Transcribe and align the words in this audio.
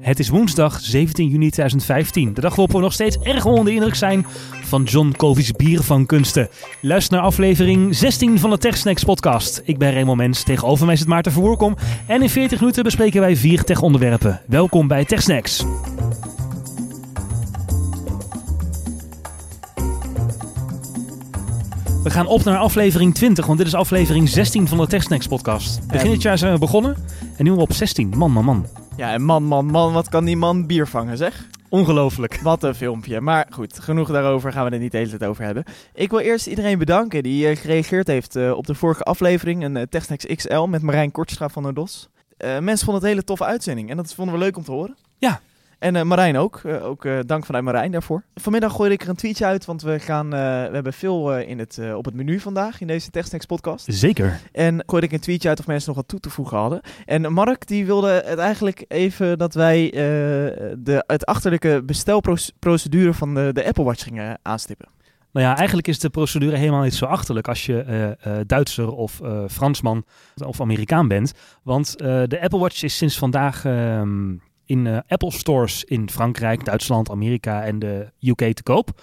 Het 0.00 0.18
is 0.18 0.28
woensdag 0.28 0.80
17 0.80 1.28
juni 1.28 1.50
2015. 1.50 2.34
De 2.34 2.40
dag 2.40 2.54
waarop 2.54 2.74
we 2.74 2.80
nog 2.80 2.92
steeds 2.92 3.18
erg 3.18 3.44
onder 3.44 3.64
de 3.64 3.72
indruk 3.72 3.94
zijn 3.94 4.26
van 4.64 4.82
John 4.82 5.14
Covey's 5.16 5.52
Bier 5.52 5.82
van 5.82 6.06
Kunsten. 6.06 6.48
Luister 6.80 7.16
naar 7.16 7.26
aflevering 7.26 7.96
16 7.96 8.38
van 8.38 8.50
de 8.50 8.58
TechSnacks 8.58 9.04
podcast. 9.04 9.62
Ik 9.64 9.78
ben 9.78 9.92
Raymond 9.92 10.16
Mens, 10.16 10.42
tegenover 10.42 10.86
mij 10.86 10.96
zit 10.96 11.06
Maarten 11.06 11.32
Verwoerkom. 11.32 11.76
En 12.06 12.22
in 12.22 12.30
40 12.30 12.60
minuten 12.60 12.82
bespreken 12.82 13.20
wij 13.20 13.36
vier 13.36 13.64
tech-onderwerpen. 13.64 14.40
Welkom 14.46 14.88
bij 14.88 15.04
TechSnacks. 15.04 15.64
We 22.02 22.10
gaan 22.10 22.26
op 22.26 22.44
naar 22.44 22.58
aflevering 22.58 23.14
20, 23.14 23.46
want 23.46 23.58
dit 23.58 23.66
is 23.66 23.74
aflevering 23.74 24.28
16 24.28 24.68
van 24.68 24.78
de 24.78 24.86
TechSnacks 24.86 25.26
podcast. 25.26 25.86
Begin 25.86 26.10
dit 26.10 26.22
jaar 26.22 26.38
zijn 26.38 26.52
we 26.52 26.58
begonnen 26.58 26.96
en 27.36 27.44
nu 27.44 27.50
op 27.50 27.72
16. 27.72 28.12
Man, 28.16 28.32
man, 28.32 28.44
man. 28.44 28.66
Ja, 29.00 29.12
en 29.12 29.22
man, 29.22 29.44
man, 29.44 29.66
man, 29.66 29.92
wat 29.92 30.08
kan 30.08 30.24
die 30.24 30.36
man 30.36 30.66
bier 30.66 30.88
vangen, 30.88 31.16
zeg? 31.16 31.46
Ongelooflijk. 31.68 32.40
Wat 32.40 32.62
een 32.62 32.74
filmpje. 32.74 33.20
Maar 33.20 33.46
goed, 33.50 33.78
genoeg 33.78 34.10
daarover 34.10 34.52
gaan 34.52 34.64
we 34.64 34.70
het 34.70 34.80
niet 34.80 34.92
de 34.92 34.98
hele 34.98 35.10
tijd 35.10 35.30
over 35.30 35.44
hebben. 35.44 35.64
Ik 35.94 36.10
wil 36.10 36.18
eerst 36.18 36.46
iedereen 36.46 36.78
bedanken 36.78 37.22
die 37.22 37.50
uh, 37.50 37.56
gereageerd 37.56 38.06
heeft 38.06 38.36
uh, 38.36 38.52
op 38.52 38.66
de 38.66 38.74
vorige 38.74 39.02
aflevering, 39.02 39.64
een 39.64 39.76
uh, 39.76 39.82
TechSnacks 39.82 40.26
XL 40.26 40.60
met 40.60 40.82
Marijn 40.82 41.10
Kortstra 41.10 41.48
van 41.48 41.62
der 41.62 41.74
Dos. 41.74 42.08
mensen 42.38 42.78
vonden 42.78 42.94
het 42.94 43.02
een 43.02 43.08
hele 43.08 43.24
toffe 43.24 43.44
uitzending 43.44 43.90
en 43.90 43.96
dat 43.96 44.14
vonden 44.14 44.34
we 44.34 44.40
leuk 44.40 44.56
om 44.56 44.64
te 44.64 44.72
horen. 44.72 44.96
Ja, 45.18 45.40
en 45.80 45.94
uh, 45.94 46.02
Marijn 46.02 46.36
ook. 46.36 46.60
Uh, 46.66 46.84
ook 46.84 47.04
uh, 47.04 47.18
dank 47.26 47.44
vanuit 47.44 47.64
Marijn 47.64 47.92
daarvoor. 47.92 48.22
Vanmiddag 48.34 48.72
gooide 48.72 48.94
ik 48.94 49.02
er 49.02 49.08
een 49.08 49.16
tweetje 49.16 49.44
uit, 49.44 49.64
want 49.64 49.82
we, 49.82 49.98
gaan, 49.98 50.30
we 50.30 50.36
hebben 50.72 50.92
veel 50.92 51.38
in 51.38 51.58
het, 51.58 51.80
op 51.94 52.04
het 52.04 52.14
menu 52.14 52.40
vandaag 52.40 52.80
in 52.80 52.86
deze 52.86 53.10
TechSnacks 53.10 53.46
podcast. 53.46 53.86
Zeker. 53.88 54.40
En 54.52 54.82
gooide 54.86 55.06
ik 55.06 55.12
een 55.12 55.20
tweetje 55.20 55.48
uit 55.48 55.58
of 55.58 55.66
mensen 55.66 55.88
nog 55.88 55.96
wat 55.96 56.08
toe 56.08 56.20
te 56.20 56.30
voegen 56.30 56.58
hadden. 56.58 56.80
En 57.06 57.32
Mark 57.32 57.66
die 57.66 57.86
wilde 57.86 58.22
het 58.26 58.38
eigenlijk 58.38 58.84
even 58.88 59.38
dat 59.38 59.54
wij 59.54 59.90
de, 59.90 61.04
het 61.06 61.26
achterlijke 61.26 61.82
bestelprocedure 61.86 63.14
van 63.14 63.34
de, 63.34 63.50
de 63.52 63.66
Apple 63.66 63.84
Watch 63.84 64.02
gingen 64.02 64.38
aanstippen. 64.42 64.88
Nou 65.32 65.46
ja, 65.46 65.56
eigenlijk 65.56 65.88
is 65.88 65.98
de 65.98 66.10
procedure 66.10 66.56
helemaal 66.56 66.82
niet 66.82 66.94
zo 66.94 67.04
achterlijk 67.04 67.48
als 67.48 67.66
je 67.66 67.84
uh, 67.88 68.32
uh, 68.32 68.40
Duitser 68.46 68.90
of 68.90 69.20
uh, 69.22 69.42
Fransman 69.48 70.04
of 70.44 70.60
Amerikaan 70.60 71.08
bent. 71.08 71.32
Want 71.62 71.98
de 71.98 72.38
Apple 72.40 72.58
Watch 72.58 72.82
is 72.82 72.96
sinds 72.96 73.18
vandaag 73.18 73.64
ehm, 73.64 74.32
in 74.70 74.86
uh, 74.86 74.98
Apple 75.08 75.30
stores 75.30 75.84
in 75.84 76.10
Frankrijk, 76.10 76.64
Duitsland, 76.64 77.10
Amerika 77.10 77.62
en 77.62 77.78
de 77.78 78.12
UK 78.20 78.54
te 78.54 78.62
koop. 78.62 79.02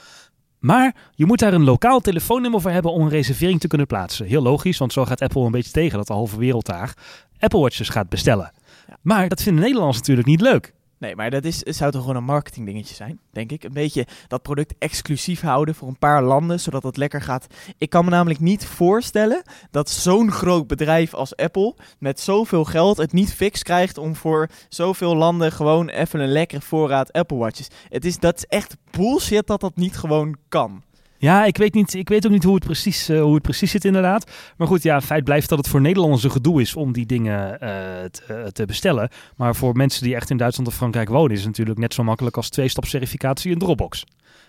Maar 0.59 0.96
je 1.12 1.26
moet 1.26 1.40
daar 1.40 1.54
een 1.54 1.64
lokaal 1.64 2.00
telefoonnummer 2.00 2.62
voor 2.62 2.72
hebben 2.72 2.92
om 2.92 3.02
een 3.02 3.09
reservering 3.09 3.59
te 3.59 3.68
kunnen 3.68 3.88
plaatsen. 3.88 4.26
Heel 4.26 4.42
logisch, 4.42 4.78
want 4.78 4.94
zo 4.94 5.06
gaat 5.06 5.22
Apple 5.22 5.46
een 5.46 5.52
beetje 5.52 5.72
tegen 5.72 5.98
dat 5.98 6.08
de 6.08 6.14
halve 6.14 6.38
wereld 6.38 6.66
daar 6.66 6.94
Apple 7.40 7.59
Watches 7.59 7.90
gaat 7.90 8.09
bestellen. 8.09 8.52
Ja. 8.88 8.98
Maar 9.02 9.28
dat 9.28 9.42
vinden 9.42 9.64
Nederlanders 9.64 9.98
natuurlijk 9.98 10.28
niet 10.28 10.42
leuk. 10.42 10.74
Nee, 11.00 11.16
maar 11.16 11.30
dat 11.30 11.45
is, 11.45 11.59
zou 11.59 11.92
toch 11.92 12.02
gewoon 12.02 12.16
een 12.16 12.23
marketingdingetje 12.23 12.95
zijn, 12.95 13.20
denk 13.31 13.52
ik. 13.52 13.64
Een 13.64 13.73
beetje 13.73 14.08
dat 14.28 14.42
product 14.42 14.73
exclusief 14.80 15.42
houden 15.42 15.76
voor 15.76 15.88
een 15.88 15.98
paar 16.00 16.23
landen, 16.23 16.59
zodat 16.59 16.84
het 16.84 16.98
lekker 16.98 17.22
gaat. 17.22 17.48
Ik 17.78 17.90
kan 17.90 18.06
me 18.06 18.12
namelijk 18.12 18.40
niet 18.40 18.66
voorstellen 18.66 19.42
dat 19.72 19.90
zo'n 19.90 20.31
groot 20.31 20.68
bedrijf 20.68 21.14
als 21.14 21.36
Apple 21.36 21.75
met 22.00 22.20
zoveel 22.20 22.66
geld 22.66 22.98
het 22.98 23.14
niet 23.14 23.34
fix 23.34 23.64
krijgt 23.64 23.98
om 23.98 24.16
voor 24.16 24.50
zoveel 24.70 25.16
landen 25.16 25.52
gewoon 25.52 25.90
even 25.90 26.20
een 26.20 26.31
lekkere 26.31 26.62
voorraad 26.62 27.14
Apple 27.14 27.38
Watches. 27.38 27.68
Het 27.90 28.06
is, 28.06 28.20
dat 28.20 28.38
is 28.38 28.45
echt 28.45 28.78
bullshit 28.92 29.48
dat 29.48 29.62
dat 29.62 29.75
niet 29.75 29.98
gewoon 29.98 30.38
kan. 30.50 30.84
Ja, 31.18 31.46
ik 31.46 31.58
weet, 31.58 31.73
niet, 31.73 31.94
ik 31.94 32.10
weet 32.10 32.26
ook 32.26 32.32
niet 32.32 32.44
hoe 32.44 32.56
het, 32.56 32.66
precies, 32.66 33.10
uh, 33.10 33.22
hoe 33.22 33.34
het 33.34 33.44
precies 33.44 33.72
zit 33.72 33.86
inderdaad. 33.86 34.32
Maar 34.58 34.68
goed, 34.68 34.84
ja, 34.84 35.02
feit 35.02 35.24
blijft 35.24 35.50
dat 35.50 35.58
het 35.58 35.68
voor 35.68 35.82
Nederlanders 35.82 36.24
een 36.24 36.32
gedoe 36.32 36.62
is 36.62 36.76
om 36.76 36.92
die 36.92 37.06
dingen 37.06 37.52
uh, 37.52 37.59
te, 38.04 38.50
te, 38.52 38.66
bestellen. 38.66 39.09
Maar 39.36 39.56
voor 39.56 39.76
mensen 39.76 40.04
die 40.04 40.16
echt 40.16 40.30
in 40.30 40.38
Duitsland 40.38 40.70
of 40.70 40.76
Frankrijk 40.76 41.09
wonen 41.09 41.32
is 41.32 41.38
het 41.38 41.48
natuurlijk 41.48 41.80
net 41.80 41.94
zo 41.94 42.04
makkelijk 42.04 42.36
als 42.36 42.50
twee-stapsverificatie 42.50 43.52
in 43.52 43.58
Dropbox. 43.58 44.04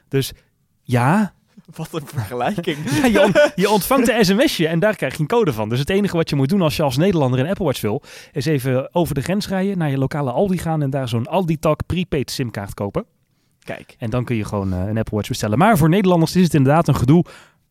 Dus 0.09 0.33
ja... 0.83 1.33
Wat 1.77 1.89
een 1.93 2.07
vergelijking. 2.07 2.77
ja, 2.91 3.07
je, 3.07 3.23
on, 3.23 3.33
je, 3.55 3.71
ontvangt 3.71 4.09
een 4.09 4.25
sms'je 4.25 4.69
en 4.69 4.79
daar 4.79 4.97
krijg 4.97 5.15
je 5.15 5.21
een 5.21 5.27
code 5.27 5.53
van. 5.53 5.69
Dus 5.69 5.79
het 5.79 5.91
enige 5.91 6.17
wat 6.17 6.31
je 6.31 6.37
moet 6.37 6.49
doen 6.49 6.63
als 6.63 6.77
je 6.77 6.83
als 6.83 6.97
Nederlander 6.97 7.41
een 7.41 7.49
Apple 7.49 7.65
Watch 7.65 7.81
wil... 7.81 8.03
is 8.33 8.47
even 8.47 8.95
over 8.95 9.15
de 9.15 9.21
grens 9.21 9.49
rijden, 9.49 9.79
naar 9.79 9.91
je 9.91 9.99
lokale 9.99 10.31
Aldi 10.31 10.59
gaan... 10.59 10.83
en 10.83 10.91
daar 10.91 11.09
zo'n 11.09 11.27
Aldi-tak 11.27 11.87
prepaid 11.87 12.31
simkaart 12.31 12.75
kopen. 12.75 13.05
Kijk. 13.75 13.95
En 13.99 14.11
dan 14.11 14.25
kun 14.25 14.37
je 14.37 14.45
gewoon 14.45 14.75
uh, 14.75 14.79
een 14.79 14.99
Apple 14.99 15.17
Watch 15.17 15.29
bestellen. 15.29 15.59
Maar 15.59 15.79
voor 15.79 15.89
Nederlanders 15.89 16.37
is 16.37 16.45
het 16.45 16.55
inderdaad 16.55 16.89
een 16.89 16.97
gedoe. 16.97 17.25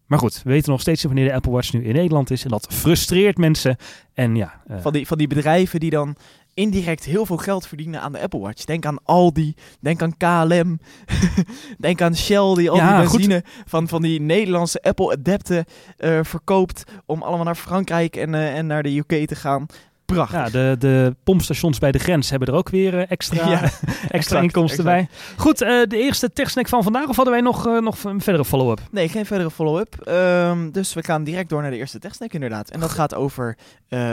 Maar 0.05 0.19
goed, 0.19 0.41
we 0.43 0.49
weten 0.49 0.71
nog 0.71 0.81
steeds 0.81 1.03
wanneer 1.03 1.27
de 1.27 1.33
Apple 1.33 1.51
Watch 1.51 1.73
nu 1.73 1.83
in 1.83 1.93
Nederland 1.93 2.31
is. 2.31 2.43
En 2.43 2.49
dat 2.49 2.67
frustreert 2.69 3.37
mensen. 3.37 3.75
En 4.13 4.35
ja, 4.35 4.61
uh, 4.71 4.77
van, 4.81 4.93
die, 4.93 5.07
van 5.07 5.17
die 5.17 5.27
bedrijven 5.27 5.79
die 5.79 5.89
dan 5.89 6.15
indirect 6.53 7.03
heel 7.03 7.25
veel 7.25 7.37
geld 7.37 7.67
verdienen 7.67 8.01
aan 8.01 8.11
de 8.11 8.19
Apple 8.19 8.39
Watch. 8.39 8.63
Denk 8.63 8.85
aan 8.85 9.03
Aldi, 9.03 9.53
denk 9.79 10.01
aan 10.01 10.17
KLM, 10.17 10.79
denk 11.79 12.01
aan 12.01 12.15
Shell 12.15 12.53
die 12.53 12.69
al 12.69 12.75
ja, 12.75 13.01
die 13.01 13.09
benzine 13.09 13.43
van, 13.65 13.87
van 13.87 14.01
die 14.01 14.21
Nederlandse 14.21 14.81
Apple 14.81 15.11
adepten 15.11 15.65
uh, 15.99 16.19
verkoopt 16.21 16.83
om 17.05 17.21
allemaal 17.21 17.45
naar 17.45 17.55
Frankrijk 17.55 18.15
en, 18.15 18.33
uh, 18.33 18.57
en 18.57 18.67
naar 18.67 18.83
de 18.83 18.97
UK 18.97 19.27
te 19.27 19.35
gaan. 19.35 19.65
Prachtig. 20.13 20.37
Ja, 20.37 20.49
de, 20.49 20.75
de 20.79 21.15
pompstations 21.23 21.79
bij 21.79 21.91
de 21.91 21.99
grens 21.99 22.29
hebben 22.29 22.47
er 22.47 22.53
ook 22.53 22.69
weer 22.69 22.93
uh, 22.93 23.11
extra, 23.11 23.49
ja, 23.51 23.61
extra 23.61 24.07
exact, 24.09 24.43
inkomsten 24.43 24.85
exact. 24.85 25.07
bij. 25.09 25.35
Goed, 25.37 25.61
uh, 25.61 25.83
de 25.87 25.97
eerste 25.97 26.33
techsnack 26.33 26.67
van 26.67 26.83
vandaag. 26.83 27.07
Of 27.07 27.15
hadden 27.15 27.33
wij 27.33 27.43
nog, 27.43 27.67
uh, 27.67 27.81
nog 27.81 28.03
een 28.03 28.21
verdere 28.21 28.45
follow-up? 28.45 28.81
Nee, 28.91 29.09
geen 29.09 29.25
verdere 29.25 29.51
follow-up. 29.51 30.07
Um, 30.07 30.71
dus 30.71 30.93
we 30.93 31.03
gaan 31.03 31.23
direct 31.23 31.49
door 31.49 31.61
naar 31.61 31.71
de 31.71 31.77
eerste 31.77 31.99
techsnack 31.99 32.33
inderdaad. 32.33 32.69
En 32.69 32.79
dat 32.79 32.89
gaat 32.89 33.15
over 33.15 33.57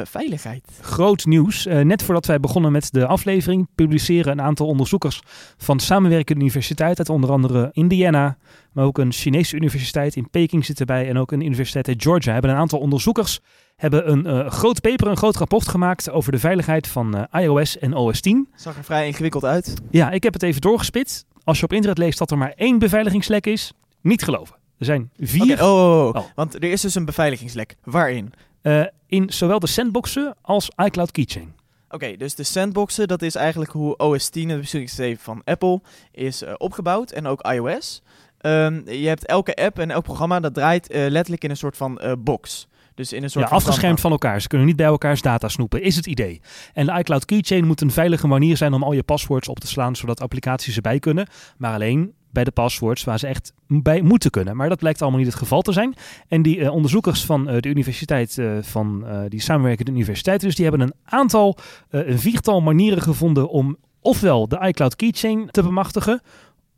veiligheid. 0.05 0.65
Groot 0.81 1.25
nieuws. 1.25 1.65
net 1.65 2.03
voordat 2.03 2.27
wij 2.27 2.41
begonnen 2.41 2.73
met 2.73 2.93
de 2.93 3.07
aflevering... 3.07 3.69
publiceren 3.75 4.33
een 4.33 4.43
aantal 4.43 4.67
onderzoekers 4.67 5.23
van 5.57 5.81
samenwerkende 5.81 6.41
universiteiten... 6.41 6.99
uit 6.99 7.09
onder 7.09 7.31
andere 7.31 7.69
Indiana... 7.73 8.37
maar 8.75 8.85
ook 8.85 8.99
een 8.99 9.13
Chinese 9.13 9.57
universiteit 9.57 10.17
in 10.17 10.31
Peking 10.31 10.65
zit 10.65 10.81
erbij... 10.81 11.09
en 11.09 11.19
ook 11.19 11.33
een 11.33 11.41
universiteit 11.41 11.89
uit 11.89 12.03
Georgia... 12.03 12.33
hebben 12.33 12.51
een 12.51 12.57
aantal 12.57 12.79
onderzoekers 12.79 13.41
hebben 13.77 14.11
een 14.11 14.27
uh, 14.27 14.51
groot 14.51 14.81
paper, 14.81 15.07
een 15.07 15.17
groot 15.17 15.37
rapport 15.37 15.69
gemaakt 15.69 16.11
over 16.11 16.33
de 16.33 16.39
veiligheid 16.39 16.89
van 16.89 17.17
uh, 17.17 17.43
iOS 17.43 17.79
en 17.79 17.95
OS 17.95 18.21
10. 18.21 18.49
Zag 18.55 18.77
er 18.77 18.85
vrij 18.85 19.07
ingewikkeld 19.07 19.45
uit. 19.45 19.75
Ja, 19.91 20.11
ik 20.11 20.23
heb 20.23 20.33
het 20.33 20.43
even 20.43 20.61
doorgespit. 20.61 21.25
Als 21.45 21.59
je 21.59 21.65
op 21.65 21.73
internet 21.73 21.99
leest 21.99 22.19
dat 22.19 22.31
er 22.31 22.39
maar 22.39 22.53
één 22.57 22.79
beveiligingslek 22.79 23.47
is, 23.47 23.73
niet 24.01 24.23
geloven. 24.23 24.57
Er 24.79 24.85
zijn 24.85 25.11
vier. 25.17 25.53
Okay, 25.53 25.67
oh, 25.67 25.75
oh, 25.75 26.07
oh, 26.07 26.15
oh, 26.15 26.25
want 26.35 26.55
er 26.55 26.65
is 26.65 26.81
dus 26.81 26.95
een 26.95 27.05
beveiligingslek. 27.05 27.77
Waarin? 27.85 28.33
Uh, 28.63 28.85
in 29.07 29.33
zowel 29.33 29.59
de 29.59 29.67
sandboxen 29.67 30.35
als 30.43 30.71
iCloud 30.85 31.11
Keychain. 31.11 31.55
Oké, 31.85 31.95
okay, 32.05 32.17
dus 32.17 32.35
de 32.35 32.43
sandboxen, 32.43 33.09
dat 33.09 33.23
is 33.23 33.35
eigenlijk 33.35 33.71
hoe 33.71 33.97
OS 33.97 34.29
10, 34.29 34.49
het 34.49 34.61
besturingssysteem 34.61 35.17
van 35.19 35.43
Apple, 35.45 35.81
is 36.11 36.43
opgebouwd. 36.57 37.11
En 37.11 37.27
ook 37.27 37.41
iOS. 37.47 38.03
Um, 38.47 38.83
je 38.91 39.09
hebt 39.09 39.27
elke 39.27 39.55
app 39.55 39.79
en 39.79 39.91
elk 39.91 40.05
programma 40.05 40.41
dat 40.41 40.55
draait 40.55 40.87
letterlijk 40.91 41.45
in 41.45 41.51
een 41.51 41.57
soort 41.57 41.77
van 41.77 42.01
box. 42.19 42.69
Dus 42.95 43.13
in 43.13 43.23
een 43.23 43.31
soort 43.31 43.49
ja, 43.49 43.55
afgeschermd 43.55 44.01
van 44.01 44.11
elkaar. 44.11 44.41
Ze 44.41 44.49
kunnen 44.49 44.67
niet 44.67 44.77
bij 44.77 44.87
elkaars 44.87 45.23
data 45.23 45.49
snoepen, 45.49 45.83
is 45.83 45.97
het 45.97 46.07
idee. 46.07 46.41
En 46.73 46.87
de 46.87 46.99
iCloud 46.99 47.25
Keychain 47.25 47.67
moet 47.67 47.81
een 47.81 47.91
veilige 47.91 48.27
manier 48.27 48.57
zijn 48.57 48.73
om 48.73 48.83
al 48.83 48.93
je 48.93 49.03
paswords 49.03 49.49
op 49.49 49.59
te 49.61 49.67
slaan, 49.67 49.97
zodat 49.97 50.21
applicaties 50.21 50.77
erbij 50.77 50.99
kunnen. 50.99 51.27
Maar 51.57 51.75
alleen 51.75 52.13
bij 52.31 52.45
de 52.45 52.51
passwords 52.51 53.05
waar 53.05 53.19
ze 53.19 53.27
echt 53.27 53.53
bij 53.67 54.03
moeten 54.03 54.31
kunnen. 54.31 54.57
Maar 54.57 54.69
dat 54.69 54.79
blijkt 54.79 55.03
allemaal 55.03 55.19
niet 55.19 55.29
het 55.29 55.39
geval 55.39 55.63
te 55.63 55.73
zijn. 55.73 55.95
En 56.29 56.43
die 56.43 56.59
uh, 56.59 56.73
onderzoekers 56.73 57.25
van 57.25 57.51
uh, 57.51 57.61
de 57.61 57.69
universiteit, 57.69 58.37
uh, 58.37 58.53
van 58.61 59.05
die 59.29 59.41
samenwerkende 59.41 59.91
universiteiten, 59.91 60.47
dus 60.47 60.57
die 60.57 60.67
hebben 60.69 60.87
een 60.87 60.95
aantal, 61.05 61.59
een 61.91 62.19
viertal 62.19 62.61
manieren 62.61 63.03
gevonden 63.03 63.49
om 63.49 63.77
ofwel 64.01 64.49
de 64.49 64.59
iCloud 64.61 64.97
Keychain 64.97 65.51
te 65.51 65.63
bemachtigen, 65.63 66.23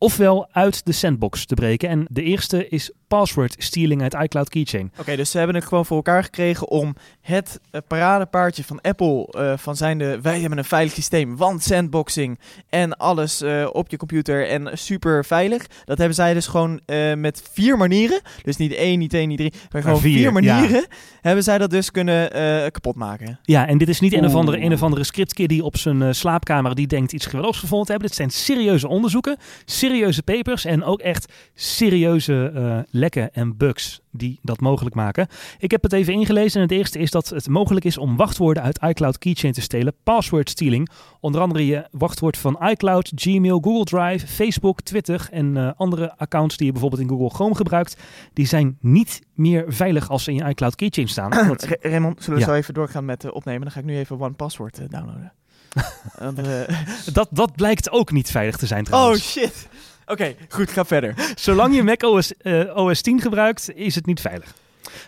ofwel 0.07 0.49
uit 0.53 0.85
de 0.85 0.93
sandbox 0.93 1.47
te 1.47 1.55
breken. 1.55 1.89
En 1.89 2.07
de 2.09 2.23
eerste 2.23 2.69
is 2.69 2.91
password 3.09 3.55
stealing 3.59 4.03
uit 4.03 4.15
iCloud 4.15 4.49
Keychain. 4.49 4.93
Oké, 5.01 5.17
dus 5.17 5.31
ze 5.31 5.39
hebben 5.39 5.57
het 5.57 5.65
gewoon 5.65 5.87
voor 5.87 5.97
elkaar 5.97 6.25
gekregen 6.25 6.69
om 6.69 6.95
het 7.21 7.61
uh, 7.73 7.81
paradepaardje 7.87 8.65
van 8.65 8.81
Apple 8.81 9.35
uh, 9.39 9.53
van 9.57 9.77
zijnde 9.77 10.21
wij 10.21 10.41
hebben 10.41 10.59
een 10.59 10.65
veilig 10.65 10.93
systeem, 10.93 11.37
want 11.37 11.63
sandboxing 11.63 12.39
en 12.69 12.97
alles 12.97 13.43
uh, 13.43 13.69
op 13.73 13.91
je 13.91 13.97
computer 13.97 14.49
en 14.49 14.79
super 14.79 15.25
veilig. 15.25 15.67
Dat 15.85 15.99
hebben 15.99 16.15
zij 16.15 16.35
dus 16.35 16.47
gewoon 16.47 16.81
met 17.17 17.43
vier 17.53 17.77
manieren, 17.77 18.21
dus 18.43 18.57
niet 18.57 18.73
één, 18.73 18.99
niet 18.99 19.11
twee, 19.11 19.27
niet 19.27 19.39
drie, 19.39 19.53
maar 19.73 19.83
gewoon 19.83 20.01
vier, 20.01 20.19
vier, 20.19 20.33
manieren, 20.33 20.71
ja. 20.71 20.87
hebben 21.21 21.45
zij 21.45 21.59
dat 21.59 21.71
dus 21.71 21.91
kunnen 21.91 22.31
kapot 22.73 22.95
maken. 22.95 23.39
Ja, 23.43 23.67
en 23.67 23.79
dit 23.79 23.89
is 23.89 24.01
niet 24.01 24.13
een 24.13 24.25
of 24.25 24.35
andere, 24.35 24.61
een 24.61 24.73
of 24.73 24.83
andere 24.83 25.05
scriptkid 25.05 25.49
die 25.49 25.65
op 25.65 25.77
zijn 25.77 26.15
slaapkamer 26.15 26.75
die 26.75 26.87
denkt 26.87 27.13
iets 27.13 27.27
geweldigs 27.27 27.59
gevonden 27.59 27.87
te 27.87 27.93
hebben. 27.93 28.09
Dit 28.09 28.19
zijn 28.19 28.31
serieuze 28.31 28.89
onderzoeken, 28.89 29.37
serieuze 29.65 29.96
papers 30.25 30.65
en 30.65 30.85
ook 30.85 31.01
echt 31.01 31.33
serieuze 31.55 32.85
lekken 32.91 33.35
en 33.35 33.57
bugs 33.57 34.01
die 34.17 34.39
dat 34.43 34.61
mogelijk 34.61 34.95
maken. 34.95 35.27
Ik 35.59 35.71
heb 35.71 35.83
het 35.83 35.93
even 35.93 36.13
ingelezen 36.13 36.61
en 36.61 36.69
het 36.69 36.77
eerste 36.77 36.99
is 36.99 37.11
dat 37.11 37.29
het 37.29 37.49
mogelijk 37.49 37.85
is 37.85 37.99
om 37.99 38.17
wachtwoorden 38.17 38.63
uit 38.63 38.83
iCloud 38.83 39.19
Keychain 39.19 39.53
te 39.53 39.61
stelen. 39.61 39.95
Password 40.03 40.51
stealing. 40.51 40.89
Onder 41.21 41.41
andere 41.41 41.67
je 41.67 41.87
wachtwoord 41.91 42.37
van 42.37 42.59
iCloud, 42.69 43.13
Gmail, 43.15 43.61
Google 43.61 43.85
Drive, 43.85 44.27
Facebook, 44.27 44.81
Twitter 44.81 45.29
en 45.31 45.57
uh, 45.57 45.71
andere 45.77 46.17
accounts 46.17 46.57
die 46.57 46.67
je 46.67 46.73
bijvoorbeeld 46.73 47.03
in 47.03 47.09
Google 47.09 47.31
Chrome 47.31 47.55
gebruikt. 47.55 47.97
Die 48.33 48.47
zijn 48.47 48.79
niet 48.81 49.23
meer 49.35 49.65
veilig 49.69 50.11
als 50.11 50.25
ze 50.25 50.31
in 50.31 50.37
je 50.37 50.49
iCloud 50.49 50.75
Keychain 50.75 51.09
staan. 51.09 51.33
Raymond, 51.81 52.23
zullen 52.23 52.39
we 52.39 52.47
ja. 52.47 52.53
zo 52.53 52.59
even 52.59 52.75
doorgaan 52.75 53.05
met 53.05 53.25
uh, 53.25 53.35
opnemen? 53.35 53.63
Dan 53.63 53.71
ga 53.71 53.79
ik 53.79 53.85
nu 53.85 53.97
even 53.97 54.21
OnePassword 54.21 54.81
downloaden. 54.91 55.33
Want, 56.19 56.39
eh, 56.39 56.79
Dat, 57.13 57.29
dat 57.31 57.57
blijkt 57.57 57.91
ook 57.91 58.13
niet 58.13 58.31
veilig 58.31 58.57
te 58.57 58.67
zijn 58.67 58.81
oh 58.81 58.87
trouwens. 58.87 59.31
shit. 59.31 59.69
Oké, 60.07 60.35
goed, 60.49 60.71
ga 60.71 60.85
verder. 60.85 61.15
Zolang 61.35 61.75
je 61.75 61.83
Mac 61.83 62.03
OS, 62.03 62.37
eh, 62.37 62.77
OS 62.77 63.01
10 63.03 63.21
gebruikt, 63.21 63.71
is 63.75 63.95
het 63.95 64.07
niet 64.07 64.21
veilig. 64.21 64.55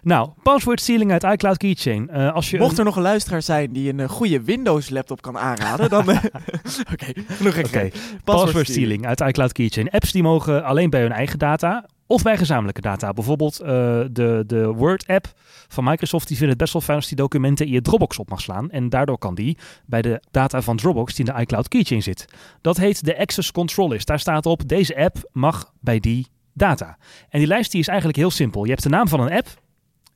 Nou, 0.03 0.29
password 0.43 0.81
stealing 0.81 1.13
uit 1.13 1.23
iCloud 1.23 1.57
Keychain. 1.57 2.09
Eh, 2.11 2.33
als 2.35 2.51
je 2.51 2.59
Mocht 2.59 2.73
een- 2.73 2.79
er 2.79 2.85
nog 2.85 2.97
een 2.97 3.03
luisteraar 3.03 3.43
zijn 3.43 3.73
die 3.73 3.89
een 3.93 4.01
eh, 4.01 4.09
goede 4.09 4.43
Windows 4.43 4.91
laptop 4.91 5.23
kan 5.23 5.39
aanraden, 5.39 5.89
dan... 5.91 6.09
Oké, 6.93 7.13
genoeg 7.27 7.53
Oké, 7.53 7.65
gekheid. 7.65 7.99
password 8.25 8.69
stealing 8.69 9.07
uit 9.07 9.21
iCloud 9.21 9.53
Keychain. 9.53 9.91
Apps 9.91 10.13
die 10.13 10.23
mogen 10.23 10.65
alleen 10.65 10.91
bij 10.91 11.01
hun 11.01 11.13
eigen 11.13 11.39
data 11.39 11.87
of 12.09 12.23
bij 12.23 12.37
gezamenlijke 12.37 12.81
data. 12.81 13.13
Bijvoorbeeld 13.13 13.61
eh, 13.61 13.69
de, 14.11 14.45
de 14.47 14.67
Word-app 14.67 15.33
van 15.69 15.85
Microsoft. 15.85 16.29
Die 16.29 16.37
vindt 16.37 16.53
het 16.53 16.63
best 16.63 16.73
wel 16.73 16.83
fijn 16.83 16.97
als 16.97 17.09
die 17.09 17.17
documenten 17.17 17.67
in 17.67 17.73
je 17.73 17.81
Dropbox 17.81 18.19
op 18.19 18.29
mag 18.29 18.41
slaan. 18.41 18.71
En 18.71 18.89
daardoor 18.89 19.19
kan 19.19 19.35
die 19.35 19.59
bij 19.87 20.03
de 20.03 20.23
data 20.31 20.63
van 20.63 20.77
Dropbox 20.77 21.15
die 21.15 21.27
in 21.27 21.35
de 21.35 21.41
iCloud 21.41 21.69
Keychain 21.69 22.03
zit. 22.03 22.25
Dat 22.61 22.77
heet 22.77 23.05
de 23.05 23.19
Access 23.19 23.53
Control 23.53 23.89
List. 23.89 24.07
Daar 24.07 24.21
staat 24.21 24.47
op, 24.47 24.69
deze 24.69 24.97
app 24.97 25.29
mag 25.33 25.73
bij 25.81 26.01
die 26.01 26.27
data. 26.53 26.99
En 27.29 27.39
die 27.39 27.49
lijst 27.49 27.71
die 27.71 27.81
is 27.81 27.89
eigenlijk 27.89 28.19
heel 28.19 28.31
simpel. 28.31 28.65
Je 28.65 28.71
hebt 28.71 28.83
de 28.83 28.89
naam 28.89 29.09
van 29.09 29.21
een 29.21 29.33
app 29.33 29.49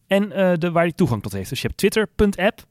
en 0.06 0.32
eh, 0.32 0.52
de, 0.58 0.70
waar 0.70 0.84
die 0.84 0.94
toegang 0.94 1.22
tot 1.22 1.32
heeft. 1.32 1.48
Dus 1.48 1.60
je 1.60 1.66
hebt 1.66 1.78
twitter.app 1.78 2.64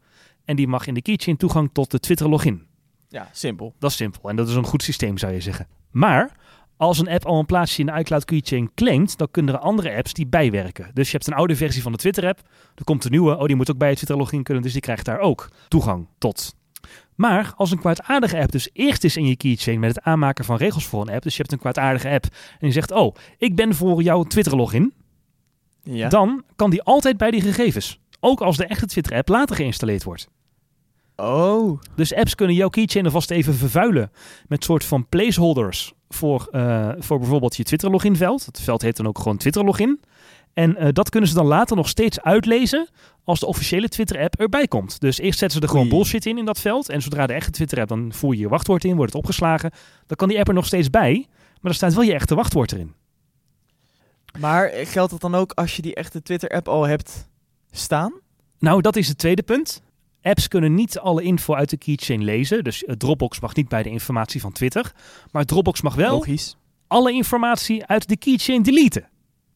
en 0.46 0.56
die 0.56 0.68
mag 0.68 0.88
in 0.88 0.94
de 0.94 1.02
Keychain 1.02 1.38
toegang 1.38 1.70
tot 1.74 1.92
de 1.92 2.00
Twitter 2.00 2.30
login. 2.30 2.66
Ja, 3.10 3.30
simpel. 3.32 3.76
Dat 3.80 3.90
is 3.90 3.96
simpel 3.96 4.30
en 4.30 4.36
dat 4.36 4.50
is 4.50 4.56
een 4.56 4.66
goed 4.66 4.84
systeem 4.84 5.18
zou 5.18 5.34
je 5.34 5.42
zeggen. 5.42 5.68
Maar 5.92 6.38
als 6.82 7.00
een 7.00 7.10
app 7.10 7.26
al 7.26 7.40
een 7.40 7.46
plaatsje 7.46 7.80
in 7.80 7.86
de 7.86 8.00
iCloud 8.00 8.26
Keychain 8.26 8.72
claimt, 8.76 9.18
dan 9.18 9.28
kunnen 9.32 9.56
er 9.56 9.60
andere 9.62 9.96
apps 9.96 10.14
die 10.14 10.28
bijwerken. 10.28 10.92
Dus 10.94 11.06
je 11.06 11.12
hebt 11.12 11.28
een 11.28 11.34
oude 11.34 11.56
versie 11.56 11.82
van 11.82 11.92
de 11.92 11.98
Twitter-app, 11.98 12.40
er 12.76 12.84
komt 12.84 13.06
een 13.06 13.12
nieuwe, 13.12 13.38
oh 13.38 13.46
die 13.46 13.56
moet 13.56 13.72
ook 13.72 13.78
bij 13.78 13.88
het 13.88 13.98
Twitter-login 13.98 14.44
kunnen, 14.44 14.64
dus 14.64 14.72
die 14.72 14.82
krijgt 14.82 15.06
daar 15.06 15.20
ook 15.20 15.50
toegang 15.68 16.08
tot. 16.18 16.56
Maar 17.16 17.54
als 17.56 17.72
een 17.72 17.80
kwaadaardige 17.80 18.40
app 18.40 18.52
dus 18.52 18.70
eerst 18.74 19.04
is 19.04 19.18
in 19.18 19.26
je 19.26 19.36
keychain 19.36 19.80
met 19.80 19.96
het 19.96 20.04
aanmaken 20.04 20.46
van 20.46 20.56
regels 20.58 20.86
voor 20.86 21.02
een 21.02 21.14
app, 21.14 21.24
dus 21.24 21.36
je 21.36 21.42
hebt 21.42 21.54
een 21.54 21.60
kwaadaardige 21.60 22.10
app 22.10 22.24
en 22.24 22.58
die 22.60 22.72
zegt, 22.72 22.92
oh, 22.92 23.16
ik 23.38 23.56
ben 23.56 23.76
voor 23.76 24.02
jouw 24.02 24.24
Twitter-login, 24.24 24.94
Ja. 25.84 26.10
dan 26.10 26.44
kan 26.56 26.70
die 26.70 26.82
altijd 26.82 27.18
bij 27.18 27.32
die 27.32 27.42
gegevens. 27.42 28.00
Ook 28.20 28.42
als 28.42 28.58
de 28.58 28.66
echte 28.66 28.86
Twitter-app 28.86 29.28
later 29.28 29.56
geïnstalleerd 29.56 30.04
wordt. 30.04 30.28
Oh. 31.22 31.80
Dus 31.96 32.14
apps 32.14 32.36
kunnen 32.36 32.56
jouw 32.56 32.70
keychain 32.70 33.06
alvast 33.06 33.32
even 33.32 33.54
vervuilen 33.54 34.12
met 34.48 34.64
soort 34.64 34.86
van 34.86 35.08
placeholders 35.10 35.94
voor, 36.10 36.48
eh, 36.52 36.90
voor 37.00 37.20
bijvoorbeeld 37.20 37.56
je 37.56 37.64
Twitter 37.64 37.90
login 37.90 38.16
veld. 38.16 38.46
Het 38.46 38.62
veld 38.62 38.82
heet 38.82 38.98
dan 38.98 39.08
ook 39.08 39.18
gewoon 39.18 39.38
Twitter 39.38 39.64
login. 39.64 40.00
En 40.54 40.78
eh, 40.78 40.88
dat 40.92 41.10
kunnen 41.10 41.30
ze 41.30 41.36
dan 41.36 41.46
later 41.46 41.76
nog 41.76 41.90
steeds 41.90 42.22
uitlezen 42.22 42.90
als 43.24 43.40
de 43.40 43.46
officiële 43.46 43.90
Twitter 43.90 44.22
app 44.22 44.36
erbij 44.36 44.68
komt. 44.68 45.00
Dus 45.00 45.18
eerst 45.18 45.40
zetten 45.40 45.58
ze 45.60 45.64
er 45.66 45.72
gewoon 45.72 45.90
bullshit 45.90 46.26
in 46.26 46.38
in 46.38 46.46
dat 46.46 46.60
veld. 46.60 46.90
En 46.90 47.02
zodra 47.02 47.28
de 47.28 47.34
echte 47.34 47.52
Twitter 47.52 47.80
app, 47.80 47.90
dan 47.90 48.14
voer 48.14 48.34
je 48.34 48.40
je 48.40 48.50
wachtwoord 48.50 48.84
in, 48.84 48.96
wordt 48.96 49.14
het 49.14 49.22
opgeslagen. 49.22 49.72
Dan 50.08 50.18
kan 50.18 50.28
die 50.28 50.40
app 50.40 50.48
er 50.48 50.54
nog 50.54 50.66
steeds 50.66 50.90
bij, 50.90 51.28
maar 51.62 51.72
er 51.72 51.78
staat 51.78 51.94
wel 51.94 52.04
je 52.04 52.14
echte 52.14 52.36
wachtwoord 52.36 52.72
erin. 52.72 52.94
Maar 54.40 54.70
geldt 54.70 55.12
dat 55.12 55.22
dan 55.22 55.36
ook 55.36 55.52
als 55.52 55.76
je 55.76 55.82
die 55.82 55.96
echte 55.96 56.22
Twitter-app 56.22 56.68
al 56.68 56.84
hebt 56.84 57.30
staan? 57.72 58.14
Nou, 58.60 58.82
dat 58.82 58.96
is 58.96 59.08
het 59.08 59.18
tweede 59.18 59.44
punt. 59.44 59.82
Apps 60.22 60.48
kunnen 60.48 60.74
niet 60.76 61.00
alle 61.00 61.22
info 61.24 61.54
uit 61.56 61.70
de 61.70 61.78
keychain 61.78 62.24
lezen. 62.24 62.64
Dus 62.64 62.84
eh, 62.84 62.96
Dropbox 62.96 63.40
mag 63.40 63.56
niet 63.56 63.68
bij 63.68 63.84
de 63.84 63.90
informatie 63.90 64.42
van 64.42 64.52
Twitter. 64.52 64.92
Maar 65.32 65.46
Dropbox 65.46 65.82
mag 65.82 65.96
wel 65.96 66.12
Logisch. 66.12 66.58
alle 66.88 67.12
informatie 67.12 67.86
uit 67.86 68.08
de 68.08 68.18
keychain 68.18 68.64
deleten. 68.64 69.10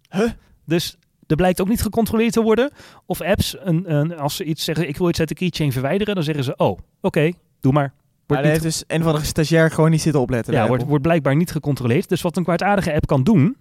Huh? 0.10 0.30
Dus 0.66 0.98
er 1.28 1.36
blijkt 1.36 1.62
ook 1.62 1.68
niet 1.68 1.82
gecontroleerd 1.82 2.34
te 2.34 2.42
worden 2.42 2.72
of 3.06 3.22
apps, 3.22 3.56
een, 3.60 3.94
een, 3.94 4.18
als 4.18 4.36
ze 4.36 4.44
iets 4.44 4.64
zeggen, 4.64 4.88
ik 4.88 4.98
wil 4.98 5.10
iets 5.10 5.20
uit 5.20 5.30
de 5.30 5.36
keychain 5.36 5.72
verwijderen, 5.72 6.16
dan 6.16 6.24
zeggen 6.24 6.44
ze, 6.44 6.56
oh, 6.56 6.78
oké, 7.02 7.32
doe 7.60 7.74
maar. 7.74 7.94
Maar 7.94 8.38
Wordt 8.38 8.44
daar 8.44 8.54
niet 8.54 8.64
heeft 8.64 8.88
dus 8.88 8.98
een 8.98 9.04
van 9.04 9.16
de 9.16 9.26
stagiair 9.26 9.72
gewoon 9.72 9.92
niet 9.92 10.02
zitten 10.02 10.22
opletten. 10.22 10.54
ja, 10.54 10.68
wordt, 10.68 10.84
wordt 10.84 11.04
blijkbaar 11.04 11.36
niet 11.36 11.52
gecontroleerd. 11.52 12.10
Dus 12.10 12.22
wat 12.22 12.38
een 12.38 12.44
kwaadaardige 12.44 12.94
app 12.94 13.08
kan 13.08 13.24
doen, 13.24 13.58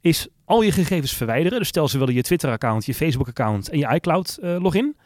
is 0.00 0.28
al 0.44 0.62
je 0.62 0.72
gegevens 0.72 1.12
verwijderen. 1.16 1.58
Dus 1.58 1.68
stel 1.68 1.88
ze 1.88 1.98
willen 1.98 2.14
je 2.14 2.22
Twitter-account, 2.22 2.84
je 2.86 2.94
Facebook-account 2.94 3.68
en 3.68 3.78
je 3.78 3.94
iCloud-login. 3.94 4.96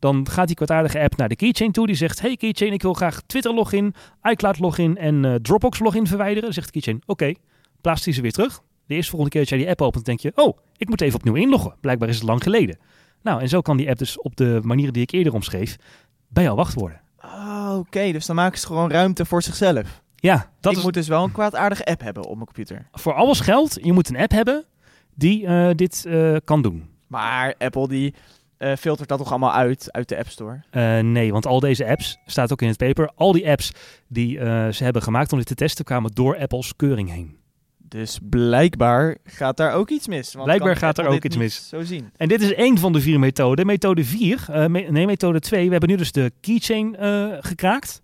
Dan 0.00 0.28
gaat 0.28 0.46
die 0.46 0.56
kwaadaardige 0.56 1.00
app 1.00 1.16
naar 1.16 1.28
de 1.28 1.36
keychain 1.36 1.72
toe. 1.72 1.86
Die 1.86 1.96
zegt, 1.96 2.20
hey 2.20 2.36
keychain, 2.36 2.72
ik 2.72 2.82
wil 2.82 2.92
graag 2.92 3.20
Twitter-login, 3.26 3.94
iCloud-login 4.22 4.96
en 4.96 5.24
eh, 5.24 5.34
Dropbox-login 5.34 6.06
verwijderen. 6.06 6.42
Dan 6.42 6.52
zegt 6.52 6.66
de 6.66 6.72
keychain, 6.72 7.02
oké, 7.06 7.32
plaatst 7.80 8.04
die 8.04 8.14
ze 8.14 8.22
weer 8.22 8.32
terug. 8.32 8.62
De 8.86 8.94
eerste 8.94 9.10
volgende 9.10 9.30
keer 9.34 9.40
dat 9.40 9.50
jij 9.50 9.58
die 9.58 9.68
app 9.68 9.82
opent, 9.82 10.04
denk 10.04 10.20
je, 10.20 10.32
oh, 10.34 10.58
ik 10.76 10.88
moet 10.88 11.00
even 11.00 11.18
opnieuw 11.18 11.34
inloggen. 11.34 11.74
Blijkbaar 11.80 12.08
is 12.08 12.14
het 12.14 12.24
lang 12.24 12.42
geleden. 12.42 12.78
Nou, 13.22 13.40
en 13.40 13.48
zo 13.48 13.60
kan 13.60 13.76
die 13.76 13.88
app 13.88 13.98
dus 13.98 14.20
op 14.20 14.36
de 14.36 14.60
manieren 14.62 14.92
die 14.92 15.02
ik 15.02 15.10
eerder 15.10 15.34
omschreef, 15.34 15.76
bij 16.28 16.42
jou 16.42 16.56
wachtwoorden. 16.56 17.00
Ah, 17.16 17.76
oké. 17.78 18.12
Dus 18.12 18.26
dan 18.26 18.36
maken 18.36 18.58
ze 18.58 18.66
gewoon 18.66 18.90
ruimte 18.90 19.24
voor 19.24 19.42
zichzelf. 19.42 20.02
Ja, 20.16 20.50
dat 20.60 20.72
ik 20.72 20.78
is 20.78 20.84
moet 20.84 20.94
dus 20.94 21.08
wel 21.08 21.24
een 21.24 21.32
kwaadaardige 21.32 21.84
app 21.84 22.00
hebben 22.00 22.24
op 22.24 22.34
mijn 22.34 22.46
computer. 22.46 22.88
voor 22.92 23.14
alles 23.14 23.40
geldt. 23.40 23.78
Je 23.82 23.92
moet 23.92 24.08
een 24.08 24.16
app 24.16 24.30
hebben 24.30 24.64
die 25.14 25.46
eh, 25.46 25.70
dit 25.74 26.04
eh, 26.06 26.36
kan 26.44 26.62
doen. 26.62 26.88
Maar 27.06 27.54
Apple 27.58 27.88
die 27.88 28.14
eh, 28.60 28.76
filtert 28.76 29.08
dat 29.08 29.18
toch 29.18 29.30
allemaal 29.30 29.52
uit, 29.52 29.92
uit 29.92 30.08
de 30.08 30.18
App 30.18 30.28
Store? 30.28 30.62
Eh, 30.70 30.98
nee, 30.98 31.32
want 31.32 31.46
al 31.46 31.60
deze 31.60 31.86
apps, 31.86 32.18
staat 32.26 32.52
ook 32.52 32.62
in 32.62 32.68
het 32.68 32.76
paper, 32.76 33.10
al 33.14 33.32
die 33.32 33.50
apps 33.50 33.72
die 34.08 34.38
eh, 34.38 34.68
ze 34.68 34.84
hebben 34.84 35.02
gemaakt 35.02 35.32
om 35.32 35.38
dit 35.38 35.46
te 35.46 35.54
testen, 35.54 35.84
kwamen 35.84 36.10
door 36.14 36.38
Apples 36.38 36.76
keuring 36.76 37.10
heen. 37.10 37.36
Dus 37.78 38.18
blijkbaar 38.22 39.16
gaat 39.24 39.56
daar 39.56 39.72
ook 39.72 39.90
iets 39.90 40.06
mis. 40.08 40.32
Want 40.32 40.44
Blijkbaar 40.44 40.76
gaat 40.76 40.98
er 40.98 41.06
ook 41.06 41.24
iets 41.24 41.36
mis. 41.36 41.68
Zo 41.68 41.82
zien. 41.82 42.10
En 42.16 42.28
dit 42.28 42.42
is 42.42 42.54
één 42.54 42.78
van 42.78 42.92
de 42.92 43.00
vier 43.00 43.18
methoden. 43.18 43.66
Methode 43.66 44.04
4, 44.04 44.44
eh, 44.50 44.66
me- 44.66 44.80
nee, 44.90 45.06
methode 45.06 45.40
2, 45.40 45.64
we 45.64 45.70
hebben 45.70 45.88
nu 45.90 45.96
dus 45.96 46.12
de 46.12 46.32
keychain 46.40 46.96
gekraakt. 47.40 48.02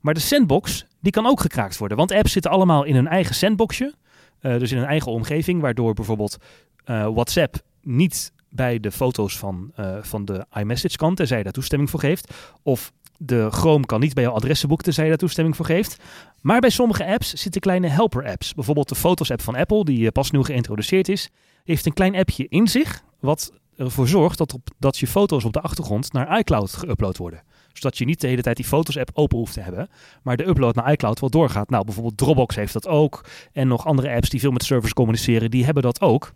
Maar 0.00 0.14
de 0.14 0.20
sandbox, 0.20 0.86
die 1.00 1.12
kan 1.12 1.26
ook 1.26 1.40
gekraakt 1.40 1.78
worden. 1.78 1.96
Want 1.96 2.12
apps 2.12 2.32
zitten 2.32 2.50
allemaal 2.50 2.84
in 2.84 2.94
hun 2.94 3.08
eigen 3.08 3.34
sandboxje. 3.34 3.94
dus 4.40 4.72
in 4.72 4.78
een 4.78 4.84
eigen 4.84 5.12
omgeving, 5.12 5.60
waardoor 5.60 5.94
bijvoorbeeld 5.94 6.36
WhatsApp 6.84 7.54
niet 7.82 8.32
bij 8.52 8.80
de 8.80 8.90
foto's 8.90 9.38
van, 9.38 9.72
eh, 9.74 9.96
van 10.00 10.24
de 10.24 10.46
iMessage 10.52 10.96
kan, 10.96 11.14
tenzij 11.14 11.38
je 11.38 11.44
daar 11.44 11.52
toestemming 11.52 11.90
voor 11.90 12.00
geeft. 12.00 12.34
Of 12.62 12.92
de 13.18 13.48
Chrome 13.50 13.86
kan 13.86 14.00
niet 14.00 14.14
bij 14.14 14.22
jouw 14.22 14.32
adressenboek, 14.32 14.82
tenzij 14.82 15.04
je 15.04 15.10
daar 15.10 15.18
toestemming 15.18 15.56
voor 15.56 15.66
geeft. 15.66 16.02
Maar 16.40 16.60
bij 16.60 16.70
sommige 16.70 17.06
apps 17.06 17.32
zitten 17.32 17.60
kleine 17.60 17.86
helper-apps. 17.86 18.54
Bijvoorbeeld 18.54 18.88
de 18.88 18.94
Fotos-app 18.94 19.40
van 19.40 19.54
Apple, 19.54 19.84
die 19.84 20.06
eh, 20.06 20.12
pas 20.12 20.30
nieuw 20.30 20.42
geïntroduceerd 20.42 21.08
is. 21.08 21.30
Heeft 21.64 21.86
een 21.86 21.92
klein 21.92 22.16
appje 22.16 22.46
in 22.48 22.68
zich, 22.68 23.02
wat 23.20 23.52
ervoor 23.76 24.08
zorgt 24.08 24.38
dat, 24.38 24.54
op, 24.54 24.68
dat 24.78 24.98
je 24.98 25.06
foto's 25.06 25.44
op 25.44 25.52
de 25.52 25.60
achtergrond 25.60 26.12
naar 26.12 26.38
iCloud 26.38 26.84
geüpload 26.84 27.16
worden. 27.16 27.42
Zodat 27.72 27.98
je 27.98 28.04
niet 28.04 28.20
de 28.20 28.26
hele 28.26 28.42
tijd 28.42 28.56
die 28.56 28.64
Fotos-app 28.64 29.10
open 29.14 29.38
hoeft 29.38 29.52
te 29.52 29.60
hebben, 29.60 29.88
maar 30.22 30.36
de 30.36 30.46
upload 30.46 30.74
naar 30.74 30.92
iCloud 30.92 31.20
wel 31.20 31.30
doorgaat. 31.30 31.70
Nou, 31.70 31.84
bijvoorbeeld 31.84 32.16
Dropbox 32.16 32.56
heeft 32.56 32.72
dat 32.72 32.88
ook. 32.88 33.24
En 33.52 33.68
nog 33.68 33.86
andere 33.86 34.14
apps 34.14 34.28
die 34.28 34.40
veel 34.40 34.50
met 34.50 34.64
servers 34.64 34.92
communiceren, 34.92 35.50
die 35.50 35.64
hebben 35.64 35.82
dat 35.82 36.00
ook. 36.00 36.32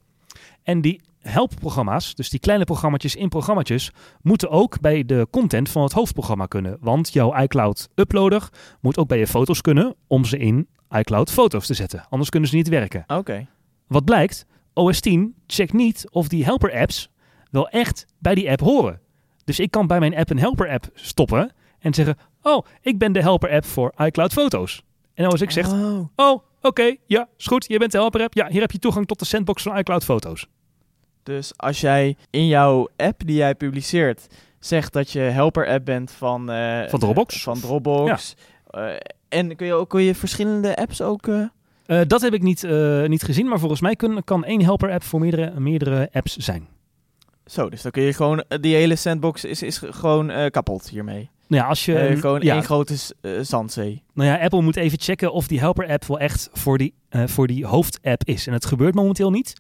En 0.63 0.81
die 0.81 1.01
helpprogramma's, 1.29 2.15
dus 2.15 2.31
die 2.31 2.41
kleine 2.41 2.65
programma's 2.65 3.15
in 3.15 3.29
programma's, 3.29 3.91
moeten 4.23 4.51
ook 4.51 4.81
bij 4.81 5.05
de 5.05 5.27
content 5.31 5.69
van 5.69 5.83
het 5.83 5.93
hoofdprogramma 5.93 6.47
kunnen. 6.47 6.77
Want 6.81 7.13
jouw 7.13 7.37
iCloud 7.37 7.89
uploader 7.95 8.49
moet 8.81 8.99
ook 8.99 9.09
bij 9.09 9.19
je 9.19 9.27
foto's 9.27 9.61
kunnen 9.61 9.95
om 10.07 10.25
ze 10.25 10.39
in 10.39 10.69
iCloud 10.91 11.31
foto's 11.31 11.67
te 11.67 11.75
zetten. 11.75 12.07
Anders 12.09 12.31
kunnen 12.31 12.49
ze 12.49 12.57
niet 12.57 12.69
werken. 12.69 13.05
Oké. 13.07 13.47
Wat 13.87 14.05
blijkt, 14.05 14.47
OS 14.75 15.01
10 15.01 15.35
checkt 15.47 15.73
niet 15.73 16.07
of 16.11 16.29
die 16.29 16.45
helper 16.45 16.73
apps 16.81 17.11
wel 17.51 17.69
echt 17.69 18.07
bij 18.19 18.35
die 18.35 18.51
app 18.51 18.61
horen. 18.61 19.01
Dus 19.45 19.59
ik 19.61 19.71
kan 19.71 19.87
bij 19.87 19.99
mijn 19.99 20.17
app 20.17 20.31
een 20.31 20.39
helper 20.39 20.71
app 20.71 20.89
stoppen 20.95 21.53
en 21.79 21.95
zeggen, 21.95 22.17
oh, 22.43 22.67
ik 22.81 22.99
ben 22.99 23.13
de 23.13 23.21
helper 23.21 23.51
app 23.51 23.65
voor 23.65 23.93
iCloud 23.97 24.33
foto's. 24.33 24.83
En 25.15 25.25
als 25.27 25.41
ik 25.41 25.51
zeg, 25.51 25.73
Oh. 25.73 26.09
oh, 26.17 26.43
oké, 26.61 26.97
ja, 27.07 27.29
is 27.37 27.47
goed, 27.47 27.65
je 27.69 27.79
bent 27.79 27.93
de 27.93 27.99
helper 27.99 28.23
app. 28.23 28.35
Ja, 28.35 28.49
hier 28.49 28.61
heb 28.61 28.71
je 28.71 28.79
toegang 28.79 29.07
tot 29.07 29.19
de 29.19 29.25
sandbox 29.25 29.63
van 29.63 29.77
iCloud 29.77 30.05
foto's. 30.05 30.47
Dus 31.27 31.53
als 31.57 31.81
jij 31.81 32.17
in 32.31 32.47
jouw 32.47 32.89
app 32.97 33.27
die 33.27 33.37
jij 33.37 33.55
publiceert 33.55 34.27
zegt 34.59 34.93
dat 34.93 35.11
je 35.11 35.19
helper-app 35.21 35.85
bent 35.85 36.11
van... 36.11 36.51
eh, 36.51 36.89
Van 36.89 36.99
Dropbox. 37.01 37.43
van 37.43 37.61
Dropbox. 37.61 38.35
Eh, 38.71 38.89
en 39.29 39.57
kun 39.57 39.67
je, 39.67 39.75
ook, 39.75 39.89
kun 39.89 40.03
je 40.03 40.15
verschillende 40.15 40.77
apps 40.77 41.03
ook... 41.03 41.29
eh, 41.29 42.01
dat 42.07 42.21
heb 42.21 42.35
ik 42.35 42.43
niet, 42.43 42.63
niet 43.07 43.23
gezien, 43.23 43.49
maar 43.49 43.59
volgens 43.59 43.81
mij 43.81 43.97
kun, 43.97 44.25
kan 44.25 44.45
één 44.45 44.63
helper 44.63 44.91
app 44.93 45.03
voor 45.03 45.21
meerdere, 45.21 45.61
meerdere 45.61 46.09
apps 46.13 46.37
zijn. 46.37 46.69
Zo, 47.47 47.71
dus 47.71 47.83
dan 47.83 47.93
kun 47.93 48.03
je 48.03 48.13
gewoon... 48.13 48.45
Die 48.61 48.75
hele 48.75 48.97
sandbox 48.97 49.45
is, 49.45 49.63
is 49.63 49.81
gewoon 49.85 50.51
kapot 50.51 50.89
hiermee. 50.89 51.31
Nou 51.49 51.63
ja, 51.63 51.69
als 51.69 51.85
je, 51.85 51.99
Eh, 51.99 52.21
gewoon 52.21 52.41
ja, 52.41 52.55
één 52.55 52.65
grote 52.65 52.95
eh, 53.21 53.33
zandzee. 53.41 54.03
Nou 54.15 54.29
ja, 54.29 54.39
Apple 54.39 54.63
moet 54.63 54.77
even 54.77 55.01
checken 55.01 55.33
of 55.33 55.47
die 55.47 55.59
helper-app 55.59 56.05
wel 56.05 56.19
echt 56.19 56.49
voor 56.53 56.79
die, 56.79 56.95
eh, 57.09 57.23
voor 57.27 57.47
die 57.47 57.67
hoofdapp 57.67 58.25
is. 58.25 58.47
En 58.47 58.53
het 58.53 58.67
gebeurt 58.67 58.95
momenteel 58.95 59.31
niet. 59.31 59.53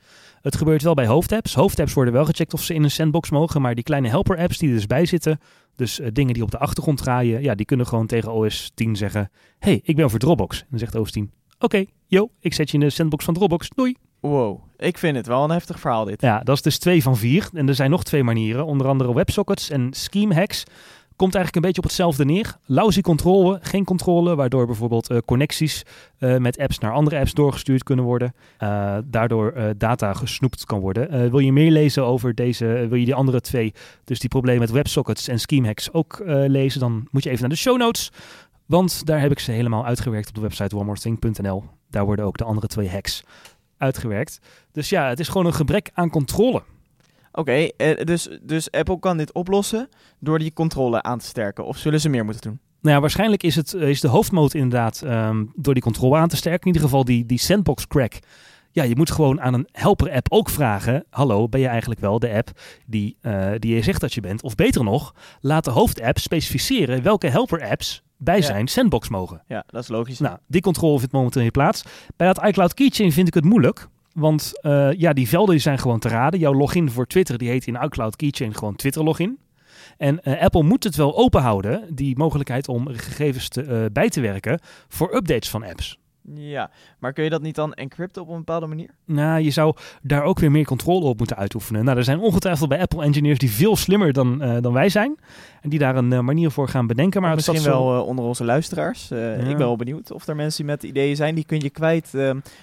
Het 0.42 0.56
gebeurt 0.56 0.82
wel 0.82 0.94
bij 0.94 1.06
hoofdapps. 1.06 1.54
Hoofdapps 1.54 1.92
worden 1.92 2.12
wel 2.12 2.24
gecheckt 2.24 2.54
of 2.54 2.62
ze 2.62 2.74
in 2.74 2.82
een 2.82 2.90
sandbox 2.90 3.30
mogen. 3.30 3.60
Maar 3.60 3.74
die 3.74 3.84
kleine 3.84 4.08
helper-apps 4.08 4.58
die 4.58 4.68
er 4.68 4.74
dus 4.74 4.86
bij 4.86 5.06
zitten, 5.06 5.40
dus 5.76 6.00
dingen 6.12 6.34
die 6.34 6.42
op 6.42 6.50
de 6.50 6.58
achtergrond 6.58 6.98
draaien, 6.98 7.42
ja, 7.42 7.54
die 7.54 7.66
kunnen 7.66 7.86
gewoon 7.86 8.06
tegen 8.06 8.32
OS 8.32 8.70
10 8.74 8.96
zeggen: 8.96 9.30
hey, 9.58 9.80
ik 9.82 9.96
ben 9.96 10.10
voor 10.10 10.18
Dropbox. 10.18 10.60
En 10.60 10.66
dan 10.70 10.78
zegt 10.78 10.94
OS 10.94 11.10
10: 11.10 11.30
Oké, 11.58 11.84
yo, 12.06 12.30
ik 12.40 12.54
zet 12.54 12.70
je 12.70 12.74
in 12.74 12.80
de 12.80 12.90
sandbox 12.90 13.24
van 13.24 13.34
Dropbox. 13.34 13.68
Doei. 13.74 13.94
Wow, 14.20 14.60
ik 14.76 14.98
vind 14.98 15.16
het 15.16 15.26
wel 15.26 15.44
een 15.44 15.50
heftig 15.50 15.80
verhaal 15.80 16.04
dit. 16.04 16.20
Ja, 16.22 16.40
dat 16.40 16.56
is 16.56 16.62
dus 16.62 16.78
twee 16.78 17.02
van 17.02 17.16
vier. 17.16 17.48
En 17.52 17.68
er 17.68 17.74
zijn 17.74 17.90
nog 17.90 18.04
twee 18.04 18.24
manieren. 18.24 18.66
Onder 18.66 18.86
andere 18.86 19.14
WebSockets 19.14 19.70
en 19.70 19.92
Scheme 19.92 20.34
Hacks 20.34 20.64
Komt 21.16 21.34
eigenlijk 21.34 21.56
een 21.56 21.72
beetje 21.72 21.82
op 21.82 21.88
hetzelfde 21.88 22.24
neer. 22.24 22.56
Lousy 22.64 23.00
controle, 23.00 23.58
geen 23.62 23.84
controle, 23.84 24.34
waardoor 24.34 24.66
bijvoorbeeld 24.66 25.10
uh, 25.10 25.18
connecties 25.24 25.82
uh, 26.18 26.36
met 26.36 26.58
apps 26.58 26.78
naar 26.78 26.92
andere 26.92 27.18
apps 27.18 27.34
doorgestuurd 27.34 27.82
kunnen 27.82 28.04
worden. 28.04 28.34
Uh, 28.62 28.96
daardoor 29.04 29.74
data 29.76 30.12
gesnoept 30.12 30.64
kan 30.64 30.80
worden. 30.80 31.30
wil 31.30 31.38
je 31.38 31.52
meer 31.52 31.70
lezen 31.70 32.04
over 32.04 32.34
deze, 32.34 32.86
wil 32.88 32.98
je 32.98 33.04
die 33.04 33.14
andere 33.14 33.40
twee, 33.40 33.72
dus 34.04 34.18
die 34.18 34.28
problemen 34.28 34.60
met 34.60 34.70
WebSockets 34.70 35.28
en 35.28 35.40
schemehacks 35.40 35.92
ook 35.92 36.22
lezen, 36.26 36.80
dan 36.80 37.08
moet 37.10 37.22
je 37.22 37.28
even 37.28 37.40
naar 37.40 37.50
de 37.50 37.56
show 37.56 37.78
notes. 37.78 38.12
Want 38.66 39.06
daar 39.06 39.20
heb 39.20 39.30
ik 39.30 39.38
ze 39.38 39.52
helemaal 39.52 39.84
uitgewerkt 39.84 40.28
op 40.28 40.34
de 40.34 40.40
website 40.40 40.76
oneMoreThing.nl. 40.76 41.64
Daar 41.90 42.04
worden 42.04 42.24
ook 42.24 42.38
de 42.38 42.44
andere 42.44 42.66
twee 42.66 42.90
hacks 42.90 43.22
uitgewerkt. 43.78 44.40
Dus 44.72 44.88
ja, 44.88 45.08
het 45.08 45.20
is 45.20 45.28
gewoon 45.28 45.46
een 45.46 45.54
gebrek 45.54 45.90
aan 45.94 46.10
controle. 46.10 46.62
Oké, 47.36 47.70
okay, 47.76 48.04
dus, 48.04 48.28
dus 48.42 48.70
Apple 48.70 48.98
kan 48.98 49.16
dit 49.16 49.32
oplossen 49.32 49.88
door 50.18 50.38
die 50.38 50.52
controle 50.52 51.02
aan 51.02 51.18
te 51.18 51.26
sterken. 51.26 51.66
Of 51.66 51.76
zullen 51.76 52.00
ze 52.00 52.08
meer 52.08 52.24
moeten 52.24 52.42
doen? 52.42 52.60
Nou 52.80 52.94
ja, 52.94 53.00
waarschijnlijk 53.00 53.42
is, 53.42 53.56
het, 53.56 53.74
is 53.74 54.00
de 54.00 54.08
hoofdmoot 54.08 54.54
inderdaad 54.54 55.02
um, 55.04 55.52
door 55.54 55.74
die 55.74 55.82
controle 55.82 56.16
aan 56.16 56.28
te 56.28 56.36
sterken. 56.36 56.60
In 56.60 56.66
ieder 56.66 56.82
geval 56.82 57.04
die, 57.04 57.26
die 57.26 57.38
sandbox 57.38 57.86
crack. 57.86 58.18
Ja, 58.70 58.82
je 58.82 58.96
moet 58.96 59.10
gewoon 59.10 59.40
aan 59.40 59.54
een 59.54 59.68
helper-app 59.72 60.32
ook 60.32 60.50
vragen: 60.50 61.04
Hallo, 61.10 61.48
ben 61.48 61.60
je 61.60 61.66
eigenlijk 61.66 62.00
wel 62.00 62.18
de 62.18 62.30
app 62.30 62.50
die, 62.86 63.16
uh, 63.22 63.50
die 63.58 63.74
je 63.74 63.82
zegt 63.82 64.00
dat 64.00 64.14
je 64.14 64.20
bent? 64.20 64.42
Of 64.42 64.54
beter 64.54 64.84
nog, 64.84 65.14
laat 65.40 65.64
de 65.64 65.70
hoofdapp 65.70 66.18
specificeren 66.18 67.02
welke 67.02 67.26
helper-apps 67.26 68.02
bij 68.16 68.42
zijn 68.42 68.68
sandbox 68.68 69.08
mogen. 69.08 69.42
Ja, 69.46 69.64
dat 69.66 69.82
is 69.82 69.88
logisch. 69.88 70.18
Nou, 70.18 70.38
die 70.46 70.60
controle 70.60 70.98
vindt 70.98 71.12
momenteel 71.12 71.42
in 71.42 71.50
plaats. 71.50 71.82
Bij 72.16 72.26
dat 72.26 72.44
iCloud 72.44 72.74
Keychain 72.74 73.12
vind 73.12 73.28
ik 73.28 73.34
het 73.34 73.44
moeilijk. 73.44 73.88
Want 74.16 74.52
uh, 74.62 74.92
ja, 74.92 75.12
die 75.12 75.28
velden 75.28 75.60
zijn 75.60 75.78
gewoon 75.78 75.98
te 75.98 76.08
raden. 76.08 76.40
Jouw 76.40 76.54
login 76.54 76.90
voor 76.90 77.06
Twitter 77.06 77.38
die 77.38 77.48
heet 77.48 77.66
in 77.66 77.78
iCloud 77.82 78.16
Keychain 78.16 78.54
gewoon 78.54 78.76
Twitter 78.76 79.04
login. 79.04 79.38
En 79.96 80.20
uh, 80.22 80.40
Apple 80.40 80.62
moet 80.62 80.84
het 80.84 80.96
wel 80.96 81.16
open 81.16 81.42
houden, 81.42 81.94
die 81.94 82.16
mogelijkheid 82.16 82.68
om 82.68 82.88
gegevens 82.88 83.48
te, 83.48 83.64
uh, 83.64 83.84
bij 83.92 84.08
te 84.08 84.20
werken 84.20 84.60
voor 84.88 85.14
updates 85.14 85.50
van 85.50 85.64
apps. 85.64 85.98
Ja, 86.34 86.70
maar 86.98 87.12
kun 87.12 87.24
je 87.24 87.30
dat 87.30 87.42
niet 87.42 87.54
dan 87.54 87.74
encrypten 87.74 88.22
op 88.22 88.28
een 88.28 88.36
bepaalde 88.36 88.66
manier? 88.66 88.90
Nou, 89.04 89.40
je 89.40 89.50
zou 89.50 89.76
daar 90.02 90.22
ook 90.22 90.38
weer 90.38 90.50
meer 90.50 90.64
controle 90.64 91.04
op 91.04 91.18
moeten 91.18 91.36
uitoefenen. 91.36 91.84
Nou, 91.84 91.96
er 91.96 92.04
zijn 92.04 92.18
ongetwijfeld 92.18 92.68
bij 92.68 92.80
Apple 92.80 93.02
engineers 93.02 93.38
die 93.38 93.50
veel 93.50 93.76
slimmer 93.76 94.12
dan, 94.12 94.42
uh, 94.42 94.56
dan 94.60 94.72
wij 94.72 94.88
zijn. 94.88 95.18
En 95.60 95.70
die 95.70 95.78
daar 95.78 95.96
een 95.96 96.12
uh, 96.12 96.20
manier 96.20 96.50
voor 96.50 96.68
gaan 96.68 96.86
bedenken. 96.86 97.22
Maar 97.22 97.34
misschien 97.34 97.62
wel 97.62 97.94
uh, 97.94 98.06
onder 98.06 98.24
onze 98.24 98.44
luisteraars. 98.44 99.08
Ja. 99.08 99.32
Ik 99.32 99.44
ben 99.44 99.58
wel 99.58 99.76
benieuwd 99.76 100.10
of 100.10 100.26
er 100.26 100.36
mensen 100.36 100.64
met 100.64 100.82
ideeën 100.82 101.16
zijn. 101.16 101.34
Die 101.34 101.44
kun 101.44 101.60
je 101.60 101.70
kwijt 101.70 102.12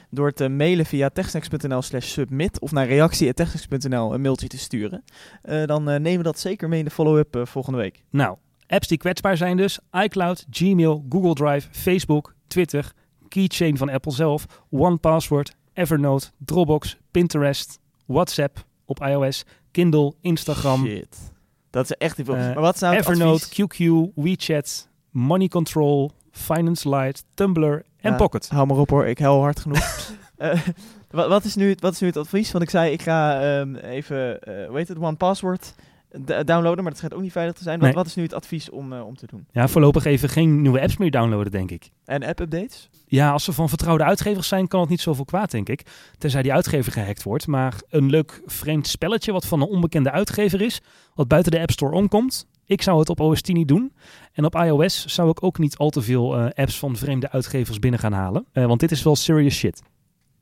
door 0.10 0.32
te 0.32 0.50
mailen 0.50 0.86
via 0.86 1.10
techsnacks.nl 1.10 1.82
slash 1.82 2.08
submit. 2.08 2.60
Of 2.60 2.72
naar 2.72 2.88
reactie.techsnacks.nl 2.88 4.14
een 4.14 4.22
mailtje 4.22 4.48
te 4.48 4.58
sturen. 4.58 5.04
dan 5.66 5.84
nemen 5.84 6.18
we 6.18 6.24
dat 6.24 6.40
zeker 6.40 6.70
mee 6.70 6.80
in 6.80 6.86
de 6.86 6.92
follow-up 6.92 7.48
volgende 7.48 7.78
week. 7.78 8.04
Nou, 8.10 8.38
apps 8.68 8.88
die 8.88 8.98
kwetsbaar 8.98 9.38
zijn 9.38 9.58
dus. 9.58 9.80
iCloud, 9.92 10.46
Gmail, 10.50 11.06
Google 11.10 11.34
Drive, 11.34 11.68
Facebook, 11.72 12.36
Twitter 12.48 12.94
keychain 13.34 13.78
van 13.78 13.90
Apple 13.90 14.12
zelf, 14.12 14.46
OnePassword, 14.70 15.56
Evernote, 15.74 16.30
Dropbox, 16.38 16.98
Pinterest, 17.12 17.80
WhatsApp 18.06 18.66
op 18.86 19.04
iOS, 19.04 19.46
Kindle, 19.72 20.14
Instagram. 20.22 20.86
Shit. 20.86 21.32
Dat 21.70 21.84
is 21.84 21.92
echt 21.92 22.20
veel. 22.24 22.36
Uh, 22.36 22.42
maar 22.42 22.62
wat 22.62 22.80
nou 22.80 22.96
Evernote, 22.96 23.48
QQ, 23.48 24.14
WeChat, 24.16 24.90
Money 25.10 25.48
Control, 25.48 26.12
Finance 26.32 26.90
Lite, 26.90 27.22
Tumblr 27.34 27.86
en 27.98 28.12
ja, 28.12 28.18
Pocket. 28.18 28.50
Hou 28.50 28.68
maar 28.68 28.78
op 28.78 28.90
hoor, 28.90 29.06
ik 29.06 29.18
hel 29.18 29.40
hard 29.40 29.60
genoeg. 29.60 29.80
uh, 30.38 30.54
wat, 31.10 31.28
wat, 31.28 31.44
is 31.44 31.56
nu, 31.56 31.76
wat 31.80 31.94
is 31.94 32.00
nu 32.00 32.08
het 32.08 32.18
advies? 32.18 32.52
Want 32.52 32.64
ik 32.64 32.70
zei, 32.70 32.92
ik 32.92 33.02
ga 33.02 33.58
um, 33.60 33.76
even, 33.76 34.40
uh, 34.50 34.68
hoe 34.68 34.78
heet 34.78 34.88
het, 34.88 34.98
OnePassword 34.98 35.76
downloaden, 36.22 36.76
maar 36.76 36.92
dat 36.92 36.98
schijnt 36.98 37.14
ook 37.14 37.22
niet 37.22 37.32
veilig 37.32 37.56
te 37.56 37.64
zijn. 37.64 37.80
Wat, 37.80 37.94
wat 37.94 38.06
is 38.06 38.16
nu 38.16 38.24
het 38.24 38.34
advies 38.34 38.70
om, 38.70 38.94
uh, 38.94 39.06
om 39.06 39.16
te 39.16 39.28
doen? 39.28 39.46
Ja, 39.52 39.68
voorlopig 39.68 40.06
even 40.06 40.30
geen 40.30 40.62
nieuwe 40.62 40.82
apps 40.82 40.98
meer 40.98 41.12
downloaden, 41.12 41.52
denk 41.52 41.72
ik. 41.72 41.90
En 42.06 42.24
app-updates? 42.24 42.90
Ja, 43.06 43.32
als 43.32 43.44
ze 43.44 43.54
van 43.54 43.70
vertrouwde 43.70 44.04
uitgevers 44.04 44.48
zijn, 44.48 44.68
kan 44.68 44.80
het 44.80 44.90
niet 44.90 45.02
zoveel 45.02 45.26
kwaad, 45.26 45.52
denk 45.52 45.70
ik. 45.70 45.86
Tenzij 46.18 46.42
die 46.42 46.54
uitgever 46.54 46.92
gehackt 46.92 47.24
wordt. 47.24 47.48
Maar 47.48 47.82
een 47.90 48.10
leuk 48.10 48.42
vreemd 48.46 48.88
spelletje 48.88 49.32
wat 49.32 49.46
van 49.46 49.62
een 49.62 49.68
onbekende 49.68 50.12
uitgever 50.12 50.62
is, 50.62 50.82
wat 51.14 51.28
buiten 51.28 51.52
de 51.52 51.60
App 51.60 51.72
Store 51.72 51.96
omkomt. 51.96 52.48
Ik 52.66 52.82
zou 52.82 53.00
het 53.00 53.10
op 53.10 53.20
OS 53.20 53.42
10 53.42 53.56
niet 53.56 53.68
doen. 53.68 53.94
En 54.34 54.46
op 54.46 54.56
iOS 54.56 55.06
zou 55.06 55.30
ik 55.30 55.44
ook 55.44 55.58
niet 55.58 55.78
al 55.78 55.90
te 55.90 56.02
veel 56.02 56.40
uh, 56.40 56.46
apps 56.54 56.80
van 56.80 56.96
vreemde 56.96 57.32
uitgevers 57.32 57.80
binnen 57.80 58.00
gaan 58.00 58.14
halen. 58.14 58.46
Uh, 58.54 58.66
want 58.66 58.80
dit 58.80 58.92
is 58.92 59.04
wel 59.04 59.16
serious 59.16 59.56
shit. 59.56 59.82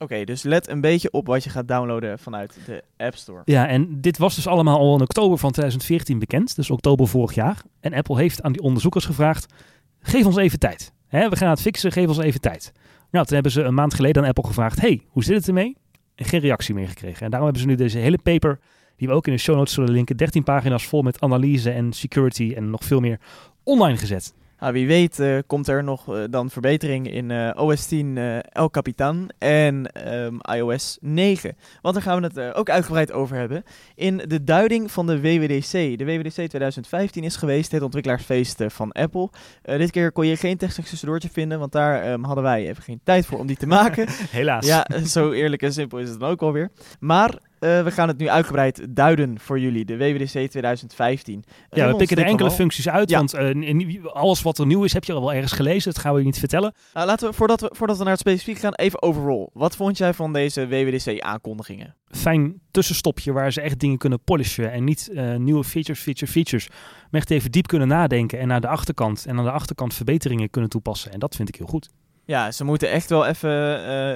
Oké, 0.01 0.23
dus 0.23 0.43
let 0.43 0.69
een 0.69 0.81
beetje 0.81 1.11
op 1.11 1.27
wat 1.27 1.43
je 1.43 1.49
gaat 1.49 1.67
downloaden 1.67 2.19
vanuit 2.19 2.57
de 2.65 2.83
App 2.97 3.15
Store. 3.15 3.41
Ja, 3.45 3.67
en 3.67 4.01
dit 4.01 4.17
was 4.17 4.35
dus 4.35 4.47
allemaal 4.47 4.77
al 4.77 4.95
in 4.95 5.01
oktober 5.01 5.37
van 5.37 5.51
2014 5.51 6.19
bekend, 6.19 6.55
dus 6.55 6.69
oktober 6.69 7.07
vorig 7.07 7.33
jaar. 7.33 7.61
En 7.79 7.93
Apple 7.93 8.17
heeft 8.17 8.41
aan 8.41 8.51
die 8.51 8.61
onderzoekers 8.61 9.05
gevraagd, 9.05 9.53
geef 9.99 10.25
ons 10.25 10.35
even 10.35 10.59
tijd. 10.59 10.93
We 11.09 11.35
gaan 11.35 11.49
het 11.49 11.61
fixen, 11.61 11.91
geef 11.91 12.07
ons 12.07 12.17
even 12.17 12.41
tijd. 12.41 12.71
Nou, 13.11 13.25
toen 13.25 13.33
hebben 13.33 13.51
ze 13.51 13.61
een 13.61 13.73
maand 13.73 13.93
geleden 13.93 14.23
aan 14.23 14.27
Apple 14.29 14.47
gevraagd, 14.47 14.81
hey, 14.81 15.01
hoe 15.07 15.23
zit 15.23 15.35
het 15.35 15.47
ermee? 15.47 15.77
En 16.15 16.25
geen 16.25 16.39
reactie 16.39 16.73
meer 16.73 16.87
gekregen. 16.87 17.21
En 17.25 17.29
daarom 17.29 17.43
hebben 17.43 17.61
ze 17.61 17.67
nu 17.67 17.75
deze 17.75 17.97
hele 17.97 18.19
paper, 18.23 18.59
die 18.95 19.07
we 19.07 19.13
ook 19.13 19.27
in 19.27 19.33
de 19.33 19.39
show 19.39 19.55
notes 19.55 19.73
zullen 19.73 19.91
linken, 19.91 20.17
13 20.17 20.43
pagina's 20.43 20.85
vol 20.85 21.01
met 21.01 21.21
analyse 21.21 21.71
en 21.71 21.93
security 21.93 22.53
en 22.55 22.69
nog 22.69 22.83
veel 22.83 22.99
meer 22.99 23.19
online 23.63 23.97
gezet. 23.97 24.33
Nou, 24.61 24.73
wie 24.73 24.87
weet 24.87 25.19
uh, 25.19 25.37
komt 25.47 25.67
er 25.67 25.83
nog 25.83 26.15
uh, 26.15 26.23
dan 26.29 26.49
verbetering 26.49 27.11
in 27.11 27.29
uh, 27.29 27.51
OS 27.55 27.85
10 27.85 28.17
El 28.49 28.69
Capitan 28.69 29.29
en 29.37 29.89
um, 30.11 30.39
iOS 30.41 30.97
9. 30.99 31.55
Want 31.81 31.95
daar 31.95 32.03
gaan 32.03 32.21
we 32.21 32.27
het 32.27 32.55
ook 32.55 32.69
uitgebreid 32.69 33.11
over 33.11 33.37
hebben. 33.37 33.63
In 33.95 34.17
de 34.17 34.43
duiding 34.43 34.91
van 34.91 35.07
de 35.07 35.21
WWDC. 35.21 35.71
De 35.71 36.05
WWDC 36.05 36.31
2015 36.31 37.23
is 37.23 37.35
geweest, 37.35 37.71
het 37.71 37.81
ontwikkelaarsfeest 37.81 38.63
van 38.67 38.91
Apple. 38.91 39.29
dit 39.61 39.91
keer 39.91 40.11
kon 40.11 40.27
je 40.27 40.37
geen 40.37 40.57
technisch 40.57 40.89
tussendoortje 40.89 41.29
vinden, 41.31 41.59
want 41.59 41.71
daar 41.71 42.11
um, 42.11 42.23
hadden 42.23 42.43
wij 42.43 42.67
even 42.67 42.83
geen 42.83 43.01
tijd 43.03 43.25
voor 43.25 43.39
om 43.39 43.47
die 43.47 43.57
te 43.57 43.67
maken. 43.67 44.07
Helaas. 44.29 44.65
Ja, 44.65 44.87
zo 45.05 45.31
eerlijk 45.31 45.61
en 45.61 45.73
simpel 45.73 45.99
is 45.99 46.09
het 46.09 46.19
dan 46.19 46.29
ook 46.29 46.41
alweer. 46.41 46.71
Maar 46.99 47.39
uh, 47.61 47.83
we 47.83 47.91
gaan 47.91 48.07
het 48.07 48.17
nu 48.17 48.29
uitgebreid 48.29 48.87
duiden 48.89 49.39
voor 49.39 49.59
jullie, 49.59 49.85
de 49.85 49.97
WWDC 49.97 50.49
2015. 50.49 51.43
Ja, 51.69 51.87
we 51.87 51.95
pikken 51.95 52.17
er 52.17 52.25
enkele 52.25 52.51
functies 52.51 52.89
uit, 52.89 53.09
ja. 53.09 53.17
want 53.17 53.35
uh, 53.35 54.05
alles 54.05 54.41
wat 54.41 54.57
er 54.57 54.65
nieuw 54.65 54.83
is 54.83 54.93
heb 54.93 55.03
je 55.03 55.13
al 55.13 55.19
wel 55.19 55.33
ergens 55.33 55.51
gelezen. 55.51 55.93
Dat 55.93 56.01
gaan 56.01 56.13
we 56.13 56.19
je 56.19 56.25
niet 56.25 56.39
vertellen. 56.39 56.73
Nou, 56.93 57.07
laten 57.07 57.29
we 57.29 57.35
voordat, 57.35 57.61
we, 57.61 57.69
voordat 57.73 57.97
we 57.97 58.03
naar 58.03 58.11
het 58.11 58.21
specifiek 58.21 58.57
gaan, 58.57 58.73
even 58.73 59.01
overall. 59.01 59.49
Wat 59.53 59.75
vond 59.75 59.97
jij 59.97 60.13
van 60.13 60.33
deze 60.33 60.67
WWDC-aankondigingen? 60.67 61.95
Fijn 62.07 62.61
tussenstopje 62.71 63.31
waar 63.31 63.51
ze 63.51 63.61
echt 63.61 63.79
dingen 63.79 63.97
kunnen 63.97 64.23
polishen 64.23 64.71
en 64.71 64.83
niet 64.83 65.09
uh, 65.11 65.35
nieuwe 65.35 65.63
features, 65.63 65.99
features, 65.99 66.31
features. 66.31 66.67
Maar 67.09 67.21
echt 67.21 67.29
even 67.29 67.51
diep 67.51 67.67
kunnen 67.67 67.87
nadenken 67.87 68.39
en 68.39 68.47
naar 68.47 68.61
de 68.61 68.67
achterkant 68.67 69.25
en 69.25 69.37
aan 69.37 69.43
de 69.43 69.51
achterkant 69.51 69.93
verbeteringen 69.93 70.49
kunnen 70.49 70.69
toepassen. 70.69 71.11
En 71.11 71.19
dat 71.19 71.35
vind 71.35 71.49
ik 71.49 71.55
heel 71.55 71.67
goed. 71.67 71.89
Ja, 72.25 72.51
ze 72.51 72.63
moeten 72.63 72.89
echt 72.89 73.09
wel 73.09 73.25
even 73.25 73.51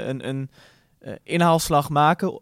een, 0.10 0.28
een 0.28 0.50
inhaalslag 1.24 1.90
maken 1.90 2.40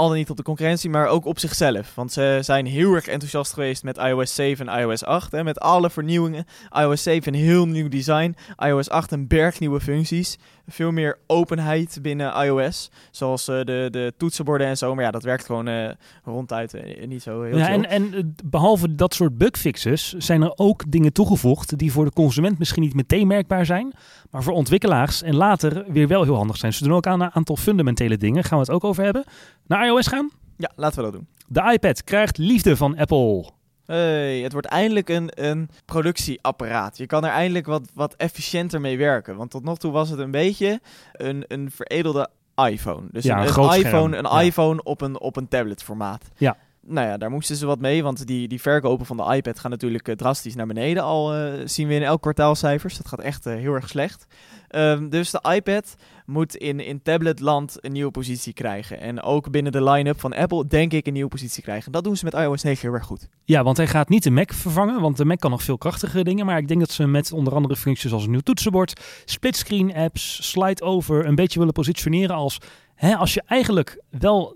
al 0.00 0.10
niet 0.10 0.30
op 0.30 0.36
de 0.36 0.42
concurrentie, 0.42 0.90
maar 0.90 1.06
ook 1.06 1.24
op 1.24 1.38
zichzelf. 1.38 1.94
Want 1.94 2.12
ze 2.12 2.38
zijn 2.40 2.66
heel 2.66 2.94
erg 2.94 3.06
enthousiast 3.06 3.52
geweest 3.52 3.82
met 3.82 3.96
iOS 3.96 4.34
7 4.34 4.68
en 4.68 4.80
iOS 4.80 5.04
8. 5.04 5.32
Hè, 5.32 5.44
met 5.44 5.60
alle 5.60 5.90
vernieuwingen. 5.90 6.44
iOS 6.70 7.02
7 7.02 7.34
een 7.34 7.40
heel 7.40 7.66
nieuw 7.66 7.88
design. 7.88 8.36
iOS 8.58 8.88
8 8.88 9.12
een 9.12 9.26
berg 9.26 9.60
nieuwe 9.60 9.80
functies. 9.80 10.38
Veel 10.70 10.90
meer 10.90 11.18
openheid 11.26 11.98
binnen 12.02 12.44
iOS. 12.44 12.90
Zoals 13.10 13.48
uh, 13.48 13.56
de, 13.64 13.88
de 13.90 14.12
toetsenborden 14.16 14.66
en 14.66 14.76
zo. 14.76 14.94
Maar 14.94 15.04
ja, 15.04 15.10
dat 15.10 15.22
werkt 15.22 15.46
gewoon 15.46 15.68
uh, 15.68 15.90
ronduit 16.24 16.74
uh, 16.74 17.06
niet 17.06 17.22
zo 17.22 17.42
heel 17.42 17.58
Ja, 17.58 17.68
en, 17.68 17.88
en 17.88 18.34
behalve 18.44 18.94
dat 18.94 19.14
soort 19.14 19.38
bugfixes 19.38 20.12
zijn 20.12 20.42
er 20.42 20.52
ook 20.56 20.84
dingen 20.88 21.12
toegevoegd 21.12 21.78
die 21.78 21.92
voor 21.92 22.04
de 22.04 22.12
consument 22.12 22.58
misschien 22.58 22.82
niet 22.82 22.94
meteen 22.94 23.26
merkbaar 23.26 23.66
zijn. 23.66 23.92
Maar 24.30 24.42
voor 24.42 24.52
ontwikkelaars 24.52 25.22
en 25.22 25.36
later 25.36 25.84
weer 25.88 26.08
wel 26.08 26.22
heel 26.22 26.36
handig 26.36 26.56
zijn. 26.56 26.72
Ze 26.72 26.84
doen 26.84 26.94
ook 26.94 27.06
aan 27.06 27.20
een 27.20 27.34
aantal 27.34 27.56
fundamentele 27.56 28.16
dingen. 28.16 28.44
Gaan 28.44 28.58
we 28.58 28.64
het 28.64 28.74
ook 28.74 28.84
over 28.84 29.04
hebben. 29.04 29.24
Naar 29.66 29.86
iOS 29.86 30.06
gaan? 30.06 30.30
Ja, 30.56 30.70
laten 30.76 30.96
we 30.96 31.02
dat 31.02 31.12
doen. 31.12 31.26
De 31.48 31.72
iPad 31.72 32.04
krijgt 32.04 32.38
liefde 32.38 32.76
van 32.76 32.96
Apple. 32.96 33.50
Hey, 33.90 34.40
het 34.40 34.52
wordt 34.52 34.66
eindelijk 34.66 35.08
een, 35.08 35.30
een 35.34 35.70
productieapparaat. 35.84 36.98
Je 36.98 37.06
kan 37.06 37.24
er 37.24 37.30
eindelijk 37.30 37.66
wat, 37.66 37.90
wat 37.94 38.14
efficiënter 38.14 38.80
mee 38.80 38.98
werken. 38.98 39.36
Want 39.36 39.50
tot 39.50 39.64
nog 39.64 39.78
toe 39.78 39.92
was 39.92 40.08
het 40.08 40.18
een 40.18 40.30
beetje 40.30 40.80
een, 41.12 41.44
een 41.48 41.70
veredelde 41.70 42.28
iPhone. 42.70 43.08
Dus 43.10 43.24
ja, 43.24 43.38
een, 43.38 43.48
een, 43.48 43.70
een 43.70 43.84
iPhone, 43.84 44.16
een 44.16 44.24
ja. 44.24 44.40
iPhone 44.40 44.82
op 44.82 45.00
een, 45.00 45.20
op 45.20 45.36
een 45.36 45.48
tabletformaat. 45.48 46.28
Ja. 46.36 46.56
Nou 46.86 47.06
ja, 47.06 47.16
daar 47.16 47.30
moesten 47.30 47.56
ze 47.56 47.66
wat 47.66 47.80
mee, 47.80 48.02
want 48.02 48.26
die, 48.26 48.48
die 48.48 48.60
verkopen 48.60 49.06
van 49.06 49.16
de 49.16 49.34
iPad 49.34 49.58
gaan 49.58 49.70
natuurlijk 49.70 50.08
uh, 50.08 50.14
drastisch 50.14 50.54
naar 50.54 50.66
beneden. 50.66 51.02
Al 51.02 51.36
uh, 51.36 51.52
zien 51.64 51.88
we 51.88 51.94
in 51.94 52.02
elk 52.02 52.20
kwartaalcijfers. 52.20 52.96
Dat 52.96 53.08
gaat 53.08 53.20
echt 53.20 53.46
uh, 53.46 53.54
heel 53.54 53.74
erg 53.74 53.88
slecht. 53.88 54.26
Um, 54.74 55.08
dus 55.08 55.30
de 55.30 55.52
iPad 55.54 55.94
moet 56.30 56.56
in, 56.56 56.80
in 56.80 57.02
tabletland 57.02 57.76
een 57.80 57.92
nieuwe 57.92 58.10
positie 58.10 58.52
krijgen. 58.52 59.00
En 59.00 59.22
ook 59.22 59.50
binnen 59.50 59.72
de 59.72 59.82
line-up 59.82 60.20
van 60.20 60.34
Apple 60.34 60.66
denk 60.66 60.92
ik 60.92 61.06
een 61.06 61.12
nieuwe 61.12 61.28
positie 61.28 61.62
krijgen. 61.62 61.92
Dat 61.92 62.04
doen 62.04 62.16
ze 62.16 62.24
met 62.24 62.34
iOS 62.34 62.62
9 62.62 62.80
heel 62.80 62.96
erg 62.96 63.06
goed. 63.06 63.28
Ja, 63.44 63.62
want 63.62 63.76
hij 63.76 63.86
gaat 63.86 64.08
niet 64.08 64.22
de 64.22 64.30
Mac 64.30 64.52
vervangen, 64.52 65.00
want 65.00 65.16
de 65.16 65.24
Mac 65.24 65.38
kan 65.38 65.50
nog 65.50 65.62
veel 65.62 65.78
krachtigere 65.78 66.24
dingen. 66.24 66.46
Maar 66.46 66.58
ik 66.58 66.68
denk 66.68 66.80
dat 66.80 66.90
ze 66.90 67.06
met 67.06 67.32
onder 67.32 67.54
andere 67.54 67.76
functies 67.76 68.12
als 68.12 68.24
een 68.24 68.30
nieuw 68.30 68.40
toetsenbord, 68.40 69.00
splitscreen 69.24 69.94
apps, 69.94 70.50
slide 70.50 70.82
over, 70.82 71.26
een 71.26 71.34
beetje 71.34 71.58
willen 71.58 71.74
positioneren 71.74 72.36
als... 72.36 72.58
Hè, 73.00 73.16
als 73.16 73.34
je 73.34 73.42
eigenlijk 73.46 74.02
wel, 74.10 74.52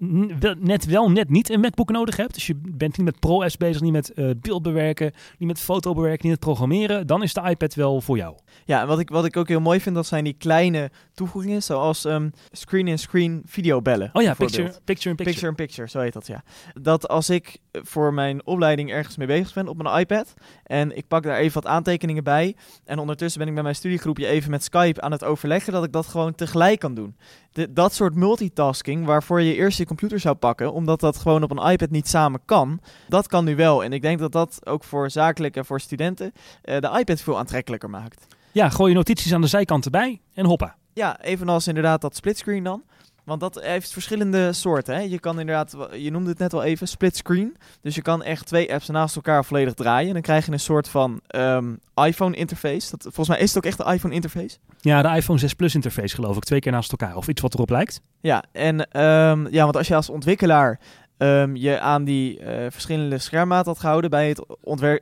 net 0.59 0.85
wel 0.85 1.11
net 1.11 1.29
niet 1.29 1.51
een 1.51 1.61
MacBook 1.61 1.91
nodig 1.91 2.17
hebt, 2.17 2.35
dus 2.35 2.47
je 2.47 2.55
bent 2.55 2.97
niet 2.97 3.07
met 3.07 3.21
Pro-apps 3.21 3.57
bezig, 3.57 3.83
niet 3.83 3.93
met 3.93 4.13
eh, 4.13 4.31
beeld 4.41 4.63
bewerken, 4.63 5.13
niet 5.39 5.49
met 5.49 5.61
foto 5.61 5.95
bewerken, 5.95 6.21
niet 6.21 6.31
met 6.31 6.41
programmeren, 6.41 7.07
dan 7.07 7.23
is 7.23 7.35
de 7.35 7.43
iPad 7.49 7.75
wel 7.75 8.01
voor 8.01 8.17
jou. 8.17 8.37
Ja, 8.65 8.81
en 8.81 8.87
wat 8.87 8.99
ik, 8.99 9.09
wat 9.09 9.25
ik 9.25 9.37
ook 9.37 9.49
heel 9.49 9.61
mooi 9.61 9.81
vind, 9.81 9.95
dat 9.95 10.07
zijn 10.07 10.25
die 10.25 10.35
kleine 10.39 10.91
toevoegingen, 11.15 11.63
zoals 11.63 12.05
ehm, 12.05 12.31
screen-in-screen 12.51 13.43
videobellen. 13.47 14.11
Oh 14.13 14.23
ja, 14.23 14.35
bijvoorbeeld. 14.37 14.81
picture, 14.85 14.85
picture 14.85 15.11
in 15.11 15.17
picture. 15.17 15.31
Picture 15.31 15.49
in 15.49 15.55
picture, 15.55 15.89
zo 15.89 16.01
heet 16.01 16.13
dat 16.13 16.27
ja. 16.27 16.43
Dat 16.83 17.09
als 17.09 17.31
ik 17.31 17.59
voor 17.73 18.15
mijn 18.15 18.47
opleiding 18.47 18.91
ergens 18.91 19.17
mee 19.17 19.27
bezig 19.27 19.55
ben 19.55 19.69
op 19.69 19.83
mijn 19.83 19.99
iPad 19.99 20.35
en 20.65 20.97
ik 20.97 21.09
pak 21.09 21.23
daar 21.23 21.37
even 21.37 21.63
wat 21.63 21.71
aantekeningen 21.71 22.25
bij 22.25 22.57
en 22.85 22.99
ondertussen 22.99 23.39
ben 23.39 23.49
ik 23.49 23.55
met 23.55 23.63
mijn 23.63 23.75
studiegroepje 23.75 24.27
even 24.27 24.51
met 24.51 24.65
Skype 24.65 25.01
aan 25.01 25.13
het 25.13 25.25
overleggen 25.25 25.73
dat 25.73 25.85
ik 25.85 25.93
dat 25.93 26.07
gewoon 26.07 26.35
tegelijk 26.35 26.81
kan 26.81 26.95
doen. 26.95 27.17
De, 27.55 27.73
dat 27.73 27.95
soort 27.95 28.15
multitasking 28.15 29.07
waarvoor 29.07 29.41
je 29.41 29.55
eerst 29.55 29.79
je 29.79 29.87
computer 29.87 30.21
zou 30.21 30.35
pakken, 30.35 30.73
omdat 30.73 31.01
dat 31.01 31.17
gewoon 31.17 31.43
op 31.43 31.51
een 31.51 31.71
iPad 31.71 31.91
niet 31.91 32.09
samen 32.09 32.41
kan, 32.45 32.81
dat 33.09 33.27
kan 33.27 33.45
nu 33.45 33.57
wel. 33.57 33.85
En 33.85 33.93
ik 33.93 34.03
denk 34.03 34.19
dat 34.19 34.33
dat 34.33 34.61
ook 34.65 34.85
voor 34.85 35.11
zakelijk 35.11 35.57
en 35.57 35.65
voor 35.65 35.81
studenten 35.81 36.33
eh, 36.63 36.81
de 36.81 36.99
iPad 36.99 37.21
veel 37.21 37.39
aantrekkelijker 37.39 37.91
maakt. 37.91 38.27
Ja, 38.53 38.69
gooi 38.69 38.91
je 38.91 38.97
notities 38.97 39.33
aan 39.33 39.41
de 39.41 39.47
zijkant 39.47 39.85
erbij 39.85 40.21
en 40.35 40.47
hoppa. 40.47 40.77
Ja, 40.93 41.21
evenals 41.21 41.67
inderdaad 41.67 42.01
dat 42.01 42.17
splitscreen 42.17 42.65
dan. 42.65 42.83
Want 43.25 43.41
dat 43.41 43.61
heeft 43.63 43.93
verschillende 43.93 44.53
soorten. 44.53 44.95
Hè? 44.95 45.01
Je 45.01 45.19
kan 45.19 45.41
inderdaad, 45.41 45.77
je 45.93 46.11
noemde 46.11 46.31
het 46.31 46.39
net 46.39 46.53
al 46.53 46.63
even, 46.63 46.89
splitscreen. 46.89 47.57
Dus 47.81 47.95
je 47.95 48.03
kan 48.03 48.23
echt 48.23 48.47
twee 48.47 48.73
apps 48.73 48.89
naast 48.89 49.17
elkaar 49.17 49.45
volledig 49.45 49.75
draaien. 49.75 50.13
Dan 50.13 50.23
krijg 50.23 50.47
je 50.47 50.53
een 50.53 50.61
soort 50.61 50.89
van 50.89 51.21
ehm, 51.27 51.75
iPhone 51.95 52.37
interface. 52.37 52.91
Dat, 52.91 53.03
volgens 53.03 53.29
mij 53.29 53.39
is 53.39 53.49
het 53.49 53.57
ook 53.57 53.71
echt 53.71 53.79
de 53.79 53.93
iPhone 53.93 54.15
interface. 54.15 54.57
Ja, 54.81 55.03
de 55.03 55.17
iPhone 55.17 55.39
6 55.39 55.55
Plus 55.55 55.75
interface 55.75 56.15
geloof 56.15 56.37
ik, 56.37 56.45
twee 56.45 56.61
keer 56.61 56.73
naast 56.73 56.91
elkaar 56.91 57.17
of 57.17 57.29
iets 57.29 57.41
wat 57.41 57.55
erop 57.55 57.71
lijkt. 57.71 58.01
Ja, 58.21 58.45
en 58.53 58.91
ehm, 58.91 59.47
ja, 59.51 59.63
want 59.63 59.77
als 59.77 59.89
je 59.89 59.95
als 59.95 60.09
ontwikkelaar 60.09 60.81
ehm, 61.17 61.55
je 61.57 61.81
aan 61.81 62.05
die 62.05 62.39
eh, 62.39 62.71
verschillende 62.71 63.19
schermmaat 63.19 63.67
had 63.67 63.79
gehouden 63.79 64.11
bij 64.11 64.29
het 64.29 64.47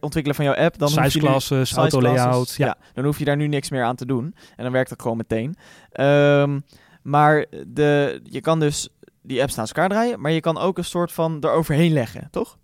ontwikkelen 0.00 0.34
van 0.34 0.44
jouw 0.44 0.54
app, 0.54 0.78
dan 0.78 0.88
Size 0.88 1.18
classes, 1.18 1.72
auto 1.72 2.02
layout. 2.02 2.54
Ja. 2.56 2.76
dan 2.94 3.04
hoef 3.04 3.18
je 3.18 3.24
daar 3.24 3.36
nu 3.36 3.46
niks 3.46 3.70
meer 3.70 3.84
aan 3.84 3.96
te 3.96 4.06
doen. 4.06 4.34
En 4.56 4.62
dan 4.62 4.72
werkt 4.72 4.90
het 4.90 5.02
gewoon 5.02 5.16
meteen. 5.16 5.56
Ehm, 5.92 6.58
maar 7.02 7.46
de, 7.66 8.20
je 8.22 8.40
kan 8.40 8.60
dus 8.60 8.88
die 9.22 9.40
apps 9.42 9.54
naast 9.54 9.72
elkaar 9.76 9.88
draaien, 9.88 10.20
maar 10.20 10.30
je 10.30 10.40
kan 10.40 10.58
ook 10.58 10.78
een 10.78 10.84
soort 10.84 11.12
van 11.12 11.38
eroverheen 11.40 11.92
leggen, 11.92 12.28
toch? 12.30 12.58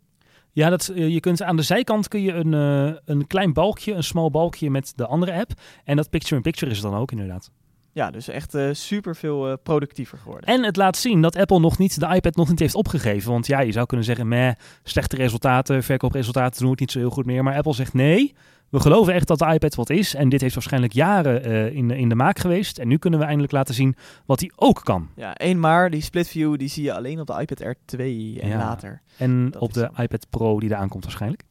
Ja, 0.52 0.71
dat, 0.71 0.88
eh, 0.88 1.09
je 1.09 1.21
kunt 1.21 1.42
aan 1.42 1.57
de 1.57 1.62
zijkant 1.62 2.09
kun 2.09 2.23
je 2.23 2.33
een, 2.33 2.54
eh, 2.54 3.00
een 3.04 3.26
klein 3.26 3.52
balkje, 3.52 3.92
een 3.92 4.04
smal 4.04 4.30
balkje 4.30 4.71
met 4.71 4.92
de 4.97 5.07
andere 5.07 5.33
app. 5.33 5.50
En 5.85 5.97
dat 5.97 6.11
picture-in-picture 6.11 6.71
is 6.71 6.78
het 6.78 6.90
dan 6.90 7.00
ook 7.00 7.11
inderdaad. 7.11 7.50
Ja, 7.92 8.11
dus 8.11 8.28
echt 8.28 8.54
eh 8.54 8.68
super 8.73 9.16
veel 9.16 9.59
productiever 9.59 10.18
geworden. 10.18 10.45
En 10.54 10.62
het 10.64 10.76
laat 10.76 10.97
zien 10.97 11.23
dat 11.23 11.37
Apple 11.37 11.61
nog 11.61 11.78
niet 11.78 12.00
de 12.00 12.14
iPad 12.14 12.37
nog 12.37 12.49
niet 12.49 12.59
heeft 12.59 12.75
opgegeven. 12.75 13.30
Want 13.33 13.47
ja, 13.47 13.61
je 13.61 13.73
zou 13.73 13.87
kunnen 13.87 14.07
zeggen, 14.07 14.28
meh, 14.28 14.52
slechte 14.83 15.16
resultaten, 15.16 15.83
verkoopresultaten 15.83 16.61
doen 16.61 16.71
het 16.71 16.80
niet 16.80 16.90
zo 16.90 16.99
heel 16.99 17.11
goed 17.11 17.26
meer. 17.26 17.42
Maar 17.42 17.54
Apple 17.57 17.73
zegt 17.75 17.95
nee, 17.95 18.35
we 18.68 18.80
geloven 18.80 19.14
echt 19.14 19.26
dat 19.28 19.38
de 19.38 19.47
iPad 19.52 19.75
wat 19.75 19.90
is. 19.90 20.14
En 20.14 20.28
dit 20.28 20.40
heeft 20.40 20.54
waarschijnlijk 20.54 20.92
jaren 20.92 21.45
eh, 21.45 21.75
in, 21.75 21.88
de- 21.88 21.99
in 21.99 22.09
de 22.09 22.14
maak 22.14 22.38
geweest. 22.38 22.78
En 22.78 22.88
nu 22.88 22.99
kunnen 22.99 23.18
we 23.21 23.25
eindelijk 23.26 23.52
laten 23.52 23.75
zien 23.75 23.97
wat 24.26 24.40
hij 24.40 24.50
ook 24.57 24.80
kan. 24.85 25.09
Ja, 25.16 25.35
één 25.35 25.61
maar, 25.61 25.90
die 25.90 26.02
split 26.02 26.28
view, 26.28 26.57
die 26.59 26.68
zie 26.68 26.83
je 26.85 26.95
alleen 26.95 27.21
op 27.21 27.26
de 27.26 27.40
iPad 27.40 27.62
Air 27.62 27.76
2 27.85 28.38
en 28.40 28.49
Ja. 28.49 28.59
later. 28.59 29.02
En 29.16 29.50
Dat 29.50 29.62
op 29.62 29.73
de 29.73 29.90
zo. 29.97 30.02
iPad 30.02 30.26
Pro 30.30 30.61
die 30.61 30.71
eraan 30.71 30.88
komt 30.88 31.04
waarschijnlijk. 31.04 31.42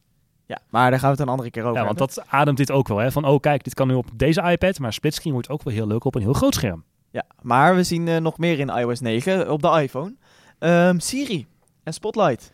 Ja, 0.48 0.58
maar 0.70 0.90
daar 0.90 0.98
gaan 0.98 1.10
we 1.10 1.16
het 1.16 1.24
een 1.26 1.32
andere 1.32 1.50
keer 1.50 1.62
over 1.62 1.76
Ja, 1.78 1.84
want 1.84 1.98
hebben. 1.98 2.16
dat 2.16 2.26
ademt 2.28 2.56
dit 2.56 2.70
ook 2.70 2.88
wel. 2.88 2.98
Hè? 2.98 3.12
Van, 3.12 3.24
oh 3.24 3.40
kijk, 3.40 3.64
dit 3.64 3.74
kan 3.74 3.88
nu 3.88 3.94
op 3.94 4.06
deze 4.14 4.42
iPad. 4.42 4.78
Maar 4.78 4.92
splitscreen 4.92 5.32
wordt 5.32 5.48
ook 5.48 5.62
wel 5.62 5.74
heel 5.74 5.86
leuk 5.86 6.04
op 6.04 6.14
een 6.14 6.22
heel 6.22 6.32
groot 6.32 6.54
scherm. 6.54 6.84
Ja, 7.10 7.24
maar 7.42 7.74
we 7.74 7.82
zien 7.82 8.08
eh, 8.08 8.16
nog 8.16 8.38
meer 8.38 8.58
in 8.58 8.68
iOS 8.68 9.00
9 9.00 9.50
op 9.50 9.62
de 9.62 9.80
iPhone. 9.82 10.14
Ehm, 10.58 10.98
Siri 10.98 11.46
en 11.84 11.92
Spotlight. 11.92 12.52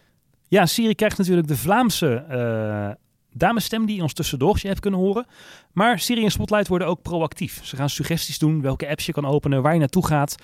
Ja, 0.49 0.67
Siri 0.67 0.95
krijgt 0.95 1.19
natuurlijk 1.19 1.49
de 1.49 1.57
Vlaamse 1.57 2.15
eh 2.15 2.91
damesstem 3.37 3.87
die 3.87 4.03
ons 4.03 4.13
tussendoor 4.13 4.59
je 4.61 4.69
hebt 4.69 4.81
kunnen 4.81 5.01
horen. 5.01 5.27
Maar 5.73 5.99
Siri 5.99 6.25
en 6.25 6.31
Spotlight 6.31 6.69
worden 6.69 6.89
ook 6.89 7.03
proactief. 7.03 7.65
Ze 7.65 7.77
gaan 7.77 7.89
suggesties 7.89 8.39
doen, 8.39 8.61
welke 8.61 8.89
apps 8.89 9.07
je 9.07 9.13
kan 9.13 9.27
openen, 9.27 9.63
waar 9.63 9.73
je 9.73 9.79
naartoe 9.79 10.07
gaat, 10.07 10.35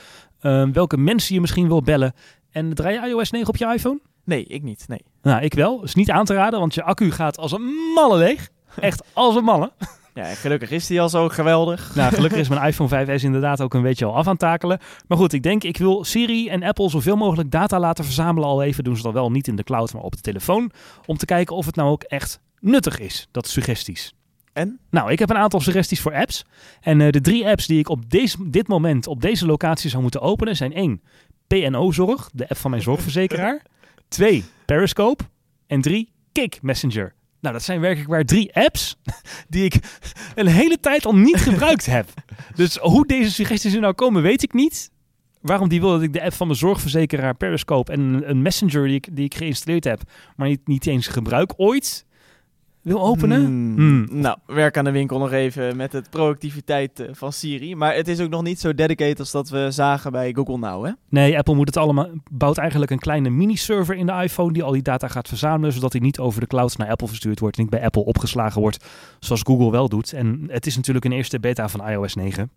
ehm, 0.41 0.73
welke 0.73 0.97
mensen 0.97 1.35
je 1.35 1.41
misschien 1.41 1.69
wil 1.69 1.83
bellen. 1.83 2.13
En 2.51 2.75
draai 2.75 3.01
je 3.01 3.09
iOS 3.09 3.31
9 3.31 3.49
op 3.49 3.57
je 3.57 3.67
iPhone? 3.73 4.01
Nee, 4.31 4.45
ik 4.45 4.63
niet, 4.63 4.85
nee. 4.89 5.03
Nou, 5.23 5.43
ik 5.43 5.55
wel. 5.55 5.83
Is 5.83 5.95
niet 5.95 6.11
aan 6.11 6.25
te 6.25 6.35
raden, 6.35 6.61
want 6.61 6.75
je 6.75 6.83
accu 6.83 7.11
gaat 7.11 7.39
als 7.39 7.53
een 7.53 7.93
malle 7.95 8.19
leeg. 8.19 8.49
Echt 8.81 9.03
als 9.13 9.37
een 9.37 9.45
malle. 9.45 9.73
Ja, 10.15 10.25
gelukkig 10.25 10.71
is 10.71 10.87
die 10.87 11.01
al 11.01 11.09
zo 11.09 11.29
geweldig. 11.29 11.91
Nou, 11.95 12.15
gelukkig 12.15 12.39
is 12.39 12.49
mijn 12.49 12.67
iPhone 12.67 13.07
5S 13.07 13.23
inderdaad 13.23 13.61
ook 13.61 13.75
een 13.75 13.83
beetje 13.83 14.05
al 14.05 14.17
af 14.17 14.27
aan 14.27 14.37
takelen. 14.37 14.79
Maar 15.09 15.19
goed, 15.19 15.33
ik 15.33 15.43
denk, 15.43 15.65
ik 15.65 15.77
wil 15.77 16.05
Siri 16.05 16.49
en 16.49 16.63
Apple 16.63 16.91
zoveel 16.91 17.17
mogelijk 17.17 17.51
data 17.51 17.79
laten 17.79 18.05
verzamelen. 18.05 18.49
Al 18.49 18.63
even 18.63 18.85
doen 18.85 18.97
ze 18.97 19.03
dat 19.03 19.13
wel 19.13 19.31
niet 19.31 19.49
in 19.49 19.57
de 19.57 19.63
cloud, 19.63 19.93
maar 19.93 20.03
op 20.03 20.15
de 20.15 20.21
telefoon. 20.21 20.71
Om 21.07 21.17
te 21.17 21.25
kijken 21.25 21.57
of 21.57 21.67
het 21.67 21.77
nou 21.77 21.91
ook 21.91 22.03
echt 22.03 22.41
nuttig 22.61 22.99
is, 22.99 23.29
dat 23.31 23.49
suggesties. 23.49 24.15
En? 24.53 24.79
Nou, 24.91 25.11
ik 25.11 25.19
heb 25.19 25.31
een 25.31 25.37
aantal 25.37 25.61
suggesties 25.61 26.01
voor 26.01 26.15
apps. 26.15 26.45
En 26.81 27.01
eh, 27.01 27.11
de 27.11 27.21
drie 27.21 27.47
apps 27.47 27.67
die 27.67 27.79
ik 27.79 27.89
op 27.89 28.11
deze, 28.11 28.51
dit 28.51 28.69
moment 28.69 29.07
op 29.07 29.21
deze 29.21 29.47
locatie 29.47 29.91
zou 29.91 30.03
moeten 30.03 30.21
openen 30.21 30.57
zijn 30.57 30.75
één, 30.75 31.03
PNO-zorg, 31.47 32.31
de 32.33 32.49
app 32.49 32.59
van 32.59 32.71
mijn 32.71 32.83
zorgverzekeraar. 32.83 33.63
Twee, 34.11 34.45
Periscope. 34.67 35.25
En 35.67 35.81
drie, 35.81 36.13
Kik 36.33 36.59
Messenger. 36.63 37.15
Nou, 37.41 37.55
dat 37.55 37.63
zijn 37.65 37.81
werkelijk 37.81 38.09
waar 38.11 38.25
drie 38.25 38.55
apps 38.55 38.97
die 39.49 39.65
ik 39.65 39.75
een 40.35 40.47
hele 40.47 40.81
tijd 40.81 41.07
al 41.07 41.15
niet 41.17 41.37
gebruikt 41.37 41.87
heb. 41.87 42.09
Dus 42.55 42.77
hoe 42.77 43.07
deze 43.07 43.31
suggesties 43.31 43.75
er 43.75 43.81
nou 43.81 43.95
komen, 43.95 44.23
weet 44.23 44.43
ik 44.43 44.53
niet. 44.53 44.91
Waarom 45.41 45.69
die 45.69 45.81
wil 45.81 45.91
dat 45.91 46.03
ik 46.03 46.13
de 46.13 46.23
app 46.23 46.33
van 46.33 46.47
mijn 46.47 46.59
zorgverzekeraar 46.59 47.35
Periscope 47.37 47.93
en 47.93 48.01
een- 48.01 48.31
een 48.31 48.43
messenger 48.43 48.87
die 48.87 48.95
ik, 48.97 49.09
die 49.17 49.25
ik 49.25 49.35
geïnstalleerd 49.35 49.85
heb, 49.85 50.01
maar 50.37 50.49
niet, 50.49 50.67
niet 50.67 50.87
eens 50.87 51.07
gebruik 51.07 51.53
ooit, 51.57 52.07
wil 52.83 53.03
openen? 53.03 53.45
Hmm. 53.45 53.75
Hmm. 53.77 54.21
Nou, 54.21 54.39
werk 54.47 54.77
aan 54.77 54.85
de 54.85 54.91
winkel 54.91 55.19
nog 55.19 55.33
even 55.33 55.77
met 55.77 55.93
het 55.93 56.11
proactiviteit 56.11 57.01
eh, 57.01 57.09
van 57.13 57.33
Siri. 57.33 57.75
Maar 57.75 57.95
het 57.95 58.09
is 58.09 58.21
ook 58.21 58.31
nog 58.31 58.43
niet 58.43 58.61
zo 58.61 58.75
dedicated 58.75 59.19
als 59.19 59.31
dat 59.31 59.49
we 59.49 59.71
zagen 59.71 60.13
bij 60.13 60.33
Google 60.33 60.59
Now, 60.59 60.85
hè? 60.85 60.93
Nee, 61.09 61.39
Apple 61.39 61.55
moet 61.55 61.67
het 61.67 61.77
allemaal, 61.77 62.09
bouwt 62.31 62.59
eigenlijk 62.59 62.91
een 62.91 62.99
kleine 62.99 63.31
mini-server 63.31 63.95
in 63.95 64.07
de 64.07 64.13
iPhone 64.13 64.53
die 64.53 64.63
al 64.63 64.73
die 64.73 64.83
data 64.83 65.09
gaat 65.09 65.29
verzamelen, 65.29 65.73
zodat 65.73 65.93
die 65.93 66.01
niet 66.01 66.19
over 66.19 66.41
de 66.41 66.47
cloud 66.47 66.79
naar 66.79 66.89
Apple 66.89 67.09
verstuurd 67.09 67.41
wordt, 67.41 67.57
niet 67.57 67.71
bij 67.71 67.85
Apple 67.85 68.05
opgeslagen 68.05 68.61
wordt, 68.61 68.85
zoals 69.19 69.43
Google 69.43 69.71
wel 69.71 69.89
doet. 69.89 70.13
En 70.13 70.45
het 70.49 70.67
is 70.67 70.77
natuurlijk 70.77 71.05
een 71.05 71.13
eerste 71.13 71.41
beta 71.41 71.69
van 71.69 71.89
iOS 71.89 72.15
9. 72.15 72.51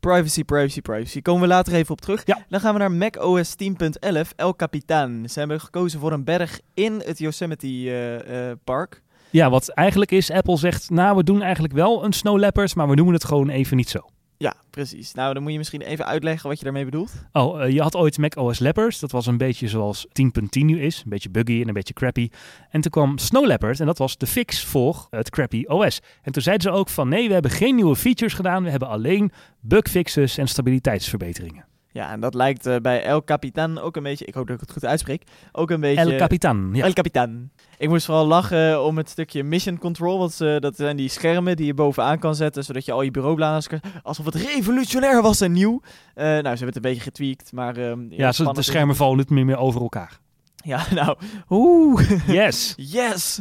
Privacy, 0.00 0.44
privacy, 0.44 0.80
privacy. 0.80 1.22
Komen 1.22 1.42
we 1.42 1.48
later 1.48 1.74
even 1.74 1.92
op 1.92 2.00
terug. 2.00 2.22
Ja. 2.26 2.44
Dan 2.48 2.60
gaan 2.60 2.72
we 2.72 2.78
naar 2.78 2.92
macOS 2.92 3.54
10.11, 3.54 4.20
El 4.36 4.56
Capitan. 4.56 5.28
Ze 5.28 5.38
hebben 5.38 5.60
gekozen 5.60 6.00
voor 6.00 6.12
een 6.12 6.24
berg 6.24 6.60
in 6.74 7.02
het 7.04 7.18
Yosemite 7.18 7.66
eh, 7.66 8.50
eh, 8.50 8.56
Park. 8.64 9.02
Ja, 9.30 9.50
wat 9.50 9.68
eigenlijk 9.68 10.10
is, 10.10 10.30
Apple 10.30 10.56
zegt, 10.56 10.90
nou, 10.90 11.16
we 11.16 11.24
doen 11.24 11.42
eigenlijk 11.42 11.74
wel 11.74 12.04
een 12.04 12.12
Snow 12.12 12.38
Leopard, 12.38 12.74
maar 12.74 12.88
we 12.88 12.94
noemen 12.94 13.14
het 13.14 13.24
gewoon 13.24 13.48
even 13.48 13.76
niet 13.76 13.88
zo. 13.88 14.00
Ja, 14.36 14.54
precies. 14.70 15.14
Nou, 15.14 15.34
dan 15.34 15.42
moet 15.42 15.52
je 15.52 15.58
misschien 15.58 15.80
even 15.80 16.06
uitleggen 16.06 16.48
wat 16.48 16.58
je 16.58 16.64
daarmee 16.64 16.84
bedoelt. 16.84 17.12
Oh, 17.32 17.62
eh, 17.62 17.72
je 17.72 17.82
had 17.82 17.96
ooit 17.96 18.18
Mac 18.18 18.36
OS 18.36 18.58
Leopards. 18.58 19.00
Dat 19.00 19.10
was 19.10 19.26
een 19.26 19.36
beetje 19.36 19.68
zoals 19.68 20.06
10.10 20.12 20.64
nu 20.64 20.80
is. 20.80 21.02
Een 21.04 21.10
beetje 21.10 21.30
buggy 21.30 21.60
en 21.60 21.68
een 21.68 21.74
beetje 21.74 21.94
crappy. 21.94 22.28
En 22.70 22.80
toen 22.80 22.90
kwam 22.90 23.18
Snow 23.18 23.46
Leopard 23.46 23.80
en 23.80 23.86
dat 23.86 23.98
was 23.98 24.16
de 24.16 24.26
fix 24.26 24.64
voor 24.64 25.06
het 25.10 25.30
crappy 25.30 25.64
OS. 25.66 26.00
En 26.22 26.32
toen 26.32 26.42
zeiden 26.42 26.72
ze 26.72 26.78
ook 26.78 26.88
van 26.88 27.08
nee, 27.08 27.26
we 27.26 27.32
hebben 27.32 27.50
geen 27.50 27.74
nieuwe 27.74 27.96
features 27.96 28.34
gedaan. 28.34 28.62
We 28.62 28.70
hebben 28.70 28.88
alleen 28.88 29.32
bugfixes 29.60 30.38
en 30.38 30.48
stabiliteitsverbeteringen. 30.48 31.64
Ja, 31.92 32.10
en 32.10 32.20
dat 32.20 32.34
lijkt 32.34 32.66
eh, 32.66 32.76
bij 32.76 33.02
El 33.02 33.24
Capitan 33.24 33.78
ook 33.78 33.96
een 33.96 34.02
beetje... 34.02 34.24
Ik 34.24 34.34
hoop 34.34 34.46
dat 34.46 34.54
ik 34.54 34.60
het 34.60 34.72
goed 34.72 34.84
uitspreek. 34.84 35.22
Ook 35.52 35.70
een 35.70 35.80
beetje... 35.80 36.00
El 36.12 36.16
Capitan. 36.18 36.70
Ja. 36.72 36.84
El 36.84 36.92
Capitan. 36.92 37.50
Ik 37.78 37.88
moest 37.88 38.04
vooral 38.06 38.26
lachen 38.26 38.84
om 38.84 38.96
het 38.96 39.08
stukje 39.10 39.42
mission 39.44 39.78
control. 39.78 40.18
Want 40.18 40.32
ze, 40.32 40.56
dat 40.60 40.76
zijn 40.76 40.96
die 40.96 41.08
schermen 41.08 41.56
die 41.56 41.66
je 41.66 41.74
bovenaan 41.74 42.18
kan 42.18 42.34
zetten. 42.34 42.64
Zodat 42.64 42.84
je 42.84 42.92
al 42.92 43.02
je 43.02 43.10
bureaubladen... 43.10 43.68
kan- 43.68 43.80
Alsof 44.02 44.24
het 44.24 44.34
revolutionair 44.34 45.22
was 45.22 45.40
en 45.40 45.52
nieuw. 45.52 45.80
Eh, 46.14 46.24
nou, 46.24 46.40
ze 46.42 46.48
hebben 46.48 46.66
het 46.66 46.76
een 46.76 46.82
beetje 46.82 47.00
getweakt. 47.02 47.52
Maar 47.52 47.76
ehm, 47.76 48.00
Ja, 48.10 48.30
de 48.30 48.62
schermen 48.62 48.96
vallen 48.96 49.16
niet 49.28 49.30
meer 49.46 49.56
over 49.58 49.80
elkaar. 49.80 50.18
Ja, 50.64 50.86
nou. 50.94 51.18
Oeh. 51.48 52.26
Yes. 52.26 52.74
Yes! 53.00 53.40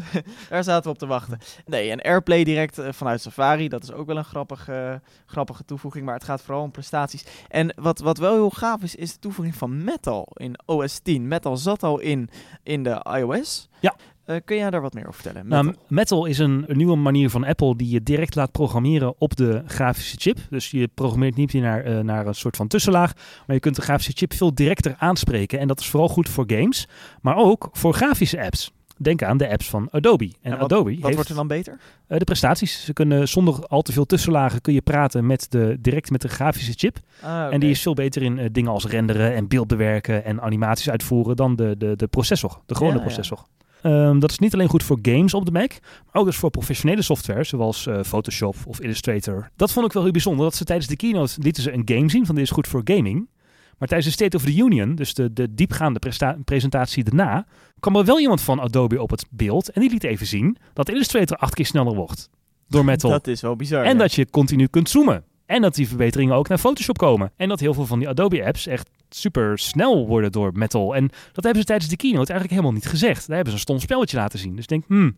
Daar 0.50 0.64
zaten 0.64 0.84
we 0.84 0.90
op 0.90 0.98
te 0.98 1.06
wachten. 1.06 1.40
Nee, 1.66 1.92
en 1.92 2.02
AirPlay 2.02 2.44
direct 2.44 2.78
eh, 2.78 2.92
vanuit 2.92 3.22
Safari. 3.22 3.68
Dat 3.68 3.84
is 3.84 3.92
ook 3.92 4.08
wel 4.08 4.18
een 4.18 4.24
grappige, 4.24 5.02
grappige 5.26 5.66
toevoeging. 5.66 6.06
Maar 6.06 6.14
het 6.14 6.24
gaat 6.24 6.42
vooral 6.42 6.64
om 6.64 6.72
prestaties. 6.72 7.26
En 7.48 7.74
wat, 7.76 8.00
wat 8.00 8.18
wel 8.18 8.34
heel 8.34 8.50
gaaf 8.50 8.82
is, 8.82 8.96
is 8.96 9.14
de 9.14 9.20
toevoeging 9.20 9.56
van 9.56 9.84
Metal 9.84 10.28
in 10.34 10.60
OS 10.66 11.00
10. 11.00 11.28
Metal 11.28 11.58
zat 11.58 11.84
al 11.84 12.00
in, 12.00 12.30
in 12.64 12.84
de 12.84 13.06
iOS. 13.18 13.70
Ja. 13.80 13.96
Eh, 14.30 14.36
kun 14.46 14.56
jij 14.58 14.70
daar 14.70 14.82
wat 14.82 14.94
meer 14.94 15.08
over 15.08 15.22
vertellen? 15.22 15.48
Metal. 15.48 15.64
Nou, 15.64 15.76
Metal 15.88 16.26
is 16.26 16.38
een, 16.40 16.64
een 16.68 16.78
nieuwe 16.78 16.96
manier 16.96 17.30
van 17.30 17.44
Apple 17.44 17.76
die 17.76 17.90
je 17.90 18.04
direct 18.04 18.36
laat 18.36 18.52
programmeren 18.52 19.14
op 19.18 19.36
de 19.36 19.64
grafische 19.66 20.16
chip. 20.20 20.38
Dus 20.50 20.72
je 20.72 20.90
programmeert 20.94 21.36
niet 21.36 21.54
meer 21.54 21.62
naar, 21.62 21.84
eh, 21.84 22.00
naar 22.00 22.28
een 22.28 22.36
soort 22.36 22.56
van 22.56 22.68
tussenlaag, 22.68 23.14
maar 23.48 23.56
je 23.56 23.62
kunt 23.62 23.76
de 23.76 23.82
grafische 23.82 24.12
chip 24.16 24.34
veel 24.34 24.54
directer 24.54 24.96
aanspreken. 24.98 25.60
En 25.60 25.68
dat 25.68 25.80
is 25.80 25.88
vooral 25.90 26.10
goed 26.10 26.30
voor 26.30 26.44
games, 26.48 26.88
maar 27.22 27.36
ook 27.36 27.70
voor 27.72 27.94
grafische 27.94 28.44
apps. 28.44 28.72
Denk 28.98 29.24
aan 29.24 29.38
de 29.38 29.50
apps 29.50 29.70
van 29.70 29.88
Adobe. 29.92 30.32
En, 30.42 30.52
wat, 30.52 30.60
Adobe 30.60 30.94
Wat 30.94 31.02
heeft 31.04 31.14
wordt 31.16 31.30
er 31.30 31.36
dan 31.36 31.48
beter? 31.48 31.78
eh, 32.08 32.18
de 32.18 32.24
prestaties. 32.24 32.86
Ze 32.86 32.94
kunnen 32.94 33.28
zonder 33.28 33.68
al 33.68 33.82
te 33.82 33.92
veel 33.92 34.06
tussenlagen 34.06 34.62
kun 34.62 34.74
je 34.74 34.82
praten 34.82 35.26
met 35.26 35.52
de, 35.52 35.78
direct 35.80 36.10
met 36.12 36.22
de 36.22 36.28
grafische 36.28 36.74
chip. 36.76 36.98
Ah, 37.22 37.54
En 37.54 37.60
die 37.60 37.70
is 37.70 37.82
veel 37.82 37.94
beter 37.94 38.22
in 38.22 38.50
dingen 38.52 38.72
als 38.72 38.86
renderen 38.86 39.36
en 39.36 39.48
beeld 39.48 39.68
bewerken 39.68 40.26
en 40.26 40.42
animaties 40.42 40.90
uitvoeren 40.90 41.36
dan 41.36 41.56
de, 41.56 41.76
de, 41.78 41.96
de 41.96 42.08
processor, 42.08 42.62
de 42.66 42.76
gewone 42.76 43.00
Ja, 43.00 43.22
ja. 43.22 43.38
Ehm, 43.82 44.20
dat 44.20 44.32
is 44.32 44.40
niet 44.40 44.54
alleen 44.54 44.68
goed 44.68 44.84
voor 44.84 45.00
games 45.02 45.34
op 45.34 45.46
de 45.46 45.52
Mac, 45.52 45.72
maar 46.06 46.22
ook 46.22 46.26
dus 46.26 46.36
voor 46.36 46.50
professionele 46.50 47.02
software 47.02 47.44
zoals 47.44 47.88
eh, 47.88 48.04
Photoshop 48.04 48.56
of 48.66 48.80
Illustrator. 48.80 49.50
Dat 49.56 49.72
vond 49.72 49.86
ik 49.86 49.94
wel 49.94 50.04
heel 50.04 50.12
bijzonder, 50.12 50.46
dat 50.46 50.56
ze 50.56 50.64
tijdens 50.64 50.88
de 50.88 50.96
keynote 50.96 51.34
lieten 51.42 51.64
ze 51.64 51.74
een 51.74 51.82
game 51.86 52.10
zien 52.10 52.26
van 52.26 52.36
dit 52.36 52.44
is 52.44 52.50
goed 52.50 52.68
voor 52.68 52.82
gaming. 52.84 53.30
Maar 53.78 53.88
tijdens 53.88 54.10
de 54.10 54.24
State 54.24 54.38
of 54.38 54.44
the 54.44 54.56
Union, 54.56 54.96
dus 54.96 55.14
de, 55.14 55.34
de 55.34 55.54
diepgaande 55.54 56.00
presentatie 56.46 57.04
daarna, 57.04 57.46
kwam 57.80 57.96
er 57.96 58.06
wel 58.06 58.20
iemand 58.20 58.42
van 58.42 58.60
Adobe 58.60 59.02
op 59.02 59.10
het 59.10 59.26
beeld 59.30 59.70
en 59.70 59.82
die 59.82 59.90
liet 59.90 60.04
even 60.04 60.26
zien 60.26 60.58
dat 60.74 60.90
Illustrator 60.90 61.38
acht 61.38 61.54
keer 61.54 61.66
sneller 61.66 61.96
wordt 61.96 62.30
door 62.68 62.86
Metal. 62.86 63.10
Dat 63.10 63.28
is 63.28 63.42
wel 63.42 63.56
bizar. 63.56 63.84
En 63.84 63.94
ja. 63.94 63.98
dat 63.98 64.14
je 64.14 64.30
continu 64.30 64.68
kunt 64.68 64.90
zoomen. 64.90 65.24
En 65.46 65.62
dat 65.62 65.76
die 65.76 65.88
verbeteringen 65.88 66.36
ook 66.36 66.48
naar 66.48 66.58
Photoshop 66.58 66.98
komen. 66.98 67.32
En 67.36 67.50
dat 67.50 67.60
heel 67.60 67.74
veel 67.74 67.86
van 67.86 68.00
die 68.00 68.10
Adobe-apps 68.10 68.68
echt 68.68 68.90
super 69.10 69.60
snel 69.60 70.08
worden 70.08 70.32
door 70.32 70.52
Metal. 70.54 70.96
En 70.96 71.10
dat 71.34 71.44
hebben 71.44 71.62
ze 71.62 71.68
tijdens 71.68 71.90
de 71.90 71.96
keynote 71.98 72.32
eigenlijk 72.32 72.50
helemaal 72.52 72.72
niet 72.74 72.88
gezegd. 72.90 73.28
Daar 73.28 73.36
hebben 73.36 73.48
ze 73.48 73.54
een 73.54 73.60
stom 73.66 73.80
spelletje 73.80 74.18
laten 74.18 74.40
zien. 74.40 74.52
Dus 74.52 74.62
ik 74.64 74.70
denk, 74.70 74.84
hmm, 74.88 75.16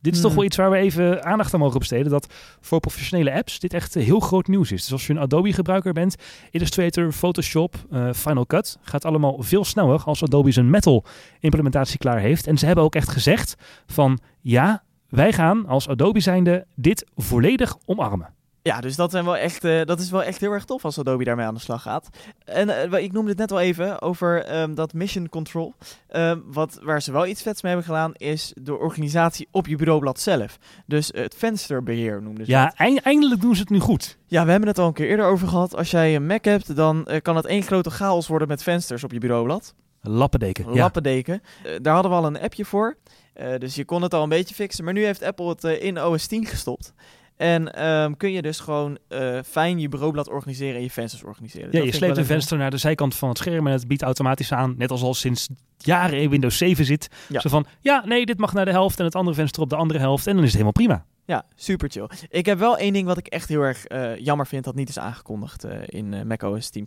dit 0.00 0.14
is 0.14 0.20
toch 0.20 0.28
Hmm. 0.30 0.36
wel 0.38 0.46
iets 0.46 0.56
waar 0.56 0.70
we 0.70 0.76
even 0.76 1.24
aandacht 1.24 1.54
aan 1.54 1.60
mogen 1.60 1.78
besteden. 1.78 2.10
Dat 2.10 2.34
voor 2.60 2.80
professionele 2.80 3.32
apps 3.32 3.58
dit 3.58 3.74
echt 3.74 3.94
heel 3.94 4.20
groot 4.20 4.46
nieuws 4.46 4.72
is. 4.72 4.82
Dus 4.82 4.92
als 4.92 5.06
je 5.06 5.12
een 5.12 5.18
Adobe-gebruiker 5.18 5.92
bent, 5.92 6.16
Illustrator, 6.50 7.12
Photoshop, 7.12 7.74
eh, 7.90 8.12
Final 8.12 8.46
Cut, 8.46 8.78
gaat 8.82 9.04
allemaal 9.04 9.36
veel 9.42 9.64
sneller 9.64 10.02
als 10.04 10.22
Adobe 10.22 10.50
zijn 10.50 10.70
Metal-implementatie 10.70 11.98
klaar 11.98 12.18
heeft. 12.18 12.46
En 12.46 12.58
ze 12.58 12.66
hebben 12.66 12.84
ook 12.84 12.94
echt 12.94 13.08
gezegd 13.08 13.54
van, 13.86 14.18
ja, 14.40 14.82
wij 15.08 15.32
gaan 15.32 15.66
als 15.66 15.88
Adobe 15.88 16.20
zijnde 16.20 16.66
dit 16.74 17.06
volledig 17.16 17.76
omarmen. 17.84 18.34
Ja, 18.62 18.80
dus 18.80 18.96
dat, 18.96 19.10
zijn 19.10 19.24
wel 19.24 19.36
echt, 19.36 19.64
eh, 19.64 19.84
dat 19.84 20.00
is 20.00 20.10
wel 20.10 20.22
echt 20.22 20.40
heel 20.40 20.52
erg 20.52 20.64
tof 20.64 20.84
als 20.84 20.98
Adobe 20.98 21.24
daarmee 21.24 21.46
aan 21.46 21.54
de 21.54 21.60
slag 21.60 21.82
gaat. 21.82 22.08
En 22.44 22.92
eh, 22.92 23.02
ik 23.02 23.12
noemde 23.12 23.28
het 23.30 23.38
net 23.38 23.52
al 23.52 23.60
even 23.60 24.02
over 24.02 24.44
ehm, 24.44 24.74
dat 24.74 24.92
Mission 24.92 25.28
Control. 25.28 25.74
Ehm, 26.08 26.38
wat, 26.44 26.78
waar 26.82 27.02
ze 27.02 27.12
wel 27.12 27.26
iets 27.26 27.42
vets 27.42 27.62
mee 27.62 27.72
hebben 27.72 27.90
gedaan, 27.90 28.12
is 28.14 28.52
de 28.62 28.76
organisatie 28.78 29.48
op 29.50 29.66
je 29.66 29.76
bureaublad 29.76 30.20
zelf. 30.20 30.58
Dus 30.86 31.10
het 31.14 31.34
vensterbeheer 31.38 32.22
noemden 32.22 32.44
ze 32.44 32.50
Ja, 32.50 32.72
eind- 32.76 33.00
eindelijk 33.02 33.40
doen 33.40 33.54
ze 33.54 33.60
het 33.60 33.70
nu 33.70 33.78
goed. 33.78 34.18
Ja, 34.26 34.44
we 34.44 34.50
hebben 34.50 34.68
het 34.68 34.78
al 34.78 34.86
een 34.86 34.92
keer 34.92 35.08
eerder 35.08 35.26
over 35.26 35.48
gehad. 35.48 35.76
Als 35.76 35.90
jij 35.90 36.14
een 36.16 36.26
Mac 36.26 36.44
hebt, 36.44 36.76
dan 36.76 37.06
eh, 37.06 37.20
kan 37.20 37.36
het 37.36 37.46
één 37.46 37.62
grote 37.62 37.90
chaos 37.90 38.26
worden 38.28 38.48
met 38.48 38.62
vensters 38.62 39.04
op 39.04 39.12
je 39.12 39.18
bureaublad. 39.18 39.74
Lappendeken. 40.02 40.64
Ja. 40.74 40.80
Lappendeken. 40.80 41.42
Eh, 41.64 41.72
daar 41.82 41.94
hadden 41.94 42.10
we 42.12 42.16
al 42.16 42.26
een 42.26 42.40
appje 42.40 42.64
voor. 42.64 42.96
Eh, 43.34 43.58
dus 43.58 43.74
je 43.74 43.84
kon 43.84 44.02
het 44.02 44.14
al 44.14 44.22
een 44.22 44.28
beetje 44.28 44.54
fixen. 44.54 44.84
Maar 44.84 44.92
nu 44.92 45.04
heeft 45.04 45.22
Apple 45.22 45.48
het 45.48 45.64
eh, 45.64 45.82
in 45.82 46.02
OS 46.02 46.26
10 46.26 46.46
gestopt. 46.46 46.92
En 47.40 47.72
ehm, 47.74 48.12
kun 48.16 48.32
je 48.32 48.42
dus 48.42 48.60
gewoon 48.60 48.98
eh, 49.08 49.38
fijn 49.44 49.78
je 49.78 49.88
bureaublad 49.88 50.28
organiseren 50.28 50.76
en 50.76 50.82
je 50.82 50.90
vensters 50.90 51.22
organiseren. 51.22 51.68
Ja, 51.72 51.78
Dat 51.78 51.84
je 51.88 51.94
sleept 51.94 52.16
een 52.16 52.24
venster 52.24 52.58
naar 52.58 52.70
de 52.70 52.76
zijkant 52.76 53.14
van 53.14 53.28
het 53.28 53.38
scherm 53.38 53.66
en 53.66 53.72
het 53.72 53.88
biedt 53.88 54.02
automatisch 54.02 54.52
aan, 54.52 54.74
net 54.78 54.90
als 54.90 55.02
al 55.02 55.14
sinds 55.14 55.48
jaren 55.76 56.20
in 56.20 56.30
Windows 56.30 56.58
7 56.58 56.84
zit. 56.84 57.08
Ja. 57.28 57.40
Zo 57.40 57.48
van, 57.48 57.66
ja, 57.80 58.02
nee, 58.06 58.26
dit 58.26 58.38
mag 58.38 58.52
naar 58.52 58.64
de 58.64 58.70
helft 58.70 58.98
en 58.98 59.04
het 59.04 59.14
andere 59.14 59.36
venster 59.36 59.62
op 59.62 59.68
de 59.68 59.76
andere 59.76 59.98
helft 59.98 60.26
en 60.26 60.34
dan 60.34 60.44
is 60.44 60.52
het 60.52 60.62
helemaal 60.62 60.72
prima. 60.72 61.04
Ja, 61.24 61.44
super 61.54 61.90
chill. 61.90 62.08
Ik 62.28 62.46
heb 62.46 62.58
wel 62.58 62.78
één 62.78 62.92
ding 62.92 63.06
wat 63.06 63.18
ik 63.18 63.26
echt 63.26 63.48
heel 63.48 63.62
erg 63.62 63.84
eh, 63.84 64.16
jammer 64.16 64.46
vind 64.46 64.64
dat 64.64 64.74
niet 64.74 64.88
is 64.88 64.98
aangekondigd 64.98 65.64
eh, 65.64 65.78
in 65.86 66.26
macOS 66.26 66.70
10.11 66.78 66.84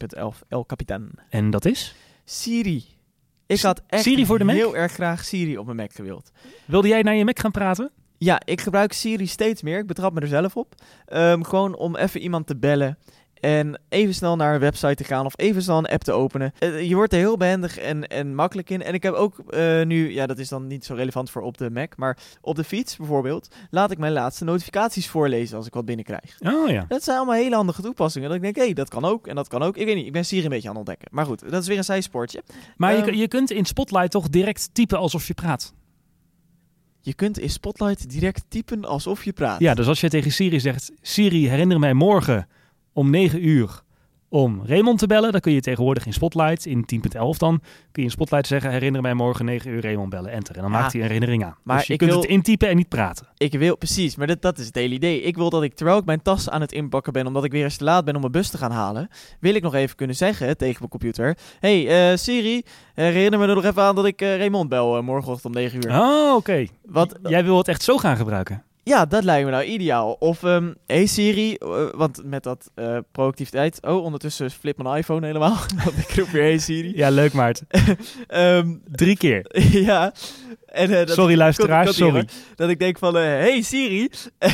El 0.47 0.65
Capitan. 0.65 1.09
En 1.29 1.49
dat 1.49 1.65
is? 1.65 1.95
Siri. 2.25 2.85
Ik 3.45 3.61
had 3.61 3.81
echt 3.87 4.03
Siri 4.03 4.25
voor 4.25 4.37
de 4.37 4.43
Mac? 4.43 4.55
heel 4.55 4.75
erg 4.75 4.91
graag 4.91 5.23
Siri 5.23 5.57
op 5.57 5.65
mijn 5.65 5.77
Mac 5.77 5.93
gewild. 5.93 6.31
Wilde 6.65 6.87
jij 6.87 7.01
naar 7.01 7.15
je 7.15 7.25
Mac 7.25 7.39
gaan 7.39 7.51
praten? 7.51 7.91
Ja, 8.23 8.41
ik 8.45 8.61
gebruik 8.61 8.93
Siri 8.93 9.27
steeds 9.27 9.61
meer. 9.61 9.79
Ik 9.79 9.87
betrap 9.87 10.13
me 10.13 10.21
er 10.21 10.27
zelf 10.27 10.57
op. 10.57 10.75
Ehm, 11.05 11.41
gewoon 11.41 11.75
om 11.75 11.95
even 11.95 12.21
iemand 12.21 12.47
te 12.47 12.55
bellen. 12.55 12.97
En 13.33 13.81
even 13.89 14.13
snel 14.13 14.35
naar 14.35 14.53
een 14.53 14.59
website 14.59 14.95
te 14.95 15.03
gaan 15.03 15.25
of 15.25 15.33
even 15.35 15.61
snel 15.61 15.77
een 15.77 15.87
app 15.87 16.03
te 16.03 16.11
openen. 16.11 16.53
Eh, 16.59 16.87
je 16.87 16.95
wordt 16.95 17.13
er 17.13 17.19
heel 17.19 17.37
behendig 17.37 17.77
en, 17.77 18.07
en 18.07 18.35
makkelijk 18.35 18.69
in. 18.69 18.83
En 18.83 18.93
ik 18.93 19.03
heb 19.03 19.13
ook 19.13 19.39
eh, 19.39 19.81
nu, 19.85 20.13
ja, 20.13 20.25
dat 20.25 20.37
is 20.37 20.49
dan 20.49 20.67
niet 20.67 20.85
zo 20.85 20.93
relevant 20.93 21.29
voor 21.29 21.41
op 21.41 21.57
de 21.57 21.69
Mac, 21.69 21.97
maar 21.97 22.17
op 22.41 22.55
de 22.55 22.63
fiets 22.63 22.97
bijvoorbeeld, 22.97 23.55
laat 23.69 23.91
ik 23.91 23.97
mijn 23.97 24.13
laatste 24.13 24.43
notificaties 24.43 25.09
voorlezen 25.09 25.57
als 25.57 25.67
ik 25.67 25.73
wat 25.73 25.85
binnenkrijg. 25.85 26.37
Oh 26.39 26.69
ja. 26.69 26.85
Dat 26.87 27.03
zijn 27.03 27.17
allemaal 27.17 27.35
hele 27.35 27.55
handige 27.55 27.81
toepassingen. 27.81 28.27
Dat 28.27 28.37
ik 28.37 28.43
denk, 28.43 28.55
hé, 28.55 28.63
hey, 28.63 28.73
dat 28.73 28.89
kan 28.89 29.05
ook 29.05 29.27
en 29.27 29.35
dat 29.35 29.47
kan 29.47 29.63
ook. 29.63 29.77
Ik 29.77 29.85
weet 29.85 29.95
niet, 29.95 30.05
ik 30.05 30.11
ben 30.11 30.25
Siri 30.25 30.43
een 30.43 30.49
beetje 30.49 30.69
aan 30.69 30.75
het 30.75 30.87
ontdekken. 30.87 31.07
Maar 31.11 31.25
goed, 31.25 31.51
dat 31.51 31.61
is 31.61 31.67
weer 31.67 31.77
een 31.77 31.83
zijspoortje. 31.83 32.43
Maar 32.77 32.95
je, 32.95 33.01
Ehm, 33.01 33.13
je 33.13 33.27
kunt 33.27 33.51
in 33.51 33.65
Spotlight 33.65 34.11
toch 34.11 34.29
direct 34.29 34.69
typen 34.73 34.97
alsof 34.97 35.27
je 35.27 35.33
praat. 35.33 35.73
Je 37.05 37.13
kunt 37.13 37.39
in 37.39 37.49
Spotlight 37.49 38.09
direct 38.09 38.45
typen 38.47 38.85
alsof 38.85 39.23
je 39.23 39.33
praat. 39.33 39.59
Ja, 39.59 39.73
dus 39.73 39.87
als 39.87 40.01
je 40.01 40.09
tegen 40.09 40.31
Siri 40.31 40.59
zegt, 40.59 40.91
Siri 41.01 41.47
herinner 41.47 41.79
mij 41.79 41.93
morgen 41.93 42.47
om 42.93 43.09
9 43.09 43.47
uur 43.47 43.82
om 44.33 44.61
Raymond 44.65 44.99
te 44.99 45.07
bellen, 45.07 45.31
dan 45.31 45.41
kun 45.41 45.51
je 45.53 45.61
tegenwoordig 45.61 46.05
in 46.05 46.13
Spotlight, 46.13 46.65
in 46.65 46.85
10.11 46.95 47.01
dan, 47.37 47.59
kun 47.91 48.01
je 48.01 48.01
in 48.01 48.09
Spotlight 48.11 48.47
zeggen, 48.47 48.71
herinner 48.71 49.01
mij 49.01 49.13
morgen 49.13 49.45
9 49.45 49.71
uur 49.71 49.81
Raymond 49.81 50.09
bellen, 50.09 50.31
enter. 50.31 50.55
En 50.55 50.61
dan 50.61 50.71
Ja, 50.71 50.77
maakt 50.77 50.91
hij 50.91 51.01
een 51.01 51.07
herinnering 51.07 51.45
aan. 51.45 51.55
maar 51.63 51.77
dus 51.77 51.87
je 51.87 51.95
kunt 51.95 52.11
wil- 52.11 52.21
het 52.21 52.29
intypen 52.29 52.69
en 52.69 52.75
niet 52.75 52.89
praten. 52.89 53.27
Ik 53.37 53.51
wil, 53.53 53.77
precies, 53.77 54.15
maar 54.15 54.27
dat, 54.27 54.41
dat 54.41 54.57
is 54.59 54.65
het 54.65 54.75
hele 54.75 54.93
idee. 54.93 55.21
Ik 55.21 55.35
wil 55.35 55.49
dat 55.49 55.63
ik, 55.63 55.73
terwijl 55.75 55.97
ik 55.97 56.05
mijn 56.05 56.21
tas 56.21 56.49
aan 56.49 56.61
het 56.61 56.71
inpakken 56.71 57.13
ben, 57.13 57.27
omdat 57.27 57.43
ik 57.43 57.51
weer 57.51 57.63
eens 57.63 57.77
te 57.77 57.83
laat 57.83 58.05
ben 58.05 58.13
om 58.15 58.19
mijn 58.19 58.31
bus 58.31 58.49
te 58.49 58.57
gaan 58.57 58.71
halen, 58.71 59.09
wil 59.39 59.55
ik 59.55 59.63
nog 59.63 59.73
even 59.73 59.95
kunnen 59.95 60.15
zeggen 60.15 60.57
tegen 60.57 60.75
mijn 60.77 60.89
computer, 60.89 61.37
hey 61.59 62.11
eh, 62.11 62.17
Siri, 62.17 62.63
herinner 62.93 63.39
me 63.39 63.47
er 63.47 63.55
nog 63.55 63.65
even 63.65 63.83
aan 63.83 63.95
dat 63.95 64.05
ik 64.05 64.21
eh, 64.21 64.37
Raymond 64.37 64.69
bel 64.69 64.97
eh, 64.97 65.03
morgenochtend 65.03 65.55
om 65.55 65.61
9 65.61 65.79
uur. 65.85 65.99
Oh, 65.99 66.35
oké. 66.35 66.65
Jij 67.23 67.43
wil 67.43 67.57
het 67.57 67.67
echt 67.67 67.83
zo 67.83 67.97
gaan 67.97 68.17
gebruiken. 68.17 68.63
Ja, 68.83 69.05
dat 69.05 69.23
lijkt 69.23 69.45
me 69.45 69.51
nou 69.51 69.63
ideaal. 69.63 70.15
Of, 70.19 70.43
ehm 70.43 70.73
hey 70.85 71.05
Siri, 71.05 71.55
eh, 71.55 71.85
want 71.95 72.21
met 72.23 72.43
dat 72.43 72.71
eh, 72.75 72.97
productiviteit, 73.11 73.79
oh, 73.81 74.03
ondertussen 74.03 74.51
flip 74.51 74.83
mijn 74.83 74.97
iPhone 74.97 75.25
helemaal, 75.25 75.57
ik 76.07 76.15
roep 76.15 76.27
weer 76.27 76.43
hey 76.43 76.57
Siri. 76.57 76.97
Ja, 76.97 77.09
leuk 77.09 77.33
Maart. 77.33 77.61
Ehm, 78.27 78.75
Drie 78.91 79.17
keer. 79.17 79.45
ja, 79.89 80.13
en 80.73 80.91
eh, 80.91 81.07
Sorry 81.07 81.35
luisteraars, 81.37 81.85
komt 81.85 81.97
hier, 81.97 82.05
sorry. 82.05 82.19
hoor. 82.19 82.55
dat 82.55 82.69
ik 82.69 82.79
denk 82.79 82.97
van, 82.97 83.17
eh, 83.17 83.23
hey 83.23 83.61
Siri. 83.61 84.09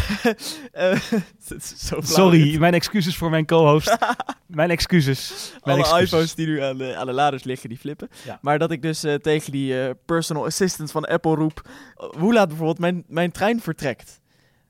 Eh, 0.72 1.00
zo 1.78 1.98
Sorry, 2.02 2.58
mijn 2.58 2.74
excuses 2.74 3.18
voor 3.18 3.30
mijn 3.30 3.46
co-host. 3.46 3.98
mijn 4.48 4.70
excuses. 4.70 5.52
Mijn 5.64 5.78
alle 5.78 5.86
excuses. 5.86 6.08
iPhones 6.08 6.36
die 6.36 6.48
nu 6.48 6.62
aan 6.62 6.78
de, 6.78 6.96
aan 6.96 7.06
de 7.06 7.14
laders 7.14 7.44
liggen, 7.44 7.70
die 7.70 7.78
flippen. 7.78 8.10
Ja. 8.26 8.40
Maar 8.42 8.60
dat 8.60 8.72
ik 8.72 8.82
dus 8.82 9.00
tegen 9.22 9.52
die 9.52 9.96
personal 9.96 10.46
assistant 10.46 10.92
van 10.92 11.06
Apple 11.06 11.36
roep... 11.36 11.62
hoe 12.18 12.34
laat 12.34 12.48
bijvoorbeeld 12.48 12.80
mijn, 12.80 13.04
mijn 13.08 13.32
trein 13.32 13.62
vertrekt. 13.62 14.22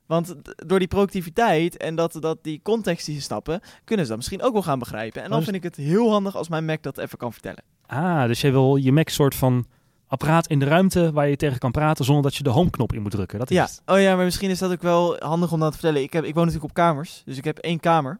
Want 0.06 0.34
door 0.66 0.78
die 0.78 0.88
productiviteit 0.88 1.76
en 1.76 1.94
dat, 1.94 2.16
dat 2.20 2.38
die 2.42 2.60
context 2.62 3.06
die 3.06 3.14
ze 3.14 3.22
snappen... 3.22 3.60
kunnen 3.84 4.04
ze 4.04 4.10
dat 4.10 4.20
misschien 4.20 4.42
ook 4.42 4.52
wel 4.52 4.62
gaan 4.62 4.78
begrijpen. 4.78 5.22
En 5.22 5.28
dan 5.28 5.38
Oh, 5.38 5.44
vind 5.44 5.56
ik 5.56 5.62
het 5.62 5.76
heel 5.76 6.10
handig 6.10 6.36
als 6.36 6.48
mijn 6.48 6.64
Mac 6.64 6.82
dat 6.82 6.98
even 6.98 7.18
kan 7.18 7.32
vertellen. 7.32 7.62
Ah, 7.86 8.26
dus 8.26 8.40
jij 8.40 8.52
wil 8.52 8.76
je 8.76 8.92
Mac 8.92 9.08
soort 9.08 9.34
van 9.34 9.66
apparaat 10.10 10.46
in 10.46 10.58
de 10.58 10.64
ruimte 10.64 11.12
waar 11.12 11.28
je 11.28 11.36
tegen 11.36 11.58
kan 11.58 11.70
praten 11.70 12.04
zonder 12.04 12.22
dat 12.22 12.34
je 12.36 12.42
de 12.42 12.50
home-knop 12.50 12.92
in 12.92 13.02
moet 13.02 13.10
drukken. 13.10 13.38
Dat 13.38 13.50
is 13.50 13.56
Ja, 13.56 13.62
het. 13.62 13.82
oh 13.86 14.00
ja, 14.00 14.16
maar 14.16 14.24
misschien 14.24 14.50
is 14.50 14.58
dat 14.58 14.70
ook 14.72 14.82
wel 14.82 15.16
handig 15.18 15.52
om 15.52 15.60
dat 15.60 15.72
te 15.72 15.78
vertellen. 15.78 16.02
Ik, 16.02 16.12
heb, 16.12 16.24
ik 16.24 16.34
woon 16.34 16.44
natuurlijk 16.46 16.70
op 16.70 16.76
kamers, 16.76 17.22
dus 17.24 17.36
ik 17.36 17.44
heb 17.44 17.58
één 17.58 17.80
kamer. 17.80 18.18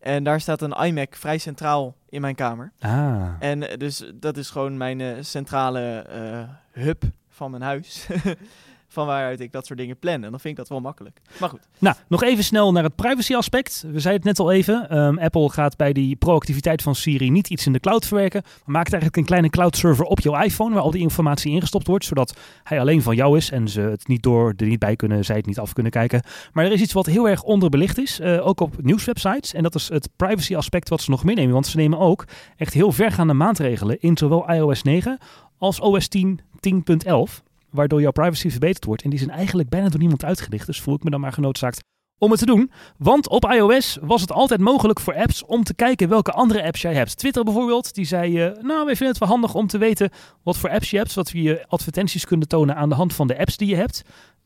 En 0.00 0.24
daar 0.24 0.40
staat 0.40 0.62
een 0.62 0.72
iMac 0.84 1.14
vrij 1.16 1.38
centraal 1.38 1.94
in 2.08 2.20
mijn 2.20 2.34
kamer. 2.34 2.72
Ah. 2.80 3.28
En 3.38 3.68
eh, 3.70 3.78
dus 3.78 4.04
dat 4.14 4.36
is 4.36 4.50
gewoon 4.50 4.76
mijn 4.76 5.00
eh, 5.00 5.08
centrale 5.20 5.80
eh, 5.98 6.82
hub 6.82 7.02
van 7.28 7.50
mijn 7.50 7.62
huis. 7.62 8.06
van 8.92 9.06
waaruit 9.06 9.40
ik 9.40 9.52
dat 9.52 9.66
soort 9.66 9.78
dingen 9.78 9.98
plan. 9.98 10.14
En 10.14 10.20
dan 10.30 10.40
vind 10.40 10.44
ik 10.44 10.56
dat 10.56 10.68
wel 10.68 10.80
makkelijk. 10.80 11.20
Maar 11.40 11.48
goed. 11.48 11.60
Nou, 11.78 11.96
nog 12.08 12.22
even 12.22 12.44
snel 12.44 12.72
naar 12.72 12.82
het 12.82 12.96
privacy 12.96 13.34
aspect. 13.34 13.84
We 13.92 14.00
zeiden 14.00 14.28
het 14.28 14.38
net 14.38 14.46
al 14.46 14.52
even. 14.52 14.88
Ehm, 14.90 15.18
Apple 15.18 15.50
gaat 15.50 15.76
bij 15.76 15.92
die 15.92 16.16
proactiviteit 16.16 16.82
van 16.82 16.94
Siri 16.94 17.30
niet 17.30 17.48
iets 17.50 17.66
in 17.66 17.72
de 17.72 17.80
cloud 17.80 18.06
verwerken. 18.06 18.42
Maar 18.42 18.60
maakt 18.64 18.92
eigenlijk 18.92 19.16
een 19.16 19.24
kleine 19.24 19.50
cloud 19.50 19.76
server 19.76 20.04
op 20.04 20.20
jouw 20.20 20.42
iPhone 20.42 20.74
waar 20.74 20.82
al 20.82 20.90
die 20.90 21.00
informatie 21.00 21.52
ingestopt 21.52 21.86
wordt. 21.86 22.04
Zodat 22.04 22.36
hij 22.62 22.80
alleen 22.80 23.02
van 23.02 23.16
jou 23.16 23.36
is 23.36 23.50
en 23.50 23.68
ze 23.68 23.80
het 23.80 24.08
niet 24.08 24.22
door, 24.22 24.52
er 24.56 24.66
niet 24.66 24.78
bij 24.78 24.96
kunnen, 24.96 25.24
zij 25.24 25.36
het 25.36 25.46
niet 25.46 25.58
af 25.58 25.72
kunnen 25.72 25.92
kijken. 25.92 26.22
Maar 26.52 26.64
er 26.64 26.72
is 26.72 26.80
iets 26.80 26.92
wat 26.92 27.06
heel 27.06 27.28
erg 27.28 27.42
onderbelicht 27.42 27.98
is. 27.98 28.20
eh, 28.20 28.46
ook 28.46 28.60
op 28.60 28.82
nieuwswebsites. 28.82 29.54
En 29.54 29.62
dat 29.62 29.74
is 29.74 29.88
het 29.88 30.08
privacy 30.16 30.56
aspect 30.56 30.88
wat 30.88 31.00
ze 31.00 31.10
nog 31.10 31.24
meenemen. 31.24 31.52
Want 31.52 31.66
ze 31.66 31.76
nemen 31.76 31.98
ook 31.98 32.24
echt 32.56 32.74
heel 32.74 32.92
vergaande 32.92 33.32
maatregelen 33.32 34.00
in 34.00 34.16
zowel 34.16 34.50
iOS 34.50 34.82
9 34.82 35.18
als 35.58 35.80
OS 35.80 36.08
10 36.08 36.40
10.11 36.60 37.42
waardoor 37.72 38.00
jouw 38.00 38.10
privacy 38.10 38.50
verbeterd 38.50 38.84
wordt. 38.84 39.02
En 39.02 39.10
die 39.10 39.18
zijn 39.18 39.30
eigenlijk 39.30 39.68
bijna 39.68 39.88
door 39.88 40.00
niemand 40.00 40.24
uitgelicht. 40.24 40.66
Dus 40.66 40.80
voel 40.80 40.94
ik 40.94 41.02
me 41.04 41.10
dan 41.10 41.20
maar 41.20 41.32
genoodzaakt 41.32 41.80
om 42.22 42.30
het 42.30 42.40
te 42.40 42.46
doen. 42.46 42.70
Want 42.98 43.28
op 43.28 43.52
iOS 43.52 43.98
was 44.00 44.20
het 44.20 44.32
altijd 44.32 44.60
mogelijk 44.60 45.00
voor 45.00 45.14
apps 45.14 45.44
om 45.44 45.64
te 45.64 45.74
kijken 45.74 46.08
welke 46.08 46.32
andere 46.32 46.62
apps 46.62 46.82
jij 46.82 46.94
hebt. 46.94 47.16
Twitter 47.16 47.44
bijvoorbeeld, 47.44 47.94
die 47.94 48.04
zei, 48.04 48.38
eh, 48.38 48.62
nou, 48.62 48.84
wij 48.84 48.96
vinden 48.96 49.08
het 49.08 49.18
wel 49.18 49.28
handig 49.28 49.54
om 49.54 49.66
te 49.66 49.78
weten 49.78 50.10
wat 50.42 50.56
voor 50.56 50.70
apps 50.70 50.90
je 50.90 50.96
hebt, 50.96 51.10
zodat 51.10 51.30
we 51.30 51.42
je 51.42 51.64
advertenties 51.68 52.24
kunnen 52.24 52.48
tonen 52.48 52.76
aan 52.76 52.88
de 52.88 52.94
hand 52.94 53.14
van 53.14 53.26
de 53.26 53.38
apps 53.38 53.56
die 53.56 53.68
je 53.68 53.76
hebt. 53.76 54.02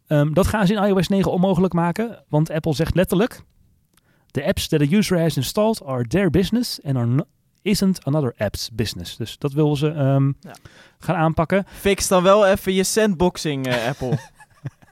Ehm, 0.06 0.32
dat 0.32 0.46
gaan 0.46 0.66
ze 0.66 0.74
in 0.74 0.82
iOS 0.82 1.08
9 1.08 1.32
onmogelijk 1.32 1.72
maken, 1.72 2.24
want 2.28 2.50
Apple 2.50 2.74
zegt 2.74 2.94
letterlijk, 2.94 3.40
the 4.30 4.44
apps 4.44 4.68
that 4.68 4.80
a 4.80 4.86
user 4.90 5.20
has 5.20 5.36
installed 5.36 5.84
are 5.84 6.06
their 6.06 6.30
business 6.30 6.82
and 6.82 6.96
are 6.96 7.26
isn't 7.66 8.04
another 8.04 8.34
app's 8.38 8.70
business. 8.72 9.16
Dus 9.16 9.38
dat 9.38 9.52
wil 9.52 9.76
ze 9.76 9.88
ehm, 9.90 10.26
Ja. 10.40 10.54
gaan 10.98 11.16
aanpakken. 11.16 11.64
Fix 11.68 12.08
dan 12.08 12.22
wel 12.22 12.46
even 12.46 12.72
je 12.72 12.84
sandboxing, 12.84 13.66
eh, 13.66 13.86
Apple. 13.88 14.18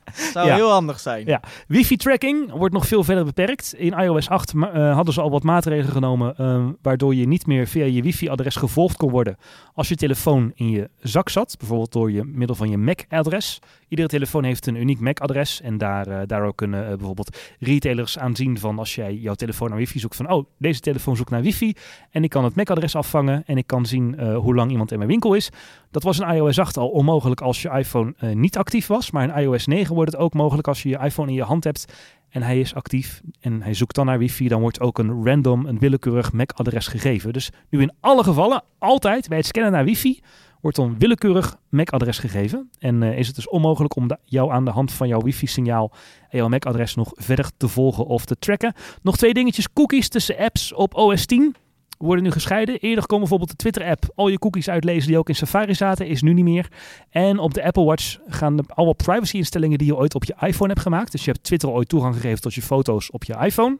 Zou 0.32 0.46
Ja. 0.46 0.54
heel 0.54 0.70
handig 0.70 1.00
zijn. 1.00 1.26
Ja. 1.26 1.40
Wifi-tracking 1.68 2.50
wordt 2.52 2.74
nog 2.74 2.86
veel 2.86 3.04
verder 3.04 3.24
beperkt. 3.24 3.74
In 3.76 3.92
iOS 3.92 4.28
8 4.28 4.54
ma- 4.54 4.70
eh, 4.70 4.94
hadden 4.94 5.14
ze 5.14 5.20
al 5.20 5.30
wat 5.30 5.42
maatregelen 5.42 5.92
genomen, 5.92 6.36
eh, 6.36 6.64
waardoor 6.82 7.14
je 7.14 7.26
niet 7.26 7.46
meer 7.46 7.66
via 7.66 7.84
je 7.84 8.02
wifi-adres 8.02 8.56
gevolgd 8.56 8.96
kon 8.96 9.10
worden 9.10 9.36
als 9.74 9.88
je 9.88 9.94
telefoon 9.96 10.52
in 10.54 10.70
je 10.70 10.90
zak 11.00 11.28
zat. 11.28 11.54
Bijvoorbeeld 11.58 11.92
door 11.92 12.10
je 12.10 12.24
middel 12.24 12.56
van 12.56 12.70
je 12.70 12.76
MAC-adres. 12.78 13.58
Iedere 13.88 14.08
telefoon 14.08 14.44
heeft 14.44 14.66
een 14.66 14.74
uniek 14.76 15.00
MAC-adres 15.00 15.60
en 15.60 15.78
daar, 15.78 16.06
eh, 16.06 16.20
daardoor 16.26 16.54
kunnen 16.54 16.82
eh, 16.82 16.88
bijvoorbeeld 16.96 17.38
retailers 17.60 18.18
aanzien 18.18 18.58
van 18.58 18.78
als 18.78 18.94
jij 18.94 19.14
jouw 19.14 19.34
telefoon 19.34 19.68
naar 19.68 19.78
wifi 19.78 19.98
zoekt 19.98 20.16
van 20.16 20.30
oh, 20.30 20.44
deze 20.58 20.80
telefoon 20.80 21.16
zoekt 21.16 21.30
naar 21.30 21.42
wifi 21.42 21.72
en 22.10 22.24
ik 22.24 22.30
kan 22.30 22.44
het 22.44 22.54
MAC-adres 22.54 22.96
afvangen 22.96 23.42
en 23.46 23.56
ik 23.56 23.66
kan 23.66 23.86
zien 23.86 24.20
hoe 24.34 24.54
lang 24.54 24.70
iemand 24.70 24.92
in 24.92 24.98
mijn 24.98 25.10
winkel 25.10 25.34
is. 25.34 25.50
Dat 25.94 26.02
was 26.02 26.18
in 26.18 26.28
iOS 26.28 26.58
8 26.58 26.76
al 26.76 26.88
onmogelijk 26.88 27.40
als 27.40 27.62
je 27.62 27.70
iPhone 27.70 28.14
eh, 28.16 28.34
niet 28.34 28.56
actief 28.56 28.86
was. 28.86 29.10
Maar 29.10 29.28
in 29.28 29.42
iOS 29.42 29.66
9 29.66 29.94
wordt 29.94 30.12
het 30.12 30.20
ook 30.20 30.34
mogelijk 30.34 30.68
als 30.68 30.82
je 30.82 30.88
je 30.88 30.98
iPhone 30.98 31.28
in 31.28 31.34
je 31.34 31.42
hand 31.42 31.64
hebt 31.64 31.92
en 32.28 32.42
hij 32.42 32.60
is 32.60 32.74
actief 32.74 33.20
en 33.40 33.62
hij 33.62 33.74
zoekt 33.74 33.94
dan 33.94 34.06
naar 34.06 34.18
wifi. 34.18 34.48
Dan 34.48 34.60
wordt 34.60 34.80
ook 34.80 34.98
een 34.98 35.24
random, 35.24 35.66
een 35.66 35.78
willekeurig 35.78 36.32
MAC-adres 36.32 36.86
gegeven. 36.86 37.32
Dus 37.32 37.50
nu 37.68 37.80
in 37.80 37.92
alle 38.00 38.22
gevallen, 38.22 38.62
altijd 38.78 39.28
bij 39.28 39.36
het 39.36 39.46
scannen 39.46 39.72
naar 39.72 39.84
wifi, 39.84 40.20
wordt 40.60 40.76
dan 40.76 40.98
willekeurig 40.98 41.56
MAC-adres 41.68 42.18
gegeven. 42.18 42.70
En 42.78 43.02
eh, 43.02 43.18
is 43.18 43.26
het 43.26 43.36
dus 43.36 43.48
onmogelijk 43.48 43.96
om 43.96 44.10
jou 44.24 44.52
aan 44.52 44.64
de 44.64 44.70
hand 44.70 44.92
van 44.92 45.08
jouw 45.08 45.20
wifi-signaal 45.20 45.92
en 46.28 46.38
jouw 46.38 46.48
MAC-adres 46.48 46.94
nog 46.94 47.10
verder 47.14 47.50
te 47.56 47.68
volgen 47.68 48.06
of 48.06 48.24
te 48.24 48.36
tracken. 48.38 48.74
Nog 49.02 49.16
twee 49.16 49.34
dingetjes. 49.34 49.72
Cookies 49.72 50.08
tussen 50.08 50.36
apps 50.38 50.72
op 50.72 50.94
OS 50.94 51.26
10 51.26 51.54
worden 51.98 52.24
nu 52.24 52.30
gescheiden. 52.30 52.78
Eerder 52.78 53.06
kon 53.06 53.18
bijvoorbeeld 53.18 53.50
de 53.50 53.56
Twitter-app 53.56 54.04
al 54.14 54.28
je 54.28 54.38
cookies 54.38 54.68
uitlezen 54.68 55.08
die 55.08 55.18
ook 55.18 55.28
in 55.28 55.34
Safari 55.34 55.74
zaten, 55.74 56.06
is 56.06 56.22
nu 56.22 56.32
niet 56.32 56.44
meer. 56.44 56.68
En 57.10 57.38
op 57.38 57.54
de 57.54 57.64
Apple 57.64 57.84
Watch 57.84 58.18
gaan 58.26 58.56
de, 58.56 58.64
alle 58.66 58.94
privacy-instellingen 58.94 59.78
die 59.78 59.86
je 59.86 59.96
ooit 59.96 60.14
op 60.14 60.24
je 60.24 60.34
iPhone 60.40 60.68
hebt 60.68 60.82
gemaakt. 60.82 61.12
Dus 61.12 61.24
je 61.24 61.30
hebt 61.30 61.44
Twitter 61.44 61.68
ooit 61.68 61.88
toegang 61.88 62.14
gegeven 62.14 62.40
tot 62.40 62.54
je 62.54 62.62
foto's 62.62 63.10
op 63.10 63.24
je 63.24 63.36
iPhone. 63.40 63.78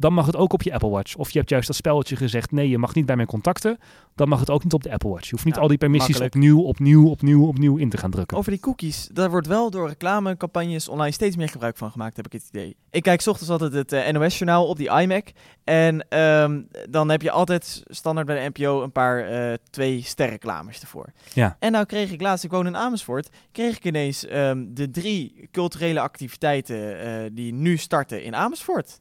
Dan 0.00 0.12
mag 0.12 0.26
het 0.26 0.36
ook 0.36 0.52
op 0.52 0.62
je 0.62 0.72
Apple 0.72 0.88
Watch. 0.88 1.16
Of 1.16 1.30
je 1.30 1.38
hebt 1.38 1.50
juist 1.50 1.66
dat 1.66 1.76
spelletje 1.76 2.16
gezegd, 2.16 2.50
nee, 2.50 2.68
je 2.68 2.78
mag 2.78 2.94
niet 2.94 3.06
bij 3.06 3.16
mijn 3.16 3.28
contacten. 3.28 3.78
Dan 4.14 4.28
mag 4.28 4.40
het 4.40 4.50
ook 4.50 4.64
niet 4.64 4.72
op 4.72 4.82
de 4.82 4.92
Apple 4.92 5.10
Watch. 5.10 5.24
Je 5.24 5.30
hoeft 5.30 5.44
niet 5.44 5.54
Ja, 5.54 5.60
al 5.60 5.68
die 5.68 5.78
permissies 5.78 6.18
makkelijk. 6.18 6.34
opnieuw, 6.34 6.62
opnieuw, 6.62 7.08
opnieuw, 7.08 7.46
opnieuw 7.46 7.76
in 7.76 7.90
te 7.90 7.96
gaan 7.96 8.10
drukken. 8.10 8.36
Over 8.36 8.50
die 8.50 8.60
cookies, 8.60 9.08
daar 9.12 9.30
wordt 9.30 9.46
wel 9.46 9.70
door 9.70 9.88
reclamecampagnes 9.88 10.88
online 10.88 11.12
steeds 11.12 11.36
meer 11.36 11.48
gebruik 11.48 11.76
van 11.76 11.90
gemaakt, 11.90 12.16
heb 12.16 12.26
ik 12.26 12.32
het 12.32 12.44
idee. 12.48 12.76
Ik 12.90 13.02
kijk 13.02 13.20
's 13.20 13.26
ochtends 13.26 13.50
altijd 13.50 13.72
het 13.72 13.92
eh, 13.92 14.12
NOS-journaal 14.12 14.66
op 14.66 14.76
die 14.76 14.90
iMac. 14.90 15.28
En 15.64 16.08
ehm, 16.08 16.62
dan 16.90 17.08
heb 17.08 17.22
je 17.22 17.30
altijd 17.30 17.82
standaard 17.86 18.26
bij 18.26 18.44
de 18.44 18.50
NPO 18.54 18.82
een 18.82 18.92
paar 18.92 19.24
eh 19.28 19.54
twee 19.70 20.02
sterreclames 20.02 20.80
ervoor. 20.80 21.12
Ja. 21.32 21.56
En 21.58 21.72
nou 21.72 21.84
kreeg 21.84 22.10
ik 22.10 22.20
laatst, 22.20 22.44
ik 22.44 22.50
woon 22.50 22.66
in 22.66 22.76
Amersfoort, 22.76 23.28
kreeg 23.52 23.76
ik 23.76 23.84
ineens 23.84 24.26
ehm, 24.26 24.64
de 24.68 24.90
drie 24.90 25.48
culturele 25.52 26.00
activiteiten 26.00 27.00
eh, 27.00 27.30
die 27.32 27.52
nu 27.52 27.76
starten 27.76 28.22
in 28.24 28.34
Amersfoort. 28.36 29.00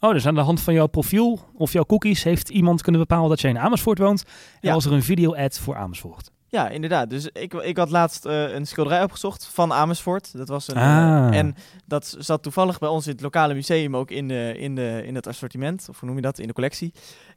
Oh, 0.00 0.12
dus 0.12 0.26
aan 0.26 0.34
de 0.34 0.40
hand 0.40 0.60
van 0.60 0.74
jouw 0.74 0.86
profiel 0.86 1.40
of 1.54 1.72
jouw 1.72 1.84
cookies 1.84 2.22
heeft 2.22 2.48
iemand 2.48 2.82
kunnen 2.82 3.00
bepalen 3.00 3.28
dat 3.28 3.40
jij 3.40 3.50
in 3.50 3.58
Amersfoort 3.58 3.98
woont. 3.98 4.22
En 4.24 4.30
Ja. 4.60 4.74
was 4.74 4.84
er 4.84 4.92
een 4.92 5.02
video-ad 5.02 5.58
voor 5.58 5.76
Amersfoort. 5.76 6.30
Ja, 6.52 6.68
inderdaad. 6.68 7.10
Dus 7.10 7.28
ik, 7.32 7.54
ik 7.54 7.76
had 7.76 7.90
laatst 7.90 8.26
eh, 8.26 8.52
een 8.54 8.66
schilderij 8.66 9.02
opgezocht 9.02 9.46
van 9.46 9.72
Amersfoort. 9.72 10.36
Dat 10.36 10.48
was 10.48 10.68
een, 10.68 10.74
eh, 10.76 10.82
Ah. 10.82 11.36
en 11.36 11.54
dat 11.86 12.14
zat 12.18 12.42
toevallig 12.42 12.78
bij 12.78 12.88
ons 12.88 13.06
in 13.06 13.12
het 13.12 13.20
lokale 13.20 13.54
museum 13.54 13.96
ook 13.96 14.10
in, 14.10 14.28
de, 14.28 14.54
in, 14.58 14.74
de, 14.74 15.02
in 15.04 15.14
het 15.14 15.26
assortiment. 15.26 15.86
Of 15.90 15.98
hoe 15.98 16.06
noem 16.08 16.16
je 16.16 16.22
dat? 16.22 16.38
In 16.38 16.46
de 16.46 16.52
collectie. 16.52 16.92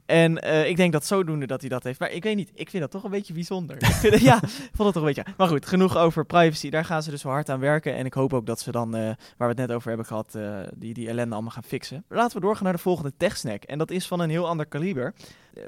En 0.06 0.38
eh, 0.42 0.68
ik 0.68 0.76
denk 0.76 0.92
dat 0.92 1.06
zodoende 1.06 1.46
dat 1.46 1.60
hij 1.60 1.68
dat 1.70 1.82
heeft. 1.82 2.00
Maar 2.00 2.10
ik 2.10 2.22
weet 2.22 2.36
niet, 2.36 2.50
ik 2.54 2.70
vind 2.70 2.82
dat 2.82 2.90
toch 2.92 3.04
een 3.04 3.10
beetje 3.10 3.32
bijzonder. 3.32 3.76
Ik 3.76 3.84
vind 3.84 4.12
het- 4.12 4.22
ja, 4.22 4.36
ik 4.42 4.48
vond 4.72 4.78
het 4.78 4.92
toch 4.92 4.96
een 4.96 5.14
beetje... 5.14 5.24
Maar 5.36 5.48
goed, 5.48 5.66
genoeg 5.66 5.96
over 5.96 6.24
privacy. 6.24 6.70
Daar 6.70 6.84
gaan 6.84 7.02
ze 7.02 7.10
dus 7.10 7.22
wel 7.22 7.32
hard 7.32 7.50
aan 7.50 7.60
werken. 7.60 7.94
En 7.94 8.06
ik 8.06 8.14
hoop 8.14 8.32
ook 8.32 8.46
dat 8.46 8.60
ze 8.60 8.70
dan, 8.70 8.90
waar 8.90 9.16
we 9.36 9.44
het 9.44 9.56
net 9.56 9.72
over 9.72 9.88
hebben 9.88 10.06
gehad, 10.06 10.34
eh, 10.34 10.58
die, 10.74 10.94
die 10.94 11.08
ellende 11.08 11.34
allemaal 11.34 11.52
gaan 11.52 11.62
fixen. 11.64 12.04
Laten 12.08 12.36
we 12.36 12.42
doorgaan 12.42 12.64
naar 12.64 12.72
de 12.72 12.78
volgende 12.78 13.12
techsnack. 13.16 13.62
En 13.62 13.78
dat 13.78 13.90
is 13.90 14.06
van 14.06 14.20
een 14.20 14.30
heel 14.30 14.48
ander 14.48 14.66
kaliber. 14.66 15.14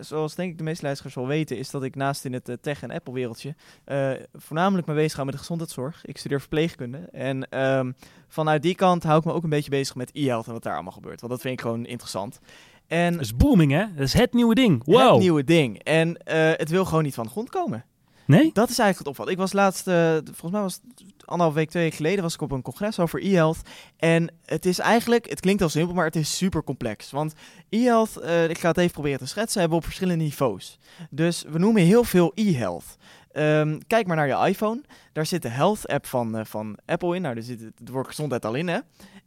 Zoals 0.01 0.35
denk 0.35 0.51
ik 0.53 0.59
de 0.59 0.65
meeste 0.65 0.85
luisteraars 0.85 1.15
wel 1.15 1.27
weten, 1.27 1.59
is 1.59 1.71
dat 1.71 1.83
ik 1.83 1.95
naast 1.95 2.25
in 2.25 2.33
het 2.33 2.49
eh, 2.49 2.57
tech- 2.61 2.83
en 2.83 2.91
Apple-wereldje 2.91 3.55
eh, 3.85 4.11
voornamelijk 4.33 4.87
me 4.87 4.95
bezig 4.95 5.13
hou 5.13 5.25
met 5.25 5.35
de 5.35 5.41
gezondheidszorg. 5.41 6.05
Ik 6.05 6.19
studeer 6.19 6.41
verpleegkunde. 6.41 6.99
En 7.13 7.49
ehm, 7.49 7.93
vanuit 8.29 8.63
die 8.63 8.75
kant 8.75 9.03
hou 9.03 9.19
ik 9.19 9.25
me 9.25 9.33
ook 9.33 9.43
een 9.45 9.51
beetje 9.51 9.71
bezig 9.71 9.95
met 9.95 10.11
e-health 10.15 10.47
en 10.47 10.53
wat 10.53 10.63
daar 10.63 10.75
allemaal 10.75 10.93
gebeurt. 10.93 11.21
Want 11.21 11.33
dat 11.33 11.41
vind 11.41 11.55
ik 11.55 11.61
gewoon 11.61 11.87
interessant. 11.87 12.41
En 12.87 13.13
Dat 13.13 13.21
is 13.21 13.37
booming, 13.37 13.73
hè? 13.73 13.85
Dat 13.95 14.05
is 14.07 14.13
het 14.13 14.33
nieuwe 14.33 14.55
ding. 14.55 14.85
Wow. 14.85 15.11
het 15.11 15.19
nieuwe 15.19 15.45
ding. 15.45 15.83
En 15.83 16.17
eh, 16.17 16.51
het 16.57 16.69
wil 16.71 16.85
gewoon 16.85 17.03
niet 17.03 17.15
van 17.15 17.25
de 17.25 17.31
grond 17.31 17.51
komen. 17.51 17.85
Nee? 18.27 18.51
Dat 18.53 18.71
is 18.71 18.79
eigenlijk 18.79 18.99
het 18.99 19.07
opvallend. 19.07 19.37
Ik 19.37 19.43
was 19.43 19.53
laatst, 19.53 19.87
eh, 19.87 20.13
volgens 20.25 20.51
mij 20.51 20.61
was 20.61 20.81
het 20.95 21.27
anderhalf 21.27 21.55
week, 21.55 21.71
twee 21.71 21.83
weken 21.83 21.97
geleden, 21.97 22.23
was 22.23 22.35
ik 22.35 22.41
op 22.41 22.53
een 22.53 22.63
congres 22.63 22.99
over 22.99 23.25
e-health. 23.25 23.59
En 23.97 24.33
het 24.45 24.67
is 24.67 24.79
eigenlijk, 24.79 25.29
het 25.29 25.41
klinkt 25.41 25.63
al 25.63 25.69
simpel, 25.69 25.95
maar 25.95 26.05
het 26.05 26.17
is 26.17 26.37
super 26.37 26.65
complex. 26.65 27.11
Want 27.11 27.35
e-health, 27.69 28.17
eh, 28.17 28.49
ik 28.49 28.59
ga 28.59 28.69
het 28.69 28.79
even 28.79 28.93
proberen 28.93 29.19
te 29.19 29.27
schetsen, 29.27 29.61
hebben 29.61 29.79
we 29.79 29.85
op 29.85 29.91
verschillende 29.91 30.25
niveaus. 30.25 30.79
Dus 31.11 31.45
we 31.49 31.59
noemen 31.59 31.83
heel 31.83 32.05
veel 32.05 32.33
e-health. 32.35 32.97
Ehm, 33.37 33.79
kijk 33.87 34.07
maar 34.07 34.17
naar 34.17 34.27
je 34.27 34.49
iPhone. 34.49 34.83
Daar 35.13 35.27
zit 35.27 35.43
de 35.43 35.49
Health 35.49 35.87
app 35.87 36.07
van, 36.07 36.37
eh, 36.37 36.45
van 36.45 36.79
Apple 36.87 37.15
in. 37.15 37.23
Nou, 37.23 37.35
daar 37.35 37.43
zit 37.45 37.61
het, 37.61 37.89
woord 37.91 38.07
gezondheid 38.07 38.45
al 38.45 38.55
in, 38.55 38.69
hè. 38.69 38.79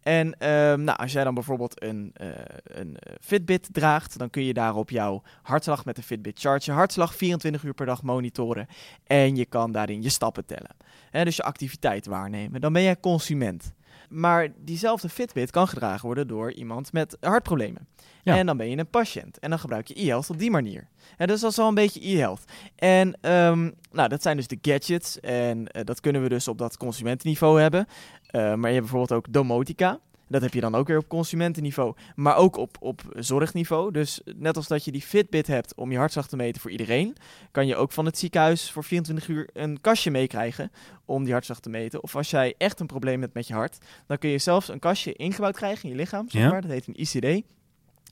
En 0.02 0.40
ehm, 0.40 0.84
nou, 0.84 0.98
als 0.98 1.12
jij 1.12 1.24
dan 1.24 1.34
bijvoorbeeld 1.34 1.84
een, 1.84 2.12
eh, 2.14 2.28
een 2.64 2.98
eh, 2.98 3.14
Fitbit 3.22 3.68
draagt, 3.72 4.18
dan 4.18 4.30
kun 4.30 4.44
je 4.44 4.54
daarop 4.54 4.90
jouw 4.90 5.22
hartslag 5.42 5.86
met 5.86 5.96
de 5.96 6.04
Fitbit 6.04 6.40
Charge, 6.40 6.72
je 6.72 6.78
hartslag 6.78 7.16
24 7.16 7.64
uur 7.64 7.74
per 7.74 7.86
dag 7.86 8.04
monitoren. 8.04 8.68
En 9.04 9.36
je 9.36 9.46
kan 9.46 9.72
daarin 9.72 10.02
je 10.02 10.10
stappen 10.10 10.46
tellen. 10.46 10.76
Dus 11.12 11.36
je 11.36 11.44
activiteit 11.44 12.06
waarnemen. 12.06 12.62
Dan 12.62 12.74
ben 12.74 12.84
jij 12.84 13.00
consument. 13.00 13.74
Maar 14.10 14.48
diezelfde 14.58 15.10
Fitbit 15.10 15.52
kan 15.52 15.68
gedragen 15.68 16.06
worden 16.06 16.28
door 16.28 16.52
iemand 16.52 16.94
met 16.94 17.18
hartproblemen. 17.20 17.88
Ja. 18.24 18.38
En 18.38 18.46
dan 18.46 18.58
ben 18.58 18.70
je 18.70 18.78
een 18.78 18.90
patiënt. 18.90 19.40
En 19.40 19.50
dan 19.50 19.60
gebruik 19.60 19.88
je 19.88 20.02
e-health 20.02 20.30
op 20.30 20.38
die 20.38 20.52
manier. 20.52 20.88
Hè, 21.16 21.26
dus 21.26 21.42
dat 21.42 21.52
is 21.52 21.60
al 21.60 21.68
een 21.68 21.74
beetje 21.74 22.08
e-health. 22.08 22.44
En 22.76 23.18
ehm, 23.22 23.70
nou, 23.92 24.10
dat 24.10 24.22
zijn 24.22 24.38
dus 24.38 24.48
de 24.48 24.58
gadgets. 24.62 25.20
En 25.20 25.68
eh, 25.68 25.84
dat 25.84 26.00
kunnen 26.00 26.22
we 26.22 26.30
dus 26.30 26.48
op 26.48 26.58
dat 26.58 26.78
consumentenniveau 26.78 27.62
hebben. 27.62 27.86
Eh, 28.26 28.42
maar 28.42 28.70
je 28.70 28.76
hebt 28.76 28.92
bijvoorbeeld 28.92 29.12
ook 29.12 29.34
domotica. 29.34 30.00
Dat 30.30 30.42
heb 30.42 30.54
je 30.54 30.62
dan 30.62 30.76
ook 30.76 30.88
weer 30.88 30.98
op 30.98 31.08
consumentenniveau, 31.08 31.94
maar 32.16 32.36
ook 32.36 32.58
op, 32.58 32.78
op 32.80 33.02
zorgniveau. 33.16 33.92
Dus 33.92 34.22
net 34.36 34.56
als 34.58 34.68
dat 34.68 34.86
je 34.86 34.92
die 34.92 35.02
Fitbit 35.02 35.48
hebt 35.48 35.76
om 35.76 35.92
je 35.92 35.98
hartslag 35.98 36.28
te 36.28 36.36
meten 36.36 36.62
voor 36.62 36.72
iedereen, 36.72 37.16
kan 37.52 37.68
je 37.68 37.76
ook 37.76 37.92
van 37.92 38.06
het 38.06 38.18
ziekenhuis 38.18 38.72
voor 38.72 38.84
24 38.84 39.28
uur 39.28 39.50
een 39.54 39.82
kastje 39.82 40.12
meekrijgen 40.12 40.72
om 41.06 41.24
die 41.24 41.32
hartslag 41.34 41.60
te 41.60 41.70
meten. 41.70 42.04
Of 42.04 42.16
als 42.16 42.30
jij 42.30 42.56
echt 42.58 42.80
een 42.80 42.88
probleem 42.88 43.22
hebt 43.22 43.34
met 43.34 43.48
je 43.48 43.54
hart, 43.54 43.78
dan 44.08 44.18
kun 44.18 44.30
je 44.30 44.38
zelfs 44.38 44.68
een 44.68 44.80
kastje 44.80 45.14
ingebouwd 45.14 45.56
krijgen 45.56 45.84
in 45.84 45.90
je 45.90 45.96
lichaam, 45.96 46.30
zeg 46.30 46.42
Ja. 46.42 46.50
maar. 46.50 46.62
Dat 46.62 46.72
heet 46.72 46.88
een 46.88 47.00
ICD. 47.02 47.46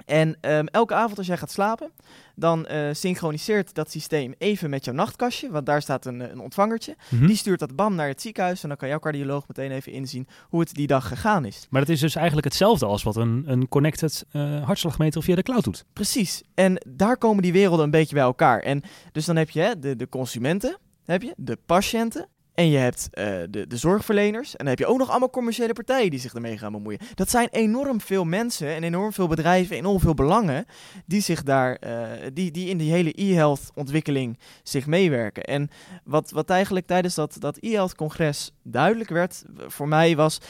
En 0.06 0.38
ehm, 0.42 0.66
elke 0.66 0.94
avond 0.94 1.18
als 1.18 1.28
jij 1.28 1.38
gaat 1.38 1.52
slapen, 1.52 1.92
dan 2.36 2.66
eh, 2.66 2.88
synchroniseert 2.92 3.74
dat 3.74 3.92
systeem 3.92 4.34
even 4.38 4.70
met 4.70 4.86
jouw 4.86 4.94
nachtkastje, 4.94 5.50
want 5.52 5.66
daar 5.66 5.82
staat 5.82 6.06
een, 6.06 6.22
eh, 6.22 6.32
een 6.32 6.40
ontvangertje. 6.40 6.96
Mhm. 7.10 7.26
Die 7.26 7.36
stuurt 7.36 7.60
dat 7.60 7.76
bam 7.76 7.96
naar 7.96 8.08
het 8.08 8.22
ziekenhuis 8.22 8.64
en 8.64 8.68
dan 8.68 8.78
kan 8.78 8.90
jouw 8.90 9.00
cardioloog 9.00 9.48
meteen 9.48 9.72
even 9.72 9.92
inzien 9.92 10.28
hoe 10.50 10.60
het 10.60 10.74
die 10.74 10.88
dag 10.88 11.08
gegaan 11.08 11.46
is. 11.46 11.68
Maar 11.70 11.82
dat 11.82 11.90
is 11.90 12.00
dus 12.00 12.16
eigenlijk 12.16 12.48
hetzelfde 12.48 12.86
als 12.86 13.04
wat 13.04 13.16
een, 13.16 13.44
een 13.46 13.68
connected 13.68 14.26
eh, 14.32 14.64
hartslagmeter 14.64 15.24
via 15.24 15.36
de 15.36 15.44
cloud 15.44 15.64
doet. 15.64 15.86
Precies. 15.94 16.44
En 16.54 16.82
daar 16.88 17.18
komen 17.18 17.44
die 17.44 17.54
werelden 17.54 17.86
een 17.86 17.92
beetje 17.92 18.16
bij 18.16 18.24
elkaar. 18.24 18.60
En 18.60 18.82
dus 19.12 19.26
dan 19.26 19.36
heb 19.36 19.50
je 19.50 19.60
hè, 19.60 19.80
de, 19.80 19.96
de 19.96 20.10
consumenten, 20.10 20.78
heb 21.06 21.22
je, 21.22 21.34
de 21.38 21.58
patiënten. 21.66 22.28
En 22.58 22.70
je 22.70 22.78
hebt 22.78 23.08
eh, 23.12 23.26
de, 23.50 23.68
de 23.68 23.78
zorgverleners. 23.78 24.52
En 24.52 24.58
dan 24.58 24.68
heb 24.68 24.80
je 24.80 24.86
ook 24.86 24.98
nog 24.98 25.10
allemaal 25.10 25.30
commerciële 25.30 25.74
partijen 25.74 26.10
die 26.10 26.20
zich 26.20 26.34
ermee 26.34 26.58
gaan 26.58 26.72
bemoeien. 26.72 27.00
Dat 27.16 27.30
zijn 27.30 27.48
enorm 27.52 28.02
veel 28.02 28.26
mensen 28.26 28.68
en 28.68 28.84
enorm 28.84 29.14
veel 29.14 29.28
bedrijven, 29.28 29.76
enorm 29.76 30.00
veel 30.00 30.14
belangen. 30.14 30.66
die 31.06 31.22
zich 31.22 31.44
daar, 31.44 31.76
eh, 31.76 32.10
die, 32.34 32.52
die 32.52 32.70
in 32.70 32.78
die 32.78 32.92
hele 32.92 33.12
e-health 33.22 33.72
ontwikkeling 33.74 34.40
zich 34.64 34.86
meewerken. 34.86 35.44
En 35.44 35.70
wat, 36.04 36.32
wat 36.32 36.50
eigenlijk 36.50 36.86
tijdens 36.86 37.16
dat, 37.16 37.36
dat 37.40 37.58
e-health 37.60 37.96
congres 37.96 38.52
duidelijk 38.64 39.10
werd 39.10 39.44
eh, 39.58 39.64
voor 39.68 39.88
mij 39.88 40.16
was 40.16 40.42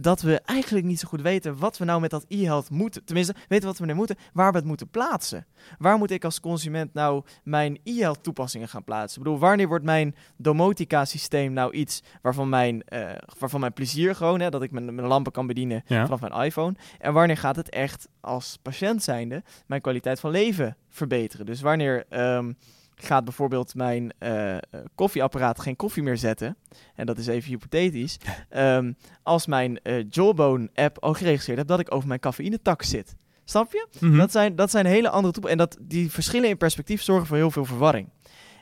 dat 0.00 0.20
we 0.20 0.40
eigenlijk 0.40 0.86
niet 0.86 1.00
zo 1.00 1.08
goed 1.08 1.22
weten 1.22 1.58
wat 1.58 1.78
we 1.78 1.84
nou 1.84 2.00
met 2.00 2.10
dat 2.10 2.24
e-health 2.28 2.70
moeten. 2.70 3.04
Tenminste, 3.04 3.34
weten 3.48 3.68
wat 3.68 3.78
we 3.78 3.86
er 3.86 3.94
moeten, 3.94 4.16
waar 4.32 4.50
we 4.50 4.58
het 4.58 4.66
moeten 4.66 4.88
plaatsen. 4.88 5.46
Waar 5.78 5.98
moet 5.98 6.10
ik 6.10 6.24
als 6.24 6.40
consument 6.40 6.94
nou 6.94 7.24
mijn 7.44 7.78
e-health 7.84 8.22
toepassingen 8.22 8.68
gaan 8.68 8.84
plaatsen? 8.84 9.18
Ik 9.18 9.24
bedoel, 9.24 9.40
wanneer 9.40 9.68
wordt 9.68 9.84
mijn 9.84 10.14
domotica 10.36 11.04
systeem 11.04 11.54
nou 11.56 11.72
iets 11.72 12.02
waarvan 12.22 12.48
mijn, 12.48 12.82
eh, 12.82 13.10
waarvan 13.38 13.60
mijn 13.60 13.72
plezier 13.72 14.14
gewoon, 14.14 14.40
hè, 14.40 14.50
dat 14.50 14.62
ik 14.62 14.70
mijn, 14.70 14.94
mijn 14.94 15.06
lampen 15.06 15.32
kan 15.32 15.46
bedienen 15.46 15.82
Ja. 15.86 16.04
vanaf 16.04 16.20
mijn 16.20 16.44
iPhone. 16.44 16.74
En 16.98 17.12
wanneer 17.12 17.36
gaat 17.36 17.56
het 17.56 17.68
echt 17.70 18.08
als 18.20 18.58
patiënt 18.62 19.02
zijnde 19.02 19.42
mijn 19.66 19.80
kwaliteit 19.80 20.20
van 20.20 20.30
leven 20.30 20.76
verbeteren? 20.88 21.46
Dus 21.46 21.60
wanneer 21.60 22.04
ehm, 22.08 22.52
gaat 22.94 23.24
bijvoorbeeld 23.24 23.74
mijn 23.74 24.12
eh, 24.18 24.54
eh, 24.54 24.60
koffieapparaat 24.94 25.60
geen 25.60 25.76
koffie 25.76 26.02
meer 26.02 26.16
zetten? 26.16 26.56
En 26.94 27.06
dat 27.06 27.18
is 27.18 27.26
even 27.26 27.48
hypothetisch. 27.48 28.18
Ehm, 28.48 28.92
als 29.22 29.46
mijn 29.46 29.78
eh, 29.82 30.04
Jawbone 30.10 30.70
app 30.74 30.98
al 31.02 31.12
geregistreerd 31.14 31.58
heb 31.58 31.66
dat 31.66 31.80
ik 31.80 31.94
over 31.94 32.08
mijn 32.08 32.20
cafeïnetax 32.20 32.88
zit. 32.88 33.16
Snap 33.44 33.72
je? 33.72 33.86
Mhm. 34.00 34.16
Dat, 34.16 34.30
zijn, 34.30 34.56
dat 34.56 34.70
zijn 34.70 34.86
hele 34.86 35.08
andere 35.10 35.32
toepassingen. 35.32 35.66
En 35.66 35.76
dat, 35.76 35.88
die 35.88 36.10
verschillen 36.10 36.48
in 36.48 36.56
perspectief 36.56 37.02
zorgen 37.02 37.26
voor 37.26 37.36
heel 37.36 37.50
veel 37.50 37.64
verwarring. 37.64 38.08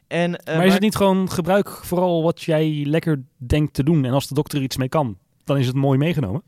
En, 0.06 0.36
eh, 0.36 0.56
maar 0.56 0.66
is 0.66 0.72
het 0.72 0.82
niet 0.82 0.96
gewoon 0.96 1.30
gebruik 1.30 1.68
vooral 1.70 2.22
wat 2.22 2.42
jij 2.42 2.82
lekker 2.86 3.22
denkt 3.36 3.74
te 3.74 3.82
doen 3.84 4.04
en 4.04 4.12
als 4.12 4.28
de 4.28 4.34
dokter 4.34 4.62
iets 4.62 4.76
mee 4.76 4.88
kan, 4.88 5.18
dan 5.44 5.58
is 5.58 5.66
het 5.66 5.76
mooi 5.76 5.98
meegenomen? 5.98 6.42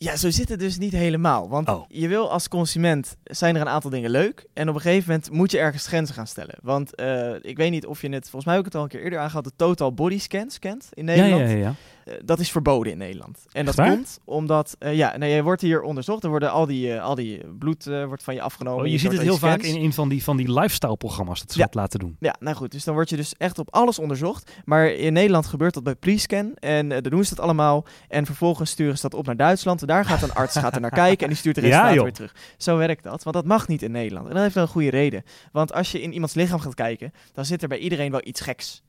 Ja, 0.00 0.16
zo 0.16 0.30
zit 0.30 0.48
het 0.48 0.58
dus 0.58 0.78
niet 0.78 0.92
helemaal. 0.92 1.48
Want 1.48 1.68
Oh. 1.68 1.84
je 1.88 2.08
wil 2.08 2.30
als 2.30 2.48
consument, 2.48 3.16
zijn 3.24 3.54
er 3.54 3.60
een 3.60 3.68
aantal 3.68 3.90
dingen 3.90 4.10
leuk. 4.10 4.46
En 4.54 4.68
op 4.68 4.74
een 4.74 4.80
gegeven 4.80 5.10
moment 5.10 5.30
moet 5.30 5.50
je 5.50 5.58
ergens 5.58 5.86
grenzen 5.86 6.14
gaan 6.14 6.26
stellen. 6.26 6.54
Want 6.62 6.94
eh, 6.94 7.34
ik 7.40 7.56
weet 7.56 7.70
niet 7.70 7.86
of 7.86 8.00
je 8.02 8.08
het, 8.08 8.22
volgens 8.22 8.44
mij 8.44 8.54
heb 8.54 8.66
ik 8.66 8.72
het 8.72 8.74
al 8.80 8.82
een 8.82 8.88
keer 8.92 9.02
eerder 9.02 9.18
aangehad, 9.18 9.44
de 9.44 9.52
Total 9.56 9.92
Body 9.94 10.18
Scans 10.18 10.58
kent 10.58 10.88
in 10.92 11.04
Nederland. 11.04 11.50
Ja, 11.50 11.56
ja, 11.56 11.56
ja. 11.56 11.74
Eh, 12.08 12.14
dat 12.24 12.38
is 12.38 12.50
verboden 12.50 12.92
in 12.92 12.98
Nederland. 12.98 13.44
En 13.52 13.64
dat 13.64 13.74
komt 13.74 14.18
omdat, 14.24 14.76
eh, 14.78 14.94
ja, 14.96 15.16
nou, 15.16 15.32
je 15.32 15.42
wordt 15.42 15.62
hier 15.62 15.82
onderzocht. 15.82 16.22
Er 16.24 16.30
worden 16.30 16.50
al 16.50 16.66
die, 16.66 16.92
eh, 16.94 17.02
al 17.04 17.14
die 17.14 17.40
bloed 17.58 17.84
wordt 17.84 18.22
van 18.22 18.34
je 18.34 18.40
afgenomen. 18.42 18.80
Oh, 18.80 18.86
je 18.86 18.92
Je 18.92 18.98
ziet 18.98 19.12
het 19.12 19.20
heel 19.20 19.36
vaak 19.38 19.62
in 19.62 19.82
een 19.82 19.92
van 19.92 20.08
die, 20.08 20.24
van 20.24 20.36
die 20.36 20.52
lifestyle-programma's 20.52 21.40
dat 21.40 21.52
ze 21.52 21.58
Ja. 21.58 21.64
dat 21.64 21.74
laten 21.74 21.98
doen. 21.98 22.16
Ja, 22.20 22.34
nou 22.40 22.56
goed. 22.56 22.70
Dus 22.72 22.84
dan 22.84 22.94
word 22.94 23.08
je 23.10 23.16
dus 23.16 23.34
echt 23.36 23.58
op 23.58 23.74
alles 23.74 23.98
onderzocht. 23.98 24.50
Maar 24.64 24.86
in 24.90 25.12
Nederland 25.12 25.46
gebeurt 25.46 25.74
dat 25.74 25.82
bij 25.82 25.94
Prescan. 25.94 26.54
En 26.54 26.88
dan 26.88 27.02
doen 27.02 27.24
ze 27.24 27.34
dat 27.34 27.44
allemaal. 27.44 27.84
En 28.08 28.26
vervolgens 28.26 28.70
sturen 28.70 28.96
ze 28.96 29.02
dat 29.02 29.14
op 29.14 29.26
naar 29.26 29.36
Duitsland. 29.36 29.80
En 29.80 29.86
daar 29.86 30.04
gaat 30.04 30.22
een 30.22 30.32
arts 30.34 30.56
gaat 30.58 30.74
er 30.74 30.80
naar 30.80 30.90
kijken. 31.06 31.22
En 31.22 31.28
die 31.28 31.36
stuurt 31.38 31.54
de 31.54 31.60
Ja, 31.60 31.66
resultaten 31.66 31.94
joh. 31.94 32.04
weer 32.04 32.12
terug. 32.14 32.34
Zo 32.56 32.76
werkt 32.76 33.02
dat. 33.02 33.22
Want 33.22 33.36
dat 33.36 33.44
mag 33.44 33.68
niet 33.68 33.82
in 33.82 33.90
Nederland. 33.90 34.26
En 34.28 34.32
dat 34.34 34.42
heeft 34.42 34.54
wel 34.54 34.64
een 34.64 34.68
goede 34.70 34.90
reden. 34.90 35.22
Want 35.52 35.72
als 35.72 35.92
je 35.92 36.00
in 36.02 36.12
iemands 36.12 36.34
lichaam 36.34 36.60
gaat 36.60 36.74
kijken. 36.74 37.12
dan 37.32 37.44
zit 37.44 37.62
er 37.62 37.68
bij 37.68 37.78
iedereen 37.78 38.10
wel 38.10 38.20
iets 38.24 38.40
geks. 38.40 38.82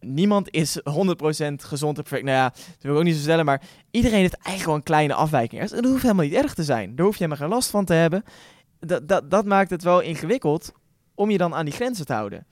Niemand 0.00 0.50
is 0.50 0.78
100% 0.78 0.82
gezond 1.56 1.96
en 1.96 2.02
perfect. 2.02 2.24
Nou 2.24 2.36
ja, 2.36 2.48
dat 2.48 2.76
wil 2.80 2.92
ik 2.92 2.98
ook 2.98 3.04
niet 3.04 3.14
zo 3.14 3.20
stellen. 3.20 3.44
Maar 3.44 3.62
iedereen 3.90 4.18
heeft 4.18 4.34
eigenlijk 4.34 4.66
wel 4.66 4.74
een 4.74 4.82
kleine 4.82 5.14
afwijking. 5.14 5.60
En 5.60 5.68
dat 5.68 5.84
hoeft 5.84 6.02
helemaal 6.02 6.24
niet 6.24 6.34
erg 6.34 6.54
te 6.54 6.64
zijn. 6.64 6.96
Daar 6.96 7.06
hoef 7.06 7.16
je 7.16 7.24
helemaal 7.24 7.46
geen 7.46 7.56
last 7.56 7.70
van 7.70 7.84
te 7.84 7.92
hebben. 7.92 8.24
Dat, 8.80 9.08
dat, 9.08 9.30
dat 9.30 9.44
maakt 9.44 9.70
het 9.70 9.82
wel 9.82 10.00
ingewikkeld 10.00 10.72
om 11.14 11.30
je 11.30 11.38
dan 11.38 11.54
aan 11.54 11.64
die 11.64 11.74
grenzen 11.74 12.06
te 12.06 12.12
houden. 12.12 12.46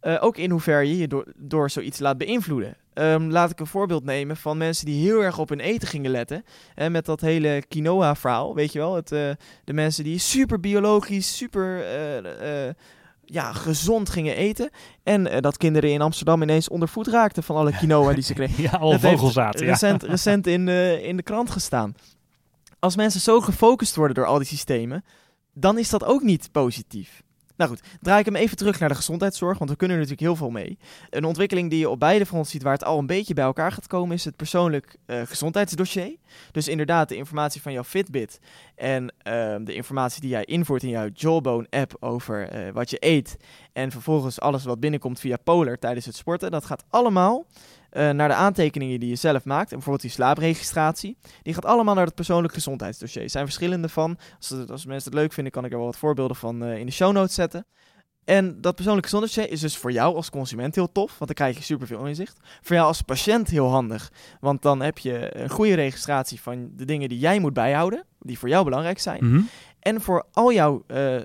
Eh, 0.00 0.16
ook 0.20 0.36
in 0.36 0.50
hoeverre 0.50 0.88
je 0.88 0.98
je 0.98 1.08
door, 1.08 1.32
door 1.36 1.70
zoiets 1.70 1.98
laat 1.98 2.18
beïnvloeden. 2.18 2.76
Ehm, 2.94 3.28
laat 3.28 3.50
ik 3.50 3.60
een 3.60 3.66
voorbeeld 3.66 4.04
nemen 4.04 4.36
van 4.36 4.56
mensen 4.56 4.86
die 4.86 5.08
heel 5.08 5.22
erg 5.22 5.38
op 5.38 5.48
hun 5.48 5.60
eten 5.60 5.88
gingen 5.88 6.10
letten. 6.10 6.44
En 6.74 6.92
met 6.92 7.04
dat 7.04 7.20
hele 7.20 7.64
quinoa-verhaal, 7.68 8.54
weet 8.54 8.72
je 8.72 8.78
wel. 8.78 8.94
Het, 8.94 9.12
eh, 9.12 9.30
de 9.64 9.72
mensen 9.72 10.04
die 10.04 10.18
super 10.18 10.60
biologisch, 10.60 11.36
super 11.36 11.84
eh, 11.84 12.70
ja, 13.26 13.52
gezond 13.52 14.10
gingen 14.10 14.36
eten. 14.36 14.70
En 15.02 15.26
eh, 15.26 15.40
dat 15.40 15.56
kinderen 15.56 15.92
in 15.92 16.00
Amsterdam 16.00 16.42
ineens 16.42 16.68
onder 16.68 16.88
voet 16.88 17.06
raakten 17.06 17.42
van 17.42 17.56
alle 17.56 17.72
quinoa 17.72 18.12
die 18.12 18.22
ze 18.22 18.34
kregen. 18.40 18.62
Ja, 18.62 18.70
al 18.70 18.98
vogelzaad. 18.98 19.58
Ja. 19.58 19.66
recent, 19.66 20.02
recent 20.02 20.46
in, 20.46 20.66
de, 20.66 21.00
in 21.02 21.16
de 21.16 21.22
krant 21.22 21.50
gestaan. 21.50 21.94
Als 22.78 22.96
mensen 22.96 23.20
zo 23.20 23.40
gefocust 23.40 23.96
worden 23.96 24.14
door 24.14 24.26
al 24.26 24.38
die 24.38 24.46
systemen, 24.46 25.04
dan 25.52 25.78
is 25.78 25.90
dat 25.90 26.04
ook 26.04 26.22
niet 26.22 26.48
positief. 26.52 27.22
Nou 27.56 27.70
goed, 27.70 27.82
draai 28.00 28.20
ik 28.20 28.24
hem 28.24 28.36
even 28.36 28.56
terug 28.56 28.78
naar 28.78 28.88
de 28.88 28.94
gezondheidszorg, 28.94 29.58
want 29.58 29.70
we 29.70 29.76
kunnen 29.76 29.96
er 29.96 30.02
natuurlijk 30.02 30.28
heel 30.28 30.38
veel 30.38 30.50
mee. 30.50 30.78
Een 31.10 31.24
ontwikkeling 31.24 31.70
die 31.70 31.78
je 31.78 31.88
op 31.88 32.00
beide 32.00 32.26
fronten 32.26 32.50
ziet 32.50 32.62
waar 32.62 32.72
het 32.72 32.84
al 32.84 32.98
een 32.98 33.06
beetje 33.06 33.34
bij 33.34 33.44
elkaar 33.44 33.72
gaat 33.72 33.86
komen, 33.86 34.16
is 34.16 34.24
het 34.24 34.36
persoonlijk 34.36 34.96
eh, 35.06 35.20
gezondheidsdossier. 35.24 36.16
Dus 36.52 36.68
inderdaad 36.68 37.08
de 37.08 37.16
informatie 37.16 37.62
van 37.62 37.72
jouw 37.72 37.84
Fitbit 37.84 38.40
en 38.74 39.14
ehm, 39.18 39.64
de 39.64 39.74
informatie 39.74 40.20
die 40.20 40.30
jij 40.30 40.44
invoert 40.44 40.82
in 40.82 40.88
jouw 40.88 41.08
Jawbone-app 41.12 41.96
over 42.00 42.48
eh, 42.48 42.72
wat 42.72 42.90
je 42.90 42.96
eet. 43.00 43.36
En 43.72 43.90
vervolgens 43.90 44.40
alles 44.40 44.64
wat 44.64 44.80
binnenkomt 44.80 45.20
via 45.20 45.36
Polar 45.36 45.78
tijdens 45.78 46.06
het 46.06 46.16
sporten. 46.16 46.50
Dat 46.50 46.64
gaat 46.64 46.84
allemaal 46.90 47.46
eh, 47.94 48.10
naar 48.10 48.28
de 48.28 48.34
aantekeningen 48.34 49.00
die 49.00 49.08
je 49.08 49.14
zelf 49.16 49.44
maakt. 49.44 49.68
En 49.70 49.74
bijvoorbeeld 49.76 50.02
die 50.02 50.10
slaapregistratie. 50.10 51.16
Die 51.42 51.54
gaat 51.54 51.64
allemaal 51.64 51.94
naar 51.94 52.06
het 52.06 52.14
persoonlijk 52.14 52.54
gezondheidsdossier. 52.54 53.22
Er 53.22 53.30
zijn 53.30 53.44
verschillende 53.44 53.88
van. 53.88 54.18
Als, 54.38 54.48
het- 54.48 54.70
als 54.70 54.86
mensen 54.86 55.10
het 55.10 55.20
leuk 55.20 55.32
vinden, 55.32 55.52
kan 55.52 55.64
ik 55.64 55.70
er 55.72 55.76
wel 55.76 55.86
wat 55.86 55.96
voorbeelden 55.96 56.36
van 56.36 56.64
eh, 56.64 56.78
in 56.78 56.86
de 56.86 56.92
show 56.92 57.12
notes 57.12 57.34
zetten. 57.34 57.66
En 58.24 58.60
dat 58.60 58.74
persoonlijk 58.74 59.04
gezondheidsdossier 59.06 59.54
is 59.54 59.60
dus 59.60 59.76
voor 59.76 59.92
jou 59.92 60.16
als 60.16 60.30
consument 60.30 60.74
heel 60.74 60.92
tof, 60.92 61.08
want 61.18 61.26
dan 61.26 61.34
krijg 61.34 61.56
je 61.56 61.62
superveel 61.62 62.04
inzicht. 62.06 62.36
Voor 62.62 62.76
jou 62.76 62.88
als 62.88 63.02
patiënt 63.02 63.48
heel 63.48 63.68
handig, 63.68 64.12
want 64.40 64.62
dan 64.62 64.80
heb 64.82 64.98
je 64.98 65.36
een 65.38 65.48
goede 65.50 65.74
registratie 65.74 66.40
van 66.40 66.70
de 66.76 66.84
dingen 66.84 67.08
die 67.08 67.18
jij 67.18 67.38
moet 67.38 67.52
bijhouden, 67.52 68.04
die 68.20 68.38
voor 68.38 68.48
jou 68.48 68.64
belangrijk 68.64 68.98
zijn. 68.98 69.24
Mhm. 69.30 69.40
En 69.80 70.00
voor 70.00 70.26
al 70.32 70.52
jouw 70.52 70.84
eh, 70.86 71.16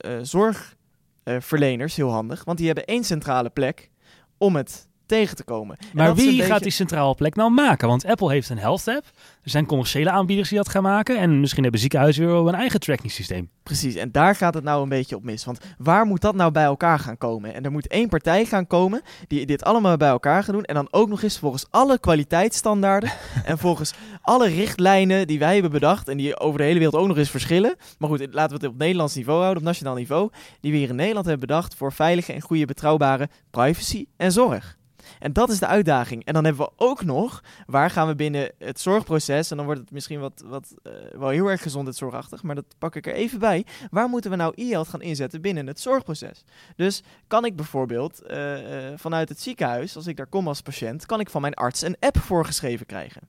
zorgverleners 1.23 1.95
heel 1.95 2.09
handig, 2.11 2.43
want 2.43 2.57
die 2.57 2.67
hebben 2.67 2.85
één 2.85 3.03
centrale 3.03 3.49
plek 3.49 3.89
om 4.37 4.55
het 4.55 4.87
tegen 5.09 5.35
te 5.35 5.43
komen. 5.43 5.77
En 5.79 5.87
Maar 5.93 6.15
wie 6.15 6.43
gaat 6.43 6.63
die 6.63 6.71
centrale 6.71 7.15
plek 7.15 7.35
nou 7.35 7.51
maken? 7.51 7.87
Want 7.87 8.05
Apple 8.05 8.31
heeft 8.31 8.49
een 8.49 8.57
health 8.57 8.87
app. 8.87 9.05
Er 9.43 9.49
zijn 9.49 9.65
commerciële 9.65 10.09
aanbieders 10.09 10.49
die 10.49 10.57
dat 10.57 10.69
gaan 10.69 10.83
maken. 10.83 11.17
En 11.17 11.39
misschien 11.39 11.61
hebben 11.63 11.81
ziekenhuizen 11.81 12.25
weer 12.25 12.33
wel 12.33 12.47
een 12.47 12.53
eigen 12.53 12.79
tracking 12.79 13.11
systeem. 13.11 13.49
Precies, 13.63 13.95
en 13.95 14.11
daar 14.11 14.35
gaat 14.35 14.53
het 14.53 14.63
nou 14.63 14.83
een 14.83 14.89
beetje 14.89 15.15
op 15.15 15.23
mis. 15.23 15.45
Want 15.45 15.59
waar 15.77 16.05
moet 16.05 16.21
dat 16.21 16.35
nou 16.35 16.51
bij 16.51 16.63
elkaar 16.63 16.99
gaan 16.99 17.17
komen? 17.17 17.53
En 17.53 17.63
er 17.63 17.71
moet 17.71 17.87
één 17.87 18.09
partij 18.09 18.45
gaan 18.45 18.67
komen 18.67 19.01
die 19.27 19.45
dit 19.45 19.63
allemaal 19.63 19.97
bij 19.97 20.09
elkaar 20.09 20.43
gaat 20.43 20.53
doen. 20.53 20.63
En 20.63 20.75
dan 20.75 20.87
ook 20.91 21.09
nog 21.09 21.21
eens 21.21 21.39
volgens 21.39 21.65
alle 21.69 21.99
kwaliteitsstandaarden 21.99 23.11
en 23.45 23.57
volgens 23.57 23.93
alle 24.21 24.47
richtlijnen 24.47 25.27
die 25.27 25.39
wij 25.39 25.53
hebben 25.53 25.71
bedacht. 25.71 26.07
En 26.07 26.17
die 26.17 26.39
over 26.39 26.57
de 26.57 26.63
hele 26.63 26.79
wereld 26.79 27.01
ook 27.01 27.07
nog 27.07 27.17
eens 27.17 27.29
verschillen. 27.29 27.75
Maar 27.97 28.09
goed, 28.09 28.27
laten 28.31 28.57
we 28.57 28.65
het 28.65 28.73
op 28.73 28.79
Nederlands 28.79 29.15
niveau 29.15 29.39
houden, 29.39 29.61
op 29.61 29.67
nationaal 29.67 29.95
niveau. 29.95 30.29
Die 30.61 30.71
we 30.71 30.77
hier 30.77 30.89
in 30.89 30.95
Nederland 30.95 31.25
hebben 31.25 31.47
bedacht 31.47 31.75
voor 31.75 31.93
veilige 31.93 32.33
en 32.33 32.41
goede 32.41 32.65
betrouwbare 32.65 33.29
privacy 33.51 34.05
en 34.17 34.31
zorg. 34.31 34.78
En 35.19 35.33
dat 35.33 35.49
is 35.49 35.59
de 35.59 35.67
uitdaging. 35.67 36.25
En 36.25 36.33
dan 36.33 36.45
hebben 36.45 36.65
we 36.65 36.71
ook 36.75 37.03
nog, 37.03 37.43
waar 37.65 37.89
gaan 37.89 38.07
we 38.07 38.15
binnen 38.15 38.51
het 38.57 38.79
zorgproces, 38.79 39.51
en 39.51 39.57
dan 39.57 39.65
wordt 39.65 39.81
het 39.81 39.91
misschien 39.91 40.19
wat, 40.19 40.43
wat 40.45 40.73
eh, 40.83 40.91
wel 41.19 41.29
heel 41.29 41.47
erg 41.47 41.61
gezondheidszorgachtig, 41.61 42.43
maar 42.43 42.55
dat 42.55 42.75
pak 42.77 42.95
ik 42.95 43.07
er 43.07 43.13
even 43.13 43.39
bij. 43.39 43.65
Waar 43.91 44.09
moeten 44.09 44.31
we 44.31 44.37
nou 44.37 44.53
e-health 44.55 44.87
gaan 44.87 45.01
inzetten 45.01 45.41
binnen 45.41 45.67
het 45.67 45.79
zorgproces? 45.79 46.43
Dus 46.75 47.03
kan 47.27 47.45
ik 47.45 47.55
bijvoorbeeld 47.55 48.21
eh, 48.21 48.87
eh, 48.87 48.93
vanuit 48.97 49.29
het 49.29 49.41
ziekenhuis, 49.41 49.95
als 49.95 50.07
ik 50.07 50.17
daar 50.17 50.27
kom 50.27 50.47
als 50.47 50.61
patiënt, 50.61 51.05
kan 51.05 51.19
ik 51.19 51.29
van 51.29 51.41
mijn 51.41 51.53
arts 51.53 51.81
een 51.81 51.95
app 51.99 52.17
voorgeschreven 52.17 52.85
krijgen. 52.85 53.21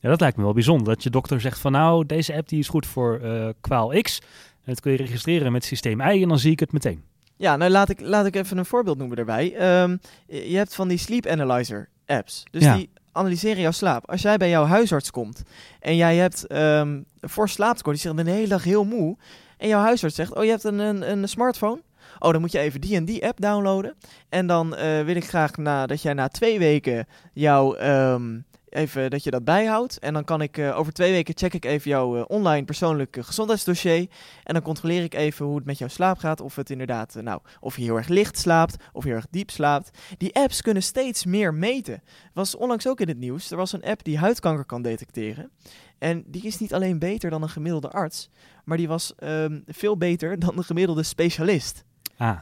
Ja, 0.00 0.08
dat 0.08 0.20
lijkt 0.20 0.36
me 0.36 0.42
wel 0.42 0.52
bijzonder. 0.52 0.94
Dat 0.94 1.02
je 1.02 1.10
dokter 1.10 1.40
zegt 1.40 1.58
van 1.58 1.72
nou, 1.72 2.06
deze 2.06 2.34
app 2.34 2.48
die 2.48 2.58
is 2.58 2.68
goed 2.68 2.86
voor 2.86 3.20
eh, 3.20 3.48
kwaal 3.60 4.02
X. 4.02 4.18
En 4.64 4.74
dat 4.74 4.80
kun 4.80 4.92
je 4.92 4.98
registreren 4.98 5.52
met 5.52 5.64
systeem 5.64 6.00
Y 6.00 6.22
en 6.22 6.28
dan 6.28 6.38
zie 6.38 6.52
ik 6.52 6.60
het 6.60 6.72
meteen. 6.72 7.02
Ja, 7.38 7.56
nou 7.56 7.70
laat 7.70 7.88
ik, 7.88 8.00
laat 8.00 8.26
ik 8.26 8.36
even 8.36 8.58
een 8.58 8.64
voorbeeld 8.66 8.98
noemen 8.98 9.16
daarbij. 9.16 9.54
Ehm, 9.56 9.96
je 10.26 10.56
hebt 10.56 10.74
van 10.74 10.88
die 10.88 10.98
sleep 10.98 11.26
analyzer 11.26 11.88
apps. 12.06 12.42
Dus 12.50 12.62
Ja. 12.62 12.74
die 12.76 12.90
analyseren 13.12 13.60
jouw 13.62 13.70
slaap. 13.70 14.10
Als 14.10 14.22
jij 14.22 14.36
bij 14.36 14.48
jouw 14.48 14.64
huisarts 14.64 15.10
komt 15.10 15.42
en 15.80 15.96
jij 15.96 16.16
hebt 16.16 16.46
ehm 16.46 17.00
voor 17.20 17.48
slaaptekort, 17.48 17.96
die 18.02 18.12
zegt 18.12 18.24
de 18.26 18.30
hele 18.30 18.48
dag 18.48 18.64
heel 18.64 18.84
moe. 18.84 19.16
En 19.56 19.68
jouw 19.68 19.80
huisarts 19.80 20.14
zegt, 20.14 20.34
oh 20.34 20.44
je 20.44 20.50
hebt 20.50 20.64
een, 20.64 20.78
een, 20.78 21.10
een 21.10 21.28
smartphone? 21.28 21.80
Oh, 22.18 22.32
dan 22.32 22.40
moet 22.40 22.52
je 22.52 22.58
even 22.58 22.80
die 22.80 22.96
en 22.96 23.04
die 23.04 23.26
app 23.26 23.40
downloaden. 23.40 23.94
En 24.28 24.46
dan 24.46 24.76
eh, 24.76 25.04
wil 25.04 25.16
ik 25.16 25.28
graag 25.28 25.56
na, 25.56 25.86
dat 25.86 26.02
jij 26.02 26.12
na 26.14 26.28
twee 26.28 26.58
weken 26.58 27.06
jouw... 27.32 27.74
ehm, 27.74 28.38
Even 28.70 29.10
dat 29.10 29.24
je 29.24 29.30
dat 29.30 29.44
bijhoudt. 29.44 29.98
En 29.98 30.12
dan 30.12 30.24
kan 30.24 30.40
ik 30.40 30.58
eh, 30.58 30.78
over 30.78 30.92
twee 30.92 31.12
weken 31.12 31.36
check 31.36 31.54
ik 31.54 31.64
even 31.64 31.90
jouw 31.90 32.16
eh, 32.16 32.24
online 32.26 32.64
persoonlijke 32.64 33.22
gezondheidsdossier. 33.22 34.08
En 34.44 34.54
dan 34.54 34.62
controleer 34.62 35.02
ik 35.02 35.14
even 35.14 35.46
hoe 35.46 35.56
het 35.56 35.64
met 35.64 35.78
jouw 35.78 35.88
slaap 35.88 36.18
gaat. 36.18 36.40
Of 36.40 36.56
het 36.56 36.70
inderdaad, 36.70 37.16
eh, 37.16 37.22
nou, 37.22 37.40
of 37.60 37.76
je 37.76 37.82
heel 37.82 37.96
erg 37.96 38.08
licht 38.08 38.38
slaapt, 38.38 38.76
of 38.92 39.04
heel 39.04 39.14
erg 39.14 39.26
diep 39.30 39.50
slaapt. 39.50 39.98
Die 40.16 40.34
apps 40.34 40.62
kunnen 40.62 40.82
steeds 40.82 41.24
meer 41.24 41.54
meten. 41.54 42.02
Was 42.32 42.56
onlangs 42.56 42.86
ook 42.86 43.00
in 43.00 43.08
het 43.08 43.18
nieuws. 43.18 43.50
Er 43.50 43.56
was 43.56 43.72
een 43.72 43.84
app 43.84 44.04
die 44.04 44.18
huidkanker 44.18 44.64
kan 44.64 44.82
detecteren. 44.82 45.50
En 45.98 46.24
die 46.26 46.42
is 46.42 46.58
niet 46.58 46.74
alleen 46.74 46.98
beter 46.98 47.30
dan 47.30 47.42
een 47.42 47.48
gemiddelde 47.48 47.90
arts, 47.90 48.30
maar 48.64 48.76
die 48.76 48.88
was 48.88 49.14
ehm, 49.14 49.60
veel 49.66 49.96
beter 49.96 50.38
dan 50.38 50.58
een 50.58 50.64
gemiddelde 50.64 51.02
specialist. 51.02 51.84
Ah. 52.16 52.38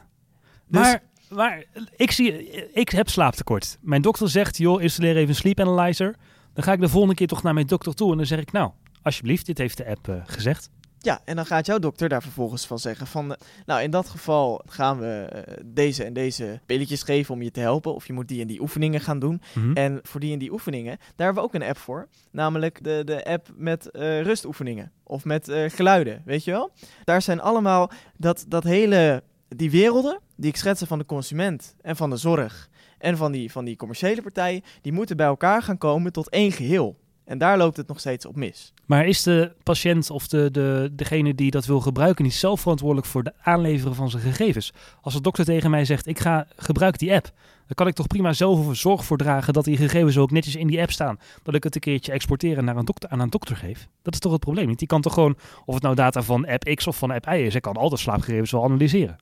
Dus- 0.67 0.81
Maar, 0.81 1.03
maar 1.29 1.63
ik, 1.95 2.11
zie, 2.11 2.51
ik 2.73 2.89
heb 2.89 3.09
slaaptekort. 3.09 3.77
Mijn 3.81 4.01
dokter 4.01 4.29
zegt, 4.29 4.57
joh, 4.57 4.81
installeer 4.81 5.15
even 5.15 5.29
een 5.29 5.35
sleep 5.35 5.59
analyzer. 5.59 6.15
Dan 6.53 6.63
ga 6.63 6.73
ik 6.73 6.79
de 6.79 6.89
volgende 6.89 7.15
keer 7.15 7.27
toch 7.27 7.43
naar 7.43 7.53
mijn 7.53 7.67
dokter 7.67 7.93
toe. 7.93 8.11
En 8.11 8.17
dan 8.17 8.25
zeg 8.25 8.39
ik, 8.39 8.51
nou, 8.51 8.71
alsjeblieft, 9.01 9.45
dit 9.45 9.57
heeft 9.57 9.77
de 9.77 9.87
app 9.87 10.07
eh, 10.07 10.15
gezegd. 10.25 10.69
Ja, 10.99 11.21
en 11.25 11.35
dan 11.35 11.45
gaat 11.45 11.65
jouw 11.65 11.79
dokter 11.79 12.09
daar 12.09 12.21
vervolgens 12.21 12.65
van 12.65 12.79
zeggen 12.79 13.07
van... 13.07 13.31
eh, 13.31 13.37
nou, 13.65 13.81
in 13.81 13.91
dat 13.91 14.09
geval 14.09 14.61
gaan 14.65 14.99
we 14.99 15.05
eh, 15.05 15.53
deze 15.65 16.03
en 16.03 16.13
deze 16.13 16.59
pilletjes 16.65 17.03
geven 17.03 17.33
om 17.33 17.41
je 17.41 17.51
te 17.51 17.59
helpen. 17.59 17.95
Of 17.95 18.07
je 18.07 18.13
moet 18.13 18.27
die 18.27 18.41
en 18.41 18.47
die 18.47 18.61
oefeningen 18.61 19.01
gaan 19.01 19.19
doen. 19.19 19.41
Mhm. 19.53 19.73
En 19.73 19.99
voor 20.03 20.19
die 20.19 20.33
en 20.33 20.39
die 20.39 20.51
oefeningen, 20.51 20.97
daar 20.97 21.25
hebben 21.25 21.43
we 21.43 21.49
ook 21.49 21.55
een 21.55 21.67
app 21.67 21.77
voor. 21.77 22.07
Namelijk 22.31 22.83
de, 22.83 23.01
de 23.05 23.25
app 23.25 23.47
met 23.55 23.89
rustoefeningen. 23.91 24.91
Of 25.03 25.25
met 25.25 25.51
geluiden, 25.67 26.21
weet 26.25 26.43
je 26.43 26.51
wel? 26.51 26.71
Daar 27.03 27.21
zijn 27.21 27.41
allemaal 27.41 27.91
dat, 28.17 28.45
dat 28.47 28.63
hele... 28.63 29.23
Die 29.49 29.71
werelden 29.71 30.19
die 30.37 30.49
ik 30.49 30.57
schetsen 30.57 30.87
van 30.87 30.97
de 30.97 31.05
consument 31.05 31.75
en 31.81 31.95
van 31.95 32.09
de 32.09 32.17
zorg... 32.17 32.69
en 32.97 33.17
van 33.17 33.31
die, 33.31 33.51
van 33.51 33.65
die 33.65 33.75
commerciële 33.75 34.21
partijen... 34.21 34.63
die 34.81 34.91
moeten 34.91 35.17
bij 35.17 35.25
elkaar 35.25 35.61
gaan 35.61 35.77
komen 35.77 36.11
tot 36.11 36.29
één 36.29 36.51
geheel. 36.51 36.97
En 37.27 37.37
daar 37.37 37.57
loopt 37.57 37.77
het 37.77 37.87
nog 37.87 37.99
steeds 37.99 38.25
op 38.25 38.35
mis. 38.35 38.73
Maar 38.85 39.05
is 39.05 39.23
de 39.23 39.51
patiënt 39.63 40.09
of 40.09 40.27
de, 40.27 40.51
de, 40.51 40.89
degene 40.91 41.35
die 41.35 41.51
dat 41.51 41.65
wil 41.65 41.79
gebruiken 41.79 42.23
niet 42.23 42.33
zelf 42.33 42.61
verantwoordelijk 42.61 43.07
voor 43.07 43.23
de 43.23 43.33
aanleveren 43.41 43.95
van 43.95 44.09
zijn 44.09 44.23
gegevens? 44.23 44.73
Als 45.01 45.13
de 45.13 45.21
dokter 45.21 45.45
tegen 45.45 45.69
mij 45.69 45.85
zegt, 45.85 46.07
ik 46.07 46.19
ga 46.19 46.47
gebruik 46.55 46.97
die 46.97 47.13
app, 47.13 47.25
dan 47.65 47.75
kan 47.75 47.87
ik 47.87 47.93
toch 47.93 48.07
prima 48.07 48.33
zelf 48.33 48.77
zorg 48.77 49.05
voor 49.05 49.17
dragen 49.17 49.53
dat 49.53 49.65
die 49.65 49.77
gegevens 49.77 50.17
ook 50.17 50.31
netjes 50.31 50.55
in 50.55 50.67
die 50.67 50.81
app 50.81 50.91
staan. 50.91 51.19
Dat 51.43 51.55
ik 51.55 51.63
het 51.63 51.75
een 51.75 51.81
keertje 51.81 52.11
exporteren 52.11 52.65
naar 52.65 52.77
een 52.77 52.85
dokter, 52.85 53.09
aan 53.09 53.19
een 53.19 53.29
dokter 53.29 53.55
geef. 53.55 53.87
Dat 54.01 54.13
is 54.13 54.19
toch 54.19 54.31
het 54.31 54.41
probleem 54.41 54.67
niet? 54.67 54.79
Die 54.79 54.87
kan 54.87 55.01
toch 55.01 55.13
gewoon, 55.13 55.37
of 55.65 55.73
het 55.73 55.83
nou 55.83 55.95
data 55.95 56.21
van 56.21 56.47
app 56.47 56.75
X 56.75 56.87
of 56.87 56.97
van 56.97 57.11
app 57.11 57.25
Y 57.25 57.29
is, 57.29 57.51
hij 57.51 57.61
kan 57.61 57.75
altijd 57.75 58.01
slaapgegevens 58.01 58.51
wel 58.51 58.63
analyseren. 58.63 59.17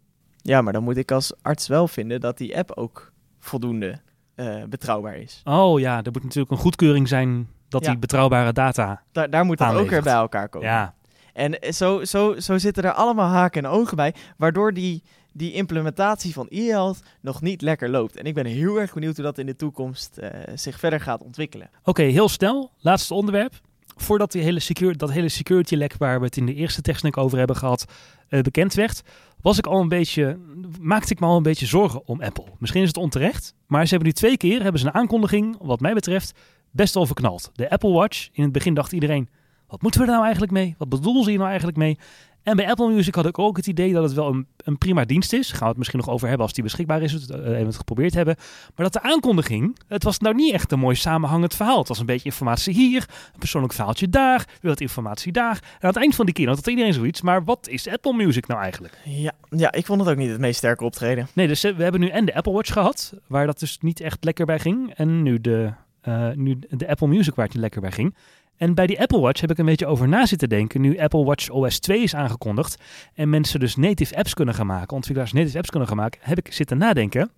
Ja, 0.47 0.61
maar 0.61 0.73
dan 0.73 0.83
moet 0.83 0.97
ik 0.97 1.11
als 1.11 1.33
arts 1.41 1.67
wel 1.67 1.87
vinden 1.87 2.19
dat 2.21 2.37
die 2.37 2.57
app 2.57 2.71
ook 2.71 3.11
voldoende 3.39 3.99
uh, 4.35 4.63
betrouwbaar 4.63 5.17
is. 5.17 5.41
Oh 5.43 5.79
ja, 5.79 5.97
er 6.03 6.11
moet 6.11 6.23
natuurlijk 6.23 6.51
een 6.51 6.57
goedkeuring 6.57 7.07
zijn 7.07 7.49
dat 7.69 7.83
Ja. 7.85 7.89
die 7.91 7.99
betrouwbare 7.99 8.53
data. 8.53 9.01
Daar, 9.11 9.29
daar 9.29 9.45
moet 9.45 9.57
dat 9.57 9.73
ook 9.73 9.89
weer 9.89 10.01
bij 10.01 10.13
elkaar 10.13 10.49
komen. 10.49 10.67
Ja, 10.67 10.93
En 11.33 11.59
eh, 11.59 11.71
zo, 11.71 12.03
zo, 12.03 12.39
zo 12.39 12.57
zitten 12.57 12.83
er 12.83 12.91
allemaal 12.91 13.29
haken 13.29 13.63
en 13.63 13.69
ogen 13.69 13.95
bij, 13.95 14.13
waardoor 14.37 14.73
die, 14.73 15.03
die 15.33 15.53
implementatie 15.53 16.33
van 16.33 16.47
e-health 16.49 16.99
nog 17.21 17.41
niet 17.41 17.61
lekker 17.61 17.89
loopt. 17.89 18.15
En 18.15 18.25
ik 18.25 18.33
ben 18.33 18.45
heel 18.45 18.79
erg 18.79 18.93
benieuwd 18.93 19.15
hoe 19.15 19.25
dat 19.25 19.37
in 19.37 19.45
de 19.45 19.55
toekomst 19.55 20.17
eh, 20.17 20.29
zich 20.55 20.79
verder 20.79 20.99
gaat 21.01 21.23
ontwikkelen. 21.23 21.69
Oké, 21.83 22.03
heel 22.03 22.29
snel. 22.29 22.71
Laatste 22.79 23.13
onderwerp. 23.13 23.53
Voordat 23.95 24.31
die 24.31 24.41
hele 24.41 24.59
secure, 24.59 24.95
dat 24.95 25.11
hele 25.11 25.29
security 25.29 25.75
lek 25.75 25.95
waar 25.97 26.19
we 26.19 26.25
het 26.25 26.37
in 26.37 26.45
de 26.45 26.53
eerste 26.53 26.81
techniek 26.81 27.17
over 27.17 27.37
hebben 27.37 27.55
gehad 27.55 27.85
eh, 28.27 28.41
bekend 28.41 28.73
werd, 28.73 29.01
was 29.41 29.57
ik 29.57 29.67
al 29.67 29.81
een 29.81 29.89
beetje, 29.89 30.39
maakte 30.81 31.13
ik 31.13 31.19
me 31.19 31.25
al 31.25 31.37
een 31.37 31.43
beetje 31.43 31.65
zorgen 31.65 32.07
om 32.07 32.21
Apple. 32.21 32.45
Misschien 32.59 32.81
is 32.81 32.87
het 32.87 32.97
onterecht, 32.97 33.53
maar 33.67 33.83
ze 33.83 33.89
hebben 33.89 34.07
nu 34.07 34.13
twee 34.13 34.37
keer 34.37 34.61
hebben 34.61 34.81
ze 34.81 34.87
een 34.87 34.93
aankondiging, 34.93 35.57
wat 35.59 35.79
mij 35.79 35.93
betreft, 35.93 36.33
best 36.71 36.93
wel 36.93 37.05
verknald. 37.05 37.51
De 37.53 37.69
Apple 37.69 37.91
Watch. 37.91 38.29
In 38.31 38.43
het 38.43 38.51
begin 38.51 38.73
dacht 38.73 38.91
iedereen, 38.91 39.29
wat 39.67 39.81
moeten 39.81 39.99
we 39.99 40.05
er 40.05 40.11
nou 40.11 40.23
eigenlijk 40.23 40.53
mee? 40.53 40.75
Wat 40.77 40.89
bedoelen 40.89 41.23
ze 41.23 41.29
hier 41.29 41.37
nou 41.37 41.49
eigenlijk 41.49 41.77
mee? 41.77 41.97
En 42.45 42.55
bij 42.55 42.69
Apple 42.69 42.91
Music 42.91 43.15
had 43.15 43.25
ik 43.25 43.39
ook 43.39 43.57
het 43.57 43.67
idee 43.67 43.93
dat 43.93 44.03
het 44.03 44.13
wel 44.13 44.27
een, 44.27 44.47
een 44.57 44.77
prima 44.77 45.05
dienst 45.05 45.33
is. 45.33 45.51
Gaan 45.51 45.59
we 45.59 45.67
het 45.67 45.77
misschien 45.77 45.99
nog 45.99 46.09
over 46.09 46.27
hebben 46.27 46.45
als 46.45 46.55
die 46.55 46.63
beschikbaar 46.63 47.01
is. 47.01 47.13
We 47.13 47.19
het, 47.19 47.43
eh, 47.43 47.65
het 47.65 47.75
geprobeerd 47.75 48.13
hebben. 48.13 48.35
Maar 48.75 48.89
dat 48.89 48.93
de 48.93 49.09
aankondiging, 49.09 49.77
het 49.87 50.03
was 50.03 50.19
nou 50.19 50.35
niet 50.35 50.53
echt 50.53 50.71
een 50.71 50.79
mooi 50.79 50.95
samenhangend 50.95 51.55
verhaal. 51.55 51.77
Het 51.77 51.87
was 51.87 51.99
een 51.99 52.05
beetje 52.05 52.29
informatie 52.29 52.73
hier, 52.73 53.05
een 53.33 53.39
persoonlijk 53.39 53.73
verhaaltje 53.73 54.09
daar, 54.09 54.45
weer 54.61 54.71
wat 54.71 54.81
informatie 54.81 55.31
daar. 55.31 55.55
En 55.55 55.81
aan 55.81 55.89
het 55.89 55.97
eind 55.97 56.15
van 56.15 56.25
die 56.25 56.33
keer 56.33 56.47
had 56.47 56.67
iedereen 56.67 56.93
zoiets. 56.93 57.21
Maar 57.21 57.43
wat 57.43 57.67
is 57.67 57.87
Apple 57.87 58.13
Music 58.13 58.47
nou 58.47 58.61
eigenlijk? 58.61 58.97
Ja, 59.03 59.31
ja, 59.49 59.71
ik 59.71 59.85
vond 59.85 59.99
het 59.99 60.09
ook 60.09 60.17
niet 60.17 60.29
het 60.29 60.39
meest 60.39 60.57
sterke 60.57 60.83
optreden. 60.83 61.27
Nee, 61.33 61.47
dus 61.47 61.63
eh, 61.63 61.75
we 61.75 61.83
hebben 61.83 62.01
nu 62.01 62.07
en 62.07 62.25
de 62.25 62.35
Apple 62.35 62.53
Watch 62.53 62.73
gehad, 62.73 63.13
waar 63.27 63.45
dat 63.45 63.59
dus 63.59 63.77
niet 63.81 63.99
echt 63.99 64.23
lekker 64.23 64.45
bij 64.45 64.59
ging. 64.59 64.93
En 64.93 65.23
nu 65.23 65.41
de, 65.41 65.73
eh, 66.01 66.29
nu 66.35 66.59
de 66.69 66.87
Apple 66.87 67.07
Music, 67.07 67.35
waar 67.35 67.45
het 67.45 67.53
niet 67.53 67.63
lekker 67.63 67.81
bij 67.81 67.91
ging. 67.91 68.15
En 68.57 68.73
bij 68.73 68.87
die 68.87 69.01
Apple 69.01 69.19
Watch 69.19 69.41
heb 69.41 69.51
ik 69.51 69.57
een 69.57 69.65
beetje 69.65 69.85
over 69.85 70.07
na 70.07 70.25
zitten 70.25 70.49
denken. 70.49 70.81
Nu 70.81 70.97
Apple 70.97 71.23
Watch 71.23 71.49
OS 71.49 71.79
2 71.79 72.01
is 72.01 72.15
aangekondigd. 72.15 72.81
En 73.13 73.29
mensen 73.29 73.59
dus 73.59 73.75
native 73.75 74.15
apps 74.15 74.33
kunnen 74.33 74.55
gaan 74.55 74.67
maken. 74.67 74.95
Ontwikkelaars 74.95 75.33
native 75.33 75.57
apps 75.57 75.69
kunnen 75.69 75.87
gaan 75.87 75.97
maken. 75.97 76.19
Heb 76.23 76.37
ik 76.37 76.53
zitten 76.53 76.77
nadenken. 76.77 77.31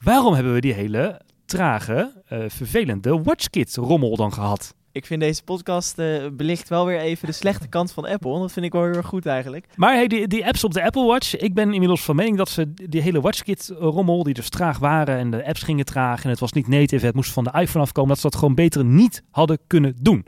Waarom 0.00 0.34
hebben 0.34 0.54
we 0.54 0.60
die 0.60 0.72
hele 0.72 1.20
trage, 1.46 2.22
eh, 2.26 2.38
vervelende 2.48 3.22
WatchKit 3.22 3.76
rommel 3.76 4.16
dan 4.16 4.32
gehad? 4.32 4.74
Ik 4.92 5.06
vind 5.06 5.20
deze 5.20 5.42
podcast 5.42 5.98
eh, 5.98 6.26
belicht 6.32 6.68
wel 6.68 6.86
weer 6.86 6.98
even 6.98 7.26
de 7.26 7.32
slechte 7.32 7.68
kant 7.68 7.92
van 7.92 8.06
Apple. 8.06 8.38
Dat 8.38 8.52
vind 8.52 8.66
ik 8.66 8.72
wel 8.72 8.84
heel 8.84 8.94
erg 8.94 9.06
goed 9.06 9.26
eigenlijk. 9.26 9.66
Maar 9.76 9.94
hey, 9.94 10.06
die, 10.06 10.26
die 10.26 10.46
apps 10.46 10.64
op 10.64 10.72
de 10.72 10.82
Apple 10.82 11.04
Watch. 11.04 11.36
Ik 11.36 11.54
ben 11.54 11.72
inmiddels 11.72 12.02
van 12.02 12.16
mening 12.16 12.36
dat 12.36 12.48
ze 12.48 12.72
die 12.74 13.00
hele 13.00 13.20
WatchKit-rommel, 13.20 14.22
die 14.22 14.34
dus 14.34 14.48
traag 14.48 14.78
waren 14.78 15.18
en 15.18 15.30
de 15.30 15.46
apps 15.46 15.62
gingen 15.62 15.84
traag 15.84 16.24
en 16.24 16.30
het 16.30 16.38
was 16.38 16.52
niet 16.52 16.68
native, 16.68 17.06
het 17.06 17.14
moest 17.14 17.32
van 17.32 17.44
de 17.44 17.52
iPhone 17.60 17.84
afkomen, 17.84 18.08
dat 18.08 18.18
ze 18.18 18.28
dat 18.30 18.38
gewoon 18.38 18.54
beter 18.54 18.84
niet 18.84 19.22
hadden 19.30 19.58
kunnen 19.66 19.94
doen. 20.00 20.26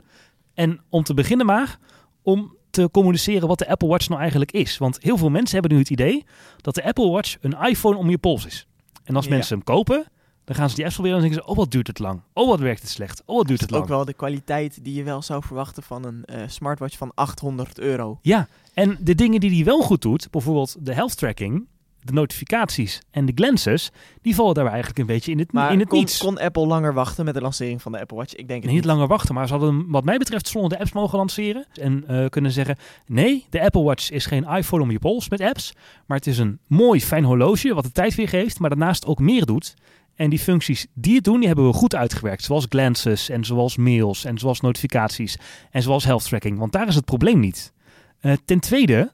En 0.53 0.79
om 0.89 1.03
te 1.03 1.13
beginnen 1.13 1.45
maar, 1.45 1.77
om 2.21 2.55
te 2.69 2.89
communiceren 2.91 3.47
wat 3.47 3.59
de 3.59 3.67
Apple 3.69 3.87
Watch 3.87 4.07
nou 4.07 4.19
eigenlijk 4.21 4.51
is. 4.51 4.77
Want 4.77 4.97
heel 5.01 5.17
veel 5.17 5.29
mensen 5.29 5.53
hebben 5.59 5.71
nu 5.77 5.77
het 5.83 5.89
idee 5.91 6.25
dat 6.61 6.75
de 6.75 6.83
Apple 6.83 7.09
Watch 7.09 7.35
een 7.41 7.55
iPhone 7.61 7.97
om 7.97 8.09
je 8.09 8.17
pols 8.17 8.45
is. 8.45 8.67
En 9.03 9.15
als 9.15 9.25
Ja. 9.25 9.31
mensen 9.31 9.55
hem 9.55 9.63
kopen, 9.65 10.05
dan 10.43 10.55
gaan 10.55 10.69
ze 10.69 10.75
die 10.75 10.83
apps 10.83 10.95
proberen 10.95 11.17
en 11.19 11.23
denken 11.23 11.43
ze, 11.43 11.49
oh 11.51 11.57
wat 11.57 11.71
duurt 11.71 11.87
het 11.87 11.99
lang. 11.99 12.21
Oh 12.33 12.47
wat 12.47 12.59
werkt 12.59 12.81
het 12.81 12.89
slecht. 12.89 13.21
Oh 13.25 13.35
wat 13.37 13.47
duurt 13.47 13.61
het 13.61 13.69
lang. 13.71 13.83
Ook 13.83 13.89
wel 13.89 14.05
de 14.05 14.13
kwaliteit 14.13 14.83
die 14.83 14.93
je 14.93 15.03
wel 15.03 15.21
zou 15.21 15.43
verwachten 15.43 15.83
van 15.83 16.05
een 16.05 16.25
eh, 16.25 16.41
smartwatch 16.47 16.97
van 16.97 17.11
800 17.15 17.79
euro. 17.79 18.19
Ja, 18.21 18.47
en 18.73 18.97
de 18.99 19.15
dingen 19.15 19.39
die 19.39 19.55
hij 19.55 19.63
wel 19.63 19.81
goed 19.81 20.01
doet, 20.01 20.27
bijvoorbeeld 20.31 20.75
de 20.85 20.93
health 20.93 21.17
tracking, 21.17 21.65
de 22.03 22.13
notificaties 22.13 23.01
en 23.11 23.25
de 23.25 23.31
glances, 23.35 23.91
die 24.21 24.35
vallen 24.35 24.53
daar 24.53 24.65
eigenlijk 24.65 24.99
een 24.99 25.05
beetje 25.05 25.31
in 25.31 25.39
het, 25.39 25.51
Maar 25.51 25.71
in 25.71 25.79
het 25.79 25.87
kon, 25.89 25.99
niets. 25.99 26.17
kon 26.17 26.39
Apple 26.39 26.65
langer 26.65 26.93
wachten 26.93 27.25
met 27.25 27.33
de 27.33 27.41
lancering 27.41 27.81
van 27.81 27.91
de 27.91 27.99
Apple 27.99 28.17
Watch? 28.17 28.33
Ik 28.33 28.47
denk 28.47 28.61
het 28.61 28.65
Nee, 28.65 28.75
niet 28.75 28.85
langer 28.85 29.07
wachten, 29.07 29.35
maar 29.35 29.47
ze 29.47 29.53
hadden 29.53 29.85
wat 29.89 30.03
mij 30.03 30.17
betreft 30.17 30.47
zonder 30.47 30.69
de 30.69 30.79
apps 30.79 30.91
mogen 30.91 31.17
lanceren. 31.17 31.65
En 31.73 32.03
eh, 32.07 32.29
kunnen 32.29 32.51
zeggen, 32.51 32.77
nee, 33.05 33.45
de 33.49 33.61
Apple 33.61 33.83
Watch 33.83 34.11
is 34.11 34.25
geen 34.25 34.43
iPhone 34.47 34.83
om 34.83 34.91
je 34.91 34.99
pols 34.99 35.29
met 35.29 35.41
apps. 35.41 35.73
Maar 36.05 36.17
het 36.17 36.27
is 36.27 36.37
een 36.37 36.59
mooi, 36.67 37.01
fijn 37.01 37.23
horloge 37.23 37.73
wat 37.73 37.83
de 37.83 37.91
tijd 37.91 38.15
weergeeft, 38.15 38.59
maar 38.59 38.69
daarnaast 38.69 39.05
ook 39.05 39.19
meer 39.19 39.45
doet. 39.45 39.73
En 40.15 40.29
die 40.29 40.39
functies 40.39 40.87
die 40.93 41.15
het 41.15 41.23
doen, 41.23 41.37
die 41.37 41.47
hebben 41.47 41.67
we 41.67 41.73
goed 41.73 41.95
uitgewerkt. 41.95 42.43
Zoals 42.43 42.65
glances 42.69 43.29
en 43.29 43.43
zoals 43.45 43.77
mails 43.77 44.25
en 44.25 44.37
zoals 44.37 44.61
notificaties 44.61 45.37
en 45.71 45.81
zoals 45.81 46.03
health 46.03 46.23
tracking. 46.23 46.57
Want 46.57 46.71
daar 46.71 46.87
is 46.87 46.95
het 46.95 47.05
probleem 47.05 47.39
niet. 47.39 47.73
Eh, 48.19 48.31
ten 48.45 48.59
tweede 48.59 49.11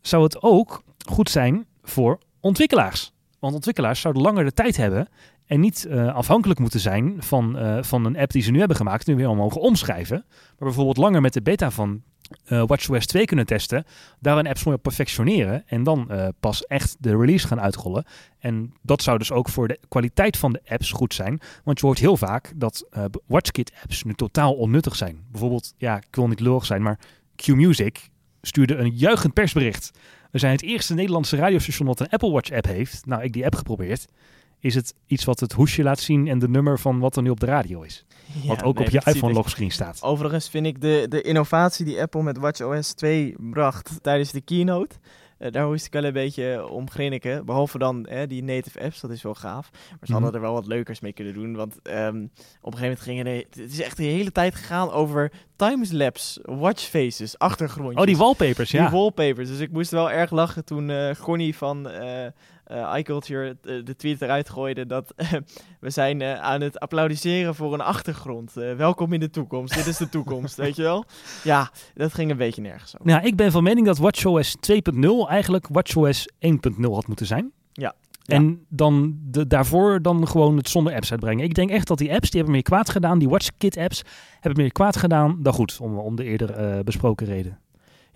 zou 0.00 0.22
het 0.22 0.42
ook 0.42 0.82
goed 1.06 1.30
zijn 1.30 1.66
voor 1.82 2.18
ontwikkelaars. 2.40 3.12
Want 3.38 3.54
ontwikkelaars 3.54 4.00
zouden 4.00 4.22
langer 4.22 4.44
de 4.44 4.52
tijd 4.52 4.76
hebben 4.76 5.08
en 5.46 5.60
niet 5.60 5.84
eh, 5.84 6.14
afhankelijk 6.14 6.60
moeten 6.60 6.80
zijn 6.80 7.16
van, 7.18 7.58
eh, 7.58 7.82
van 7.82 8.04
een 8.04 8.18
app 8.18 8.30
die 8.30 8.42
ze 8.42 8.50
nu 8.50 8.58
hebben 8.58 8.76
gemaakt, 8.76 9.06
nu 9.06 9.16
weer 9.16 9.26
al 9.26 9.34
mogen 9.34 9.60
omschrijven. 9.60 10.24
Maar 10.28 10.68
bijvoorbeeld 10.68 10.96
langer 10.96 11.20
met 11.20 11.32
de 11.32 11.42
beta 11.42 11.70
van 11.70 12.02
eh 12.44 12.62
WatchOS 12.66 13.06
2 13.06 13.24
kunnen 13.24 13.46
testen, 13.46 13.84
daar 14.20 14.38
een 14.38 14.46
apps 14.46 14.64
mooi 14.64 14.76
perfectioneren 14.76 15.62
en 15.66 15.82
dan 15.82 16.10
pas 16.40 16.66
echt 16.66 16.96
de 16.98 17.16
release 17.16 17.46
gaan 17.46 17.60
uitrollen. 17.60 18.04
En 18.38 18.72
dat 18.82 19.02
zou 19.02 19.18
dus 19.18 19.32
ook 19.32 19.48
voor 19.48 19.68
de 19.68 19.78
kwaliteit 19.88 20.36
van 20.36 20.52
de 20.52 20.60
apps 20.66 20.90
goed 20.90 21.14
zijn, 21.14 21.40
want 21.64 21.80
je 21.80 21.86
hoort 21.86 21.98
heel 21.98 22.16
vaak 22.16 22.52
dat 22.56 22.86
eh 22.90 23.04
WatchKit 23.26 23.72
apps 23.82 24.02
nu 24.02 24.14
totaal 24.14 24.54
onnuttig 24.54 24.96
zijn. 24.96 25.24
Bijvoorbeeld, 25.30 25.74
ja, 25.76 25.96
ik 25.96 26.16
wil 26.16 26.28
niet 26.28 26.40
lullig 26.40 26.66
zijn, 26.66 26.82
maar 26.82 26.98
Q-Music 27.36 28.08
stuurde 28.42 28.76
een 28.76 28.96
juichend 28.96 29.34
persbericht. 29.34 29.90
We 30.30 30.38
zijn 30.38 30.52
het 30.52 30.62
eerste 30.62 30.94
Nederlandse 30.94 31.36
radiostation 31.36 31.86
dat 31.86 32.00
een 32.00 32.08
Apple 32.08 32.30
Watch 32.30 32.52
app 32.52 32.66
heeft. 32.66 33.06
Nou, 33.06 33.22
ik 33.22 33.32
die 33.32 33.44
app 33.44 33.54
geprobeerd. 33.54 34.06
Is 34.60 34.74
het 34.74 34.94
iets 35.06 35.24
wat 35.24 35.40
het 35.40 35.52
hoesje 35.52 35.82
laat 35.82 36.00
zien 36.00 36.28
en 36.28 36.38
de 36.38 36.48
nummer 36.48 36.78
van 36.78 36.98
wat 36.98 37.16
er 37.16 37.22
nu 37.22 37.30
op 37.30 37.40
de 37.40 37.46
radio 37.46 37.82
is? 37.82 38.04
Wat 38.46 38.62
ook 38.62 38.78
nee, 38.78 38.86
op 38.86 38.92
je 38.92 39.02
iPhone 39.04 39.32
logscreen 39.32 39.70
staat. 39.70 40.02
Overigens 40.02 40.48
vind 40.48 40.66
ik 40.66 40.80
de, 40.80 41.06
de 41.08 41.22
innovatie 41.22 41.84
die 41.84 42.00
Apple 42.00 42.22
met 42.22 42.38
WatchOS 42.38 42.92
2 42.92 43.34
bracht 43.38 44.02
tijdens 44.02 44.30
de 44.32 44.40
keynote, 44.40 44.96
eh, 45.38 45.52
daar 45.52 45.66
moest 45.66 45.86
ik 45.86 45.92
wel 45.92 46.04
een 46.04 46.12
beetje 46.12 46.68
om 46.68 46.90
grinniken. 46.90 47.44
Behalve 47.44 47.78
dan 47.78 48.06
eh, 48.06 48.28
die 48.28 48.42
native 48.44 48.80
apps, 48.80 49.00
dat 49.00 49.10
is 49.10 49.22
wel 49.22 49.34
gaaf. 49.34 49.70
Maar 49.72 49.80
ze 49.90 49.96
Mhm. 50.04 50.12
hadden 50.12 50.32
er 50.32 50.40
wel 50.40 50.52
wat 50.52 50.66
leukers 50.66 51.00
mee 51.00 51.12
kunnen 51.12 51.34
doen. 51.34 51.56
Want 51.56 51.82
ehm, 51.82 52.16
op 52.60 52.72
een 52.72 52.78
gegeven 52.78 52.80
moment 52.82 53.00
gingen 53.00 53.24
de, 53.24 53.46
het 53.62 53.72
is 53.72 53.80
echt 53.80 53.96
de 53.96 54.02
hele 54.02 54.32
tijd 54.32 54.54
gegaan 54.54 54.90
over 54.90 55.32
timelapse, 55.56 56.40
watchfaces, 56.44 57.38
achtergrondjes. 57.38 58.00
Oh, 58.00 58.06
die 58.06 58.16
wallpapers, 58.16 58.70
Die 58.70 58.80
ja. 58.80 58.90
wallpapers. 58.90 59.48
Dus 59.48 59.58
ik 59.60 59.70
moest 59.72 59.90
wel 59.90 60.10
erg 60.10 60.30
lachen 60.30 60.64
toen 60.64 60.90
eh 60.90 61.14
Gonnie 61.14 61.56
van 61.56 61.88
eh 61.88 62.26
eh, 62.68 62.94
iCulture 62.96 63.56
eh, 63.62 63.84
de 63.84 63.96
tweet 63.96 64.22
eruit 64.22 64.48
gooide 64.48 64.86
dat 64.86 65.14
we 65.80 65.90
zijn 65.90 66.22
eh, 66.22 66.40
aan 66.40 66.60
het 66.60 66.80
applaudisseren 66.80 67.54
voor 67.54 67.74
een 67.74 67.80
achtergrond. 67.80 68.52
Welkom 68.52 69.12
in 69.12 69.20
de 69.20 69.30
toekomst. 69.30 69.74
Dit 69.74 69.86
is 69.86 69.96
de 69.96 70.08
toekomst, 70.08 70.56
weet 70.64 70.76
je 70.76 70.82
wel? 70.82 71.04
Ja, 71.44 71.70
dat 71.94 72.14
ging 72.14 72.30
een 72.30 72.36
beetje 72.36 72.62
nergens 72.62 72.94
over. 72.94 73.06
Nou, 73.06 73.26
ik 73.26 73.36
ben 73.36 73.50
van 73.50 73.62
mening 73.62 73.86
dat 73.86 73.98
WatchOS 73.98 74.56
2.0 74.72 75.08
eigenlijk 75.28 75.66
WatchOS 75.70 76.28
1.0 76.46 76.90
had 76.90 77.06
moeten 77.06 77.26
zijn. 77.26 77.52
Ja. 77.72 77.94
En 78.24 78.64
dan 78.68 79.18
de, 79.20 79.46
daarvoor 79.46 80.02
dan 80.02 80.28
gewoon 80.28 80.56
het 80.56 80.68
zonder 80.68 80.94
apps 80.94 81.10
uitbrengen. 81.10 81.44
Ik 81.44 81.54
denk 81.54 81.70
echt 81.70 81.86
dat 81.86 81.98
die 81.98 82.12
apps, 82.12 82.30
die 82.30 82.36
hebben 82.36 82.52
meer 82.52 82.62
kwaad 82.62 82.90
gedaan. 82.90 83.18
Die 83.18 83.28
WatchKit 83.28 83.76
apps 83.76 84.02
hebben 84.40 84.62
meer 84.62 84.72
kwaad 84.72 84.96
gedaan 84.96 85.38
dan 85.42 85.52
goed. 85.52 85.78
Om, 85.80 85.98
om 85.98 86.16
de 86.16 86.24
eerder 86.24 86.84
besproken 86.84 87.26
reden. 87.26 87.58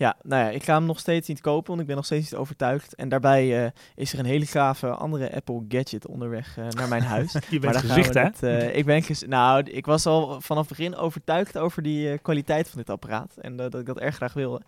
Ja, 0.03 0.16
nou 0.22 0.44
ja, 0.44 0.50
ik 0.50 0.62
ga 0.62 0.74
hem 0.74 0.84
nog 0.84 0.98
steeds 0.98 1.28
niet 1.28 1.40
kopen, 1.40 1.68
want 1.68 1.80
ik 1.80 1.86
ben 1.86 1.96
nog 1.96 2.05
steeds 2.05 2.30
niet 2.30 2.40
overtuigd. 2.40 2.94
En 2.94 3.09
daarbij 3.09 3.64
eh, 3.64 3.70
is 3.94 4.12
er 4.12 4.18
een 4.18 4.24
hele 4.24 4.46
gave 4.46 4.88
andere 4.88 5.34
Apple 5.34 5.64
gadget 5.68 6.07
onderweg 6.07 6.57
eh, 6.59 6.68
naar 6.68 6.88
mijn 6.88 7.03
huis. 7.14 7.36
Je 7.50 7.59
bent 7.59 7.76
gezicht, 7.76 8.14
hè? 8.14 8.28
eh, 8.28 8.76
ik 8.76 8.84
ben 8.84 9.03
ges- 9.03 9.26
nou, 9.26 9.62
ik 9.62 9.86
was 9.86 10.07
al 10.07 10.40
vanaf 10.40 10.68
het 10.68 10.76
begin 10.76 10.96
overtuigd 10.96 11.59
over 11.59 11.82
die 11.82 12.18
kwaliteit 12.18 12.68
van 12.68 12.78
dit 12.78 12.90
apparaat. 12.90 13.36
En 13.36 13.57
dat 13.57 13.74
ik 13.74 13.86
dat 13.86 13.98
erg 13.98 14.14
graag 14.14 14.32
wilde. 14.32 14.61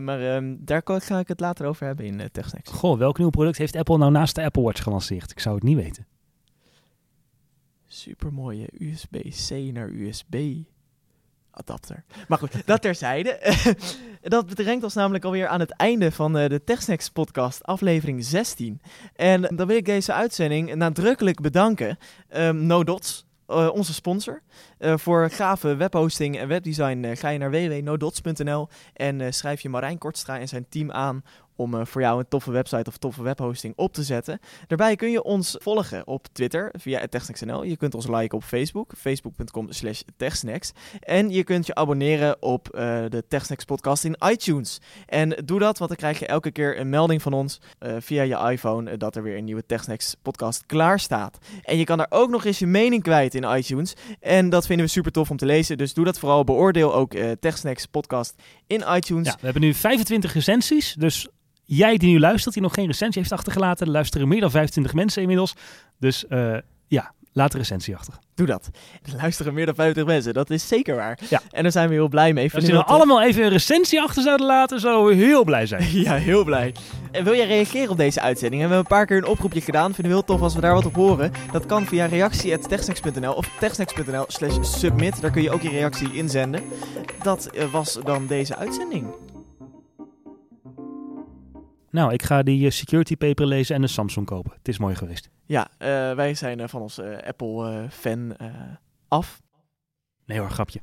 Maar 0.00 0.34
ehm, 0.34 0.56
daar 0.58 0.82
ga 0.84 1.18
ik 1.18 1.28
het 1.28 1.40
later 1.40 1.66
over 1.66 1.86
hebben 1.86 2.06
in 2.06 2.28
TechSnacks. 2.32 2.70
Goh, 2.70 2.98
welk 2.98 3.18
nieuw 3.18 3.30
product 3.30 3.58
heeft 3.58 3.76
Apple 3.76 3.98
nou 3.98 4.10
naast 4.10 4.34
de 4.34 4.44
Apple 4.44 4.62
Watch 4.62 4.82
gelanceerd? 4.82 5.30
Ik 5.30 5.40
zou 5.40 5.54
het 5.54 5.64
niet 5.64 5.76
weten. 5.76 6.06
Super 7.86 8.32
mooie 8.32 8.68
USB-C 8.78 9.72
naar 9.72 9.88
USB 9.88 10.34
adapter. 11.52 12.04
Maar 12.28 12.38
goed, 12.38 12.66
dat 12.66 12.82
terzijde. 12.82 13.38
dat 14.22 14.54
brengt 14.54 14.84
ons 14.84 14.94
namelijk 14.94 15.24
alweer 15.24 15.46
aan 15.46 15.60
het 15.60 15.70
einde 15.70 16.12
van 16.12 16.38
eh, 16.38 16.48
de 16.48 16.64
TechSnacks 16.64 17.08
podcast, 17.08 17.62
aflevering 17.62 18.24
16. 18.24 18.80
En 19.16 19.42
dan 19.42 19.66
wil 19.66 19.76
ik 19.76 19.84
deze 19.84 20.12
uitzending 20.12 20.74
nadrukkelijk 20.74 21.40
bedanken. 21.40 21.98
Ehm 22.28 22.66
no 22.66 22.84
eh, 23.46 23.68
onze 23.72 23.94
sponsor. 23.94 24.42
Eh, 24.78 24.96
voor 24.96 25.30
gave 25.30 25.76
webhosting 25.76 26.38
en 26.38 26.48
webdesign 26.48 27.14
ga 27.16 27.28
je 27.28 27.38
naar 27.38 27.50
www.nodots.nl 27.50 28.68
en 28.94 29.34
schrijf 29.34 29.60
je 29.60 29.68
Marijn 29.68 29.98
Kortstra 29.98 30.38
en 30.38 30.48
zijn 30.48 30.66
team 30.68 30.90
aan 30.90 31.22
om 31.56 31.74
eh, 31.74 31.84
voor 31.84 32.00
jou 32.00 32.18
een 32.18 32.28
toffe 32.28 32.50
website 32.50 32.90
of 32.90 32.96
toffe 32.96 33.22
webhosting 33.22 33.72
op 33.76 33.92
te 33.92 34.02
zetten. 34.02 34.40
Daarbij 34.66 34.96
kun 34.96 35.10
je 35.10 35.22
ons 35.22 35.56
volgen 35.58 36.06
op 36.06 36.26
Twitter 36.32 36.74
via 36.78 37.06
techsnacks.nl. 37.06 37.64
Je 37.64 37.76
kunt 37.76 37.94
ons 37.94 38.06
liken 38.06 38.38
op 38.38 38.44
Facebook, 38.44 38.92
facebook.com 38.96 39.72
slash 39.72 40.00
techsnacks. 40.16 40.72
En 41.00 41.30
je 41.30 41.44
kunt 41.44 41.66
je 41.66 41.74
abonneren 41.74 42.42
op 42.42 42.68
eh, 42.68 43.04
de 43.08 43.24
Techsnacks 43.28 43.64
podcast 43.64 44.04
in 44.04 44.16
iTunes. 44.24 44.80
En 45.06 45.28
doe 45.44 45.58
dat, 45.58 45.78
want 45.78 45.90
dan 45.90 45.98
krijg 45.98 46.18
je 46.18 46.26
elke 46.26 46.50
keer 46.50 46.78
een 46.78 46.88
melding 46.88 47.22
van 47.22 47.32
ons 47.32 47.60
eh, 47.78 47.94
via 47.98 48.22
je 48.22 48.50
iPhone 48.50 48.96
dat 48.96 49.16
er 49.16 49.22
weer 49.22 49.36
een 49.36 49.44
nieuwe 49.44 49.66
Techsnacks 49.66 50.14
podcast 50.22 50.66
klaar 50.66 51.00
staat. 51.00 51.38
En 51.62 51.76
je 51.76 51.84
kan 51.84 51.98
daar 51.98 52.06
ook 52.10 52.30
nog 52.30 52.44
eens 52.44 52.58
je 52.58 52.66
mening 52.66 53.02
kwijt 53.02 53.34
in 53.34 53.56
iTunes. 53.56 53.94
En 54.20 54.48
dat 54.48 54.66
vinden 54.66 54.86
we 54.86 54.92
super 54.92 55.12
tof 55.12 55.30
om 55.30 55.36
te 55.36 55.46
lezen. 55.46 55.78
Dus 55.78 55.94
doe 55.94 56.04
dat 56.04 56.18
vooral. 56.18 56.44
Beoordeel 56.44 56.94
ook 56.94 57.14
Techsnacks 57.40 57.86
podcast 57.86 58.34
in 58.66 58.84
iTunes. 58.94 59.26
Ja, 59.26 59.32
we 59.32 59.44
hebben 59.44 59.62
nu 59.62 59.74
25 59.74 60.32
recensies. 60.32 60.94
Dus 60.94 61.28
jij 61.76 61.96
die 61.96 62.12
nu 62.12 62.20
luistert, 62.20 62.54
die 62.54 62.62
nog 62.62 62.74
geen 62.74 62.86
recensie 62.86 63.20
heeft 63.20 63.32
achtergelaten, 63.32 63.86
er 63.86 63.92
luisteren 63.92 64.28
meer 64.28 64.40
dan 64.40 64.50
25 64.50 64.94
mensen 64.94 65.20
inmiddels. 65.20 65.54
Dus 65.98 66.26
eh, 66.26 66.56
ja, 66.86 67.12
laat 67.32 67.52
een 67.52 67.58
recensie 67.58 67.96
achter. 67.96 68.14
Doe 68.34 68.46
dat. 68.46 68.70
Er 69.02 69.12
luisteren 69.16 69.54
meer 69.54 69.66
dan 69.66 69.74
50 69.74 70.04
mensen. 70.04 70.34
Dat 70.34 70.50
is 70.50 70.68
zeker 70.68 70.96
waar. 70.96 71.18
Ja. 71.28 71.40
En 71.50 71.62
daar 71.62 71.72
zijn 71.72 71.88
we 71.88 71.94
heel 71.94 72.08
blij 72.08 72.32
mee. 72.32 72.50
Als 72.54 72.64
jullie 72.64 72.78
we 72.78 72.84
allemaal 72.84 73.22
even 73.22 73.44
een 73.44 73.50
recensie 73.50 74.00
achter 74.00 74.22
zouden 74.22 74.46
laten, 74.46 74.80
zouden 74.80 75.16
we 75.16 75.24
heel 75.24 75.44
blij 75.44 75.66
zijn. 75.66 75.90
Ja, 76.02 76.14
heel 76.14 76.44
blij. 76.44 76.74
En 77.10 77.24
wil 77.24 77.34
jij 77.34 77.46
reageren 77.46 77.90
op 77.90 77.96
deze 77.96 78.20
uitzending? 78.20 78.62
We 78.62 78.68
hebben 78.68 78.78
een 78.78 78.96
paar 78.96 79.06
keer 79.06 79.16
een 79.16 79.26
oproepje 79.26 79.60
gedaan. 79.60 79.94
Vinden 79.94 80.12
we 80.12 80.18
heel 80.18 80.24
tof 80.24 80.40
als 80.40 80.54
we 80.54 80.60
daar 80.60 80.74
wat 80.74 80.86
op 80.86 80.94
horen. 80.94 81.32
Dat 81.52 81.66
kan 81.66 81.86
via 81.86 82.06
reactie.techsnacks.nl 82.06 83.32
of 83.32 83.48
techsnacks.nl 83.60 84.24
slash 84.26 84.56
submit. 84.60 85.20
Daar 85.20 85.30
kun 85.30 85.42
je 85.42 85.50
ook 85.50 85.62
je 85.62 85.68
reactie 85.68 86.12
inzenden. 86.12 86.62
Dat 87.22 87.46
eh, 87.46 87.72
was 87.72 87.98
dan 88.04 88.26
deze 88.26 88.56
uitzending. 88.56 89.06
Nou, 91.92 92.12
ik 92.12 92.22
ga 92.22 92.42
die 92.42 92.66
eh, 92.66 92.70
security 92.70 93.16
paper 93.16 93.46
lezen 93.46 93.74
en 93.74 93.82
een 93.82 93.88
Samsung 93.88 94.26
kopen. 94.26 94.52
Het 94.58 94.68
is 94.68 94.78
mooi 94.78 94.94
geweest. 94.94 95.30
Ja, 95.46 95.68
eh, 95.78 95.88
wij 96.14 96.34
zijn 96.34 96.60
eh, 96.60 96.68
van 96.68 96.80
ons 96.80 97.00
Apple-fan 97.00 98.36
af. 99.08 99.42
Nee 100.26 100.38
hoor, 100.38 100.50
grapje. 100.50 100.80